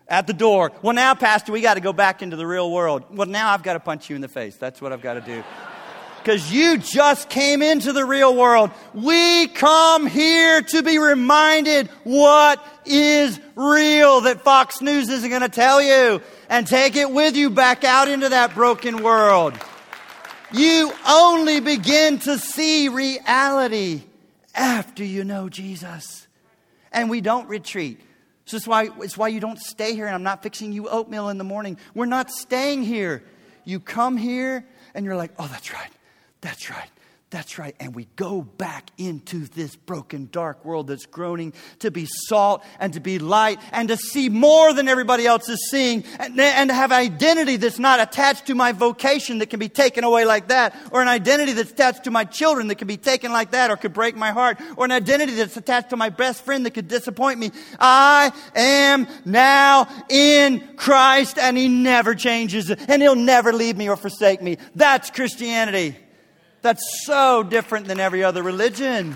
at 0.08 0.28
the 0.28 0.34
door. 0.34 0.72
Well, 0.82 0.94
now, 0.94 1.16
Pastor, 1.16 1.52
we 1.52 1.62
got 1.62 1.76
to 1.76 1.80
go 1.80 1.94
back 1.94 2.22
into 2.22 2.36
the 2.36 2.48
real 2.48 2.72
world. 2.72 3.04
Well, 3.12 3.28
now 3.28 3.52
I've 3.52 3.64
got 3.64 3.74
to 3.74 3.80
punch 3.80 4.10
you 4.10 4.16
in 4.16 4.22
the 4.22 4.28
face. 4.28 4.56
That's 4.56 4.82
what 4.82 4.92
I've 4.92 5.02
got 5.02 5.16
to 5.16 5.22
do. 5.22 5.44
Because 6.26 6.52
you 6.52 6.80
just 6.80 7.30
came 7.30 7.62
into 7.62 7.94
the 7.94 8.04
real 8.04 8.36
world. 8.36 8.72
We 8.96 9.46
come 9.46 10.08
here 10.08 10.64
to 10.64 10.82
be 10.82 10.98
reminded 10.98 11.88
what 12.04 12.66
is 12.84 13.40
real 13.56 14.22
that 14.22 14.42
Fox 14.42 14.82
News 14.82 15.08
isn't 15.08 15.30
going 15.30 15.44
to 15.44 15.50
tell 15.50 15.80
you 15.80 16.24
and 16.50 16.66
take 16.66 16.96
it 16.96 17.12
with 17.12 17.36
you 17.36 17.52
back 17.52 17.84
out 17.84 18.08
into 18.08 18.30
that 18.30 18.56
broken 18.56 19.04
world. 19.04 19.54
You 20.56 20.94
only 21.06 21.60
begin 21.60 22.20
to 22.20 22.40
see 22.40 22.88
reality 22.88 24.04
after 24.54 25.04
you 25.04 25.26
know 25.26 25.50
Jesus. 25.50 26.28
And 26.94 27.10
we 27.10 27.20
don't 27.20 27.50
retreat. 27.50 28.00
So 28.46 28.56
it's 28.56 28.66
why, 28.66 28.88
it's 29.00 29.18
why 29.18 29.28
you 29.28 29.42
don't 29.42 29.60
stay 29.60 29.96
here, 29.96 30.06
and 30.06 30.16
I'm 30.16 30.24
not 30.24 30.44
fixing 30.44 30.72
you 30.72 30.88
oatmeal 30.88 31.28
in 31.28 31.38
the 31.38 31.44
morning. 31.44 31.78
We're 31.94 32.06
not 32.06 32.32
staying 32.32 32.84
here. 32.84 33.22
You 33.66 33.82
come 33.82 34.16
here, 34.16 34.66
and 34.94 35.04
you're 35.06 35.18
like, 35.18 35.32
oh, 35.38 35.48
that's 35.48 35.74
right. 35.74 35.92
That's 36.40 36.70
right. 36.70 36.90
That's 37.36 37.60
right. 37.60 37.76
And 37.82 37.94
we 37.94 38.06
go 38.16 38.44
back 38.44 38.92
into 38.98 39.40
this 39.48 39.76
broken, 39.76 40.30
dark 40.32 40.64
world 40.64 40.88
that's 40.88 41.06
groaning 41.06 41.52
to 41.80 41.92
be 41.92 42.06
salt 42.06 42.64
and 42.80 42.94
to 42.94 43.02
be 43.02 43.20
light 43.20 43.60
and 43.74 43.90
to 43.90 43.98
see 43.98 44.30
more 44.30 44.72
than 44.72 44.88
everybody 44.88 45.28
else 45.28 45.50
is 45.50 45.70
seeing 45.70 46.06
and, 46.18 46.40
and 46.40 46.70
to 46.70 46.74
have 46.74 46.94
an 46.94 47.00
identity 47.00 47.58
that's 47.58 47.78
not 47.78 48.00
attached 48.00 48.46
to 48.46 48.56
my 48.56 48.72
vocation 48.72 49.40
that 49.40 49.48
can 49.48 49.60
be 49.60 49.68
taken 49.68 50.06
away 50.06 50.24
like 50.24 50.48
that, 50.48 50.78
or 50.92 51.02
an 51.02 51.10
identity 51.10 51.52
that's 51.52 51.72
attached 51.72 52.06
to 52.06 52.10
my 52.10 52.24
children 52.24 52.70
that 52.70 52.76
can 52.76 52.88
be 52.88 52.96
taken 52.96 53.34
like 53.34 53.52
that 53.52 53.70
or 53.70 53.76
could 53.76 53.92
break 53.92 54.16
my 54.16 54.32
heart, 54.32 54.58
or 54.78 54.86
an 54.86 54.94
identity 54.94 55.34
that's 55.34 55.58
attached 55.58 55.90
to 55.90 55.98
my 55.98 56.08
best 56.08 56.46
friend 56.46 56.66
that 56.66 56.72
could 56.72 56.88
disappoint 56.88 57.38
me. 57.38 57.52
I 57.78 58.32
am 58.56 59.10
now 59.26 59.90
in 60.08 60.78
Christ 60.78 61.38
and 61.38 61.58
He 61.58 61.68
never 61.68 62.16
changes 62.16 62.72
and 62.72 63.02
He'll 63.02 63.14
never 63.14 63.52
leave 63.52 63.76
me 63.76 63.90
or 63.90 63.98
forsake 63.98 64.42
me. 64.42 64.58
That's 64.74 65.10
Christianity. 65.10 65.98
That's 66.66 67.06
so 67.06 67.44
different 67.44 67.86
than 67.86 68.00
every 68.00 68.24
other 68.24 68.42
religion. 68.42 69.14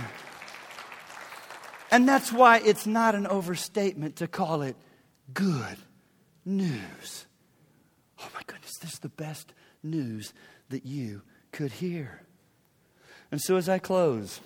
And 1.90 2.08
that's 2.08 2.32
why 2.32 2.60
it's 2.64 2.86
not 2.86 3.16
an 3.16 3.26
overstatement 3.26 4.18
to 4.18 4.28
call 4.28 4.62
it 4.62 4.76
good 5.34 5.78
news. 6.46 7.26
Oh 8.22 8.30
my 8.36 8.42
goodness, 8.46 8.78
this 8.78 8.94
is 8.94 9.00
the 9.00 9.10
best 9.10 9.52
news 9.82 10.32
that 10.70 10.86
you 10.86 11.24
could 11.52 11.72
hear. 11.72 12.22
And 13.32 13.42
so, 13.42 13.56
as 13.56 13.68
I 13.68 13.80
close, 13.80 14.42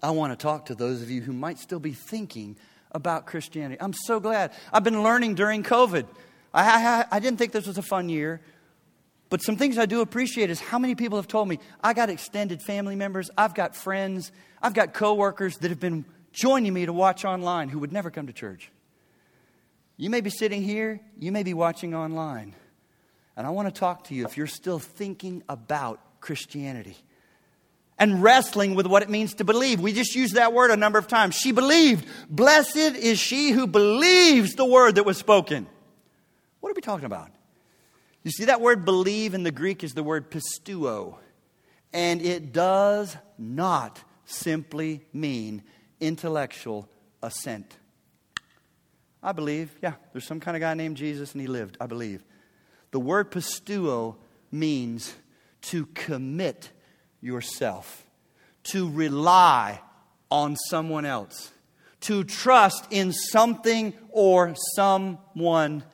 I 0.00 0.12
want 0.12 0.38
to 0.38 0.40
talk 0.40 0.66
to 0.66 0.76
those 0.76 1.02
of 1.02 1.10
you 1.10 1.20
who 1.20 1.32
might 1.32 1.58
still 1.58 1.80
be 1.80 1.94
thinking 1.94 2.56
about 2.92 3.26
Christianity. 3.26 3.80
I'm 3.80 3.92
so 3.92 4.20
glad. 4.20 4.52
I've 4.72 4.84
been 4.84 5.02
learning 5.02 5.34
during 5.34 5.64
COVID. 5.64 6.06
I, 6.54 6.62
I, 6.62 7.16
I 7.16 7.18
didn't 7.18 7.40
think 7.40 7.50
this 7.50 7.66
was 7.66 7.76
a 7.76 7.82
fun 7.82 8.08
year. 8.08 8.40
But 9.32 9.42
some 9.42 9.56
things 9.56 9.78
I 9.78 9.86
do 9.86 10.02
appreciate 10.02 10.50
is 10.50 10.60
how 10.60 10.78
many 10.78 10.94
people 10.94 11.16
have 11.16 11.26
told 11.26 11.48
me 11.48 11.58
I 11.82 11.94
got 11.94 12.10
extended 12.10 12.60
family 12.60 12.96
members, 12.96 13.30
I've 13.34 13.54
got 13.54 13.74
friends, 13.74 14.30
I've 14.60 14.74
got 14.74 14.92
coworkers 14.92 15.56
that 15.56 15.70
have 15.70 15.80
been 15.80 16.04
joining 16.34 16.74
me 16.74 16.84
to 16.84 16.92
watch 16.92 17.24
online 17.24 17.70
who 17.70 17.78
would 17.78 17.94
never 17.94 18.10
come 18.10 18.26
to 18.26 18.34
church. 18.34 18.70
You 19.96 20.10
may 20.10 20.20
be 20.20 20.28
sitting 20.28 20.62
here, 20.62 21.00
you 21.18 21.32
may 21.32 21.44
be 21.44 21.54
watching 21.54 21.94
online. 21.94 22.54
And 23.34 23.46
I 23.46 23.50
want 23.50 23.74
to 23.74 23.80
talk 23.80 24.04
to 24.08 24.14
you 24.14 24.26
if 24.26 24.36
you're 24.36 24.46
still 24.46 24.78
thinking 24.78 25.42
about 25.48 25.98
Christianity 26.20 26.98
and 27.98 28.22
wrestling 28.22 28.74
with 28.74 28.86
what 28.86 29.02
it 29.02 29.08
means 29.08 29.32
to 29.36 29.44
believe. 29.44 29.80
We 29.80 29.94
just 29.94 30.14
used 30.14 30.34
that 30.34 30.52
word 30.52 30.70
a 30.70 30.76
number 30.76 30.98
of 30.98 31.08
times. 31.08 31.36
She 31.36 31.52
believed. 31.52 32.06
Blessed 32.28 32.76
is 32.76 33.18
she 33.18 33.52
who 33.52 33.66
believes 33.66 34.56
the 34.56 34.66
word 34.66 34.96
that 34.96 35.06
was 35.06 35.16
spoken. 35.16 35.66
What 36.60 36.68
are 36.68 36.74
we 36.74 36.82
talking 36.82 37.06
about? 37.06 37.30
You 38.22 38.30
see, 38.30 38.44
that 38.44 38.60
word 38.60 38.84
believe 38.84 39.34
in 39.34 39.42
the 39.42 39.50
Greek 39.50 39.82
is 39.82 39.94
the 39.94 40.02
word 40.02 40.30
pisteuo, 40.30 41.16
and 41.92 42.22
it 42.22 42.52
does 42.52 43.16
not 43.36 44.02
simply 44.24 45.04
mean 45.12 45.62
intellectual 46.00 46.88
assent. 47.22 47.76
I 49.22 49.32
believe, 49.32 49.70
yeah, 49.82 49.94
there's 50.12 50.26
some 50.26 50.40
kind 50.40 50.56
of 50.56 50.60
guy 50.60 50.74
named 50.74 50.96
Jesus 50.96 51.32
and 51.32 51.40
he 51.40 51.46
lived. 51.46 51.76
I 51.80 51.86
believe. 51.86 52.24
The 52.90 53.00
word 53.00 53.30
pisteuo 53.30 54.16
means 54.50 55.14
to 55.62 55.86
commit 55.86 56.70
yourself, 57.20 58.04
to 58.64 58.90
rely 58.90 59.80
on 60.30 60.56
someone 60.68 61.04
else, 61.04 61.52
to 62.00 62.24
trust 62.24 62.86
in 62.90 63.12
something 63.12 63.94
or 64.10 64.54
someone 64.74 65.84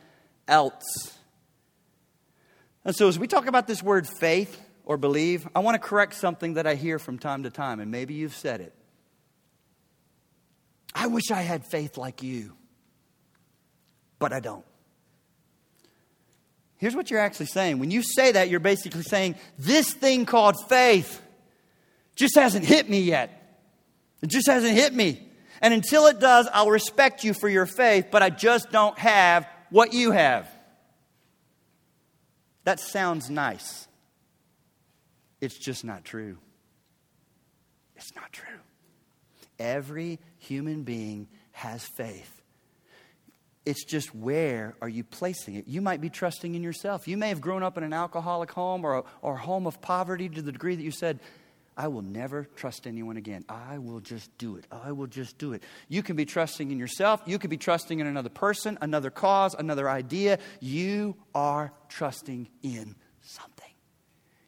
else. 0.47 1.18
And 2.89 2.97
so, 2.97 3.07
as 3.07 3.18
we 3.18 3.26
talk 3.26 3.47
about 3.49 3.66
this 3.66 3.82
word 3.82 4.09
faith 4.09 4.59
or 4.86 4.97
believe, 4.97 5.47
I 5.55 5.59
want 5.59 5.74
to 5.74 5.78
correct 5.78 6.14
something 6.14 6.55
that 6.55 6.66
I 6.66 6.74
hear 6.74 6.99
from 6.99 7.18
time 7.18 7.43
to 7.43 7.51
time, 7.51 7.80
and 7.80 7.91
maybe 7.91 8.14
you've 8.14 8.34
said 8.34 8.62
it. 8.62 8.72
I 10.95 11.09
wish 11.09 11.30
I 11.30 11.43
had 11.43 11.66
faith 11.66 11.99
like 11.99 12.22
you, 12.22 12.55
but 14.18 14.32
I 14.32 14.41
don't. 14.41 14.64
Here's 16.78 16.97
what 16.97 17.11
you're 17.11 17.20
actually 17.20 17.47
saying. 17.53 17.78
When 17.78 17.91
you 17.91 18.03
say 18.03 18.32
that, 18.32 18.49
you're 18.49 18.59
basically 18.59 19.03
saying, 19.03 19.34
This 19.59 19.93
thing 19.93 20.24
called 20.24 20.57
faith 20.70 21.20
just 22.16 22.36
hasn't 22.36 22.64
hit 22.64 22.89
me 22.89 23.03
yet. 23.03 23.61
It 24.22 24.30
just 24.30 24.47
hasn't 24.47 24.72
hit 24.72 24.95
me. 24.95 25.28
And 25.61 25.74
until 25.74 26.07
it 26.07 26.20
does, 26.20 26.49
I'll 26.55 26.70
respect 26.70 27.22
you 27.22 27.34
for 27.34 27.51
your 27.51 27.66
faith, 27.66 28.07
but 28.11 28.22
I 28.22 28.30
just 28.30 28.70
don't 28.70 28.99
have 28.99 29.47
what 29.68 29.93
you 29.93 30.12
have. 30.12 30.49
That 32.69 32.81
sounds 32.81 33.31
nice. 33.31 33.89
It's 35.41 35.57
just 35.57 35.87
not 35.87 36.05
true. 36.05 36.37
It's 37.97 38.14
not 38.14 38.31
true. 38.31 38.61
Every 39.59 40.19
human 40.37 40.83
being 40.83 41.29
has 41.53 41.83
faith. 41.97 42.43
It's 43.64 43.87
just 43.87 44.14
where 44.14 44.77
are 44.83 44.89
you 44.91 45.03
placing 45.03 45.55
it? 45.55 45.66
You 45.66 45.81
might 45.81 46.03
be 46.03 46.11
trusting 46.11 46.55
in 46.55 46.62
yourself. 46.62 47.09
You 47.09 47.16
may 47.16 47.31
have 47.31 47.41
grown 47.41 47.62
up 47.62 47.79
in 47.79 47.85
an 47.85 47.95
alcoholic 47.95 48.51
home 48.51 48.85
or 48.85 48.99
a, 48.99 49.05
or 49.23 49.39
home 49.39 49.66
of 49.66 49.81
poverty 49.81 50.29
to 50.29 50.43
the 50.43 50.53
degree 50.53 50.77
that 50.77 50.83
you 50.83 50.91
said, 50.91 51.21
I 51.79 51.87
will 51.87 52.03
never 52.03 52.49
trust 52.57 52.89
anyone 52.89 53.16
again. 53.16 53.45
I 53.49 53.79
will 53.79 54.01
just 54.01 54.37
do 54.37 54.57
it. 54.57 54.66
I 54.72 54.91
will 54.91 55.07
just 55.07 55.39
do 55.39 55.53
it. 55.53 55.62
You 55.89 56.03
can 56.03 56.16
be 56.16 56.24
trusting 56.24 56.72
in 56.72 56.79
yourself. 56.79 57.22
You 57.24 57.39
could 57.39 57.51
be 57.51 57.57
trusting 57.57 58.01
in 58.01 58.09
another 58.09 58.31
person, 58.31 58.76
another 58.81 59.11
cause, 59.11 59.55
another 59.55 59.89
idea. 59.89 60.41
You 60.59 61.14
are 61.37 61.72
trusting 61.89 62.49
in 62.64 62.97
something. 63.22 63.70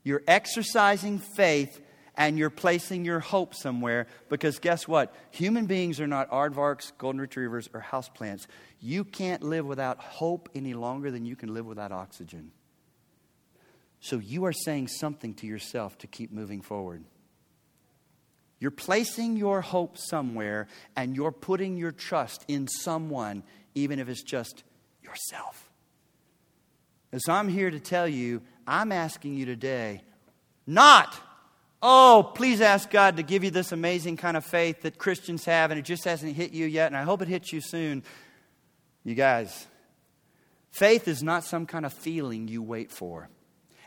You're 0.03 0.25
exercising 0.27 1.21
faith 1.21 1.81
and 2.17 2.37
you're 2.37 2.51
placing 2.51 3.05
your 3.05 3.21
hope 3.21 3.55
somewhere 3.55 4.09
because 4.29 4.59
guess 4.59 4.89
what? 4.89 5.15
Human 5.31 5.67
beings 5.67 6.01
are 6.01 6.09
not 6.09 6.29
aardvarks, 6.33 6.91
golden 6.99 7.21
retrievers, 7.21 7.71
or 7.73 7.81
houseplants. 7.81 8.49
You 8.81 9.05
can't 9.05 9.45
live 9.45 9.67
without 9.67 10.01
hope 10.01 10.49
any 10.53 10.75
longer 10.75 11.13
than 11.13 11.25
you 11.25 11.37
can 11.37 11.55
live 11.55 11.67
without 11.67 11.93
oxygen. 11.93 12.51
So 14.01 14.19
you 14.19 14.47
are 14.47 14.53
saying 14.53 14.89
something 14.89 15.35
to 15.35 15.47
yourself 15.47 15.97
to 15.99 16.09
keep 16.09 16.33
moving 16.33 16.61
forward. 16.61 17.05
You're 18.61 18.71
placing 18.71 19.39
your 19.39 19.63
hope 19.63 19.97
somewhere 19.97 20.69
and 20.95 21.17
you're 21.17 21.33
putting 21.33 21.79
your 21.79 21.93
trust 21.93 22.45
in 22.47 22.69
someone, 22.69 23.43
even 23.75 23.99
if 23.99 24.09
it's 24.09 24.23
just 24.23 24.63
yourself. 25.03 25.71
And 27.11 27.21
so 27.23 27.33
I'm 27.33 27.49
here 27.49 27.71
to 27.71 27.81
tell 27.81 28.07
you, 28.07 28.43
I'm 28.67 28.93
asking 28.93 29.35
you 29.35 29.47
today, 29.47 30.03
not, 30.67 31.17
oh, 31.83 32.31
please 32.35 32.61
ask 32.61 32.91
God 32.91 33.17
to 33.17 33.23
give 33.23 33.43
you 33.43 33.51
this 33.51 33.73
amazing 33.73 34.19
kind 34.19 34.37
of 34.37 34.45
faith 34.45 34.83
that 34.83 34.99
Christians 34.99 35.47
have 35.47 35.71
and 35.71 35.81
it 35.81 35.85
just 35.85 36.05
hasn't 36.05 36.37
hit 36.37 36.53
you 36.53 36.67
yet, 36.67 36.87
and 36.87 36.97
I 36.97 37.03
hope 37.03 37.23
it 37.23 37.29
hits 37.29 37.53
you 37.53 37.63
soon. 37.63 38.05
You 39.03 39.15
guys, 39.15 39.67
faith 40.71 41.09
is 41.09 41.23
not 41.23 41.45
some 41.45 41.65
kind 41.65 41.87
of 41.87 41.95
feeling 41.95 42.47
you 42.47 42.63
wait 42.63 42.93
for, 42.93 43.31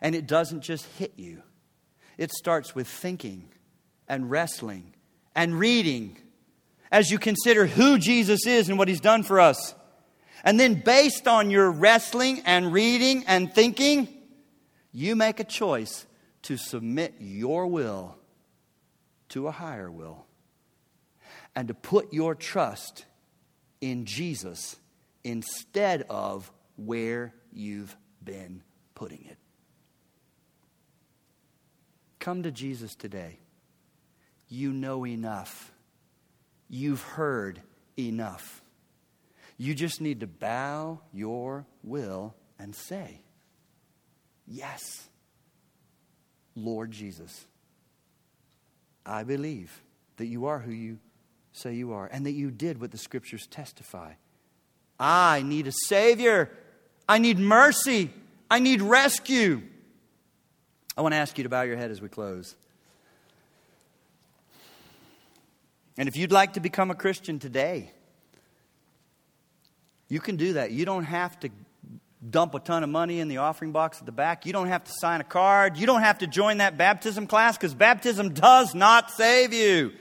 and 0.02 0.16
it 0.16 0.26
doesn't 0.26 0.62
just 0.62 0.86
hit 0.98 1.14
you. 1.16 1.44
It 2.18 2.32
starts 2.32 2.74
with 2.74 2.88
thinking 2.88 3.50
and 4.14 4.30
wrestling 4.30 4.94
and 5.36 5.58
reading 5.58 6.16
as 6.92 7.10
you 7.10 7.18
consider 7.18 7.66
who 7.66 7.98
Jesus 7.98 8.46
is 8.46 8.70
and 8.70 8.78
what 8.78 8.88
he's 8.88 9.02
done 9.02 9.24
for 9.24 9.40
us. 9.40 9.74
And 10.44 10.60
then, 10.60 10.76
based 10.76 11.28
on 11.28 11.50
your 11.50 11.72
wrestling 11.72 12.42
and 12.46 12.72
reading 12.72 13.24
and 13.28 13.52
thinking, 13.54 14.08
you 14.92 15.16
make 15.16 15.40
a 15.40 15.44
choice 15.44 16.06
to 16.44 16.58
submit 16.58 17.16
your 17.20 17.66
will 17.66 18.16
to 19.30 19.48
a 19.48 19.52
higher 19.52 19.90
will 19.90 20.28
and 21.56 21.68
to 21.70 21.74
put 21.74 22.14
your 22.14 22.36
trust 22.36 23.06
in 23.82 24.06
Jesus 24.06 24.76
instead 25.24 26.06
of 26.10 26.52
where 26.76 27.34
you've 27.52 27.96
been 28.24 28.62
putting 28.94 29.26
it. 29.26 29.38
Come 32.20 32.44
to 32.44 32.52
Jesus 32.52 32.94
today 32.96 33.40
you 34.54 34.72
know 34.72 35.06
enough. 35.06 35.72
You've 36.70 37.02
heard 37.02 37.62
enough. 37.98 38.62
You 39.58 39.74
just 39.74 40.00
need 40.00 40.20
to 40.20 40.28
bow 40.28 41.00
your 41.12 41.66
will 41.84 42.36
and 42.60 42.76
say, 42.76 43.22
Yes, 44.46 45.08
Lord 46.56 46.92
Jesus, 46.92 47.46
I 49.06 49.24
believe 49.24 49.82
that 50.18 50.26
you 50.26 50.46
are 50.46 50.60
who 50.60 50.72
you 50.72 51.00
say 51.54 51.74
you 51.74 51.94
are 51.94 52.08
and 52.12 52.26
that 52.26 52.32
you 52.32 52.52
did 52.52 52.82
what 52.82 52.92
the 52.92 52.98
scriptures 52.98 53.48
testify. 53.48 54.14
I 55.00 55.42
need 55.44 55.68
a 55.68 55.72
Savior. 55.88 56.50
I 57.08 57.20
need 57.20 57.40
mercy. 57.40 58.12
I 58.52 58.60
need 58.60 58.82
rescue. 58.82 59.62
I 60.96 61.02
want 61.02 61.14
to 61.14 61.18
ask 61.18 61.38
you 61.38 61.44
to 61.44 61.50
bow 61.50 61.62
your 61.64 61.78
head 61.78 61.90
as 61.90 62.02
we 62.02 62.10
close. 62.10 62.56
And 65.98 66.08
if 66.08 66.18
you'd 66.18 66.32
like 66.32 66.54
to 66.54 66.60
become 66.60 66.92
a 66.92 66.96
Christian 66.96 67.40
today, 67.40 67.92
you 70.08 70.20
can 70.20 70.36
do 70.36 70.54
that. 70.54 70.72
You 70.72 70.86
don't 70.86 71.06
have 71.06 71.40
to 71.42 71.50
dump 72.30 72.56
a 72.56 72.60
ton 72.60 72.84
of 72.84 72.90
money 72.90 73.20
in 73.20 73.28
the 73.28 73.38
offering 73.38 73.72
box 73.72 74.00
at 74.00 74.06
the 74.06 74.12
back. 74.12 74.46
You 74.46 74.54
don't 74.54 74.68
have 74.68 74.84
to 74.86 74.92
sign 74.92 75.22
a 75.22 75.26
card. 75.26 75.78
You 75.78 75.86
don't 75.86 76.02
have 76.02 76.20
to 76.20 76.28
join 76.28 76.58
that 76.58 76.78
baptism 76.78 77.28
class 77.28 77.58
because 77.58 77.74
baptism 77.74 78.34
does 78.34 78.74
not 78.74 79.12
save 79.12 79.54
you. 79.54 79.92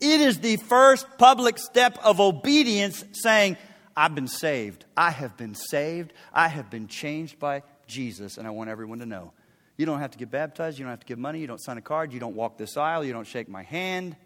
It 0.00 0.20
is 0.20 0.40
the 0.40 0.56
first 0.56 1.06
public 1.18 1.58
step 1.58 1.98
of 2.02 2.20
obedience 2.20 3.04
saying, 3.12 3.56
I've 3.96 4.14
been 4.14 4.28
saved. 4.28 4.84
I 4.96 5.10
have 5.10 5.36
been 5.36 5.54
saved. 5.54 6.12
I 6.32 6.48
have 6.48 6.70
been 6.70 6.86
changed 6.86 7.38
by 7.38 7.62
Jesus, 7.86 8.36
and 8.36 8.46
I 8.46 8.50
want 8.50 8.68
everyone 8.68 8.98
to 8.98 9.06
know. 9.06 9.32
You 9.78 9.86
don't 9.86 10.00
have 10.00 10.10
to 10.10 10.18
get 10.18 10.30
baptized. 10.30 10.78
You 10.78 10.84
don't 10.84 10.90
have 10.90 11.00
to 11.00 11.06
give 11.06 11.18
money. 11.18 11.40
You 11.40 11.46
don't 11.46 11.60
sign 11.60 11.78
a 11.78 11.82
card. 11.82 12.12
You 12.12 12.20
don't 12.20 12.34
walk 12.34 12.58
this 12.58 12.76
aisle. 12.76 13.04
You 13.04 13.12
don't 13.12 13.26
shake 13.26 13.48
my 13.48 13.62
hand 13.62 14.16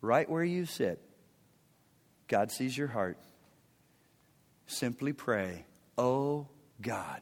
right 0.00 0.28
where 0.28 0.44
you 0.44 0.66
sit. 0.66 1.00
God 2.28 2.50
sees 2.50 2.76
your 2.76 2.88
heart. 2.88 3.18
Simply 4.66 5.12
pray, 5.12 5.64
Oh 5.96 6.46
God, 6.80 7.20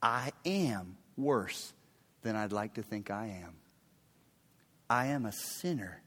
I 0.00 0.32
am 0.46 0.96
worse 1.16 1.72
than 2.22 2.36
I'd 2.36 2.52
like 2.52 2.74
to 2.74 2.82
think 2.82 3.10
I 3.10 3.42
am. 3.44 3.54
I 4.88 5.06
am 5.06 5.26
a 5.26 5.32
sinner 5.32 6.02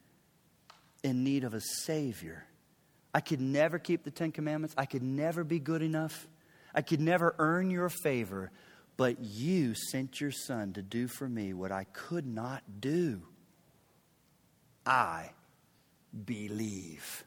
in 1.03 1.23
need 1.23 1.43
of 1.43 1.53
a 1.53 1.61
Savior. 1.61 2.45
I 3.13 3.21
could 3.21 3.41
never 3.41 3.79
keep 3.79 4.03
the 4.03 4.11
Ten 4.11 4.31
Commandments. 4.31 4.75
I 4.77 4.85
could 4.85 5.03
never 5.03 5.43
be 5.43 5.59
good 5.59 5.81
enough. 5.81 6.27
I 6.73 6.81
could 6.81 6.99
never 6.99 7.35
earn 7.37 7.69
your 7.69 7.89
favor. 7.89 8.51
But 8.97 9.19
you 9.21 9.73
sent 9.73 10.19
your 10.21 10.31
Son 10.31 10.73
to 10.73 10.81
do 10.81 11.07
for 11.07 11.27
me 11.27 11.53
what 11.53 11.71
I 11.71 11.85
could 11.85 12.25
not 12.25 12.63
do. 12.79 13.21
I 14.85 15.31
believe. 16.25 17.23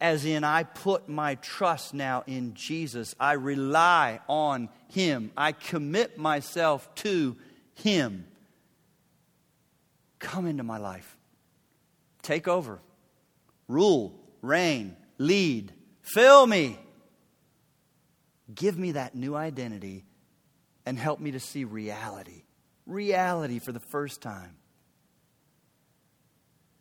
As 0.00 0.24
in, 0.24 0.42
I 0.42 0.64
put 0.64 1.08
my 1.08 1.36
trust 1.36 1.94
now 1.94 2.24
in 2.26 2.54
Jesus. 2.54 3.14
I 3.20 3.34
rely 3.34 4.20
on 4.28 4.68
Him. 4.88 5.30
I 5.36 5.52
commit 5.52 6.18
myself 6.18 6.92
to 6.96 7.36
Him. 7.74 8.26
Come 10.18 10.46
into 10.46 10.64
my 10.64 10.78
life. 10.78 11.16
Take 12.22 12.48
over. 12.48 12.80
Rule, 13.68 14.18
reign, 14.40 14.96
lead. 15.18 15.72
Fill 16.02 16.46
me. 16.46 16.78
Give 18.52 18.76
me 18.76 18.92
that 18.92 19.14
new 19.14 19.36
identity 19.36 20.04
and 20.84 20.98
help 20.98 21.20
me 21.20 21.30
to 21.30 21.40
see 21.40 21.64
reality. 21.64 22.42
Reality 22.86 23.60
for 23.60 23.72
the 23.72 23.80
first 23.80 24.20
time. 24.20 24.56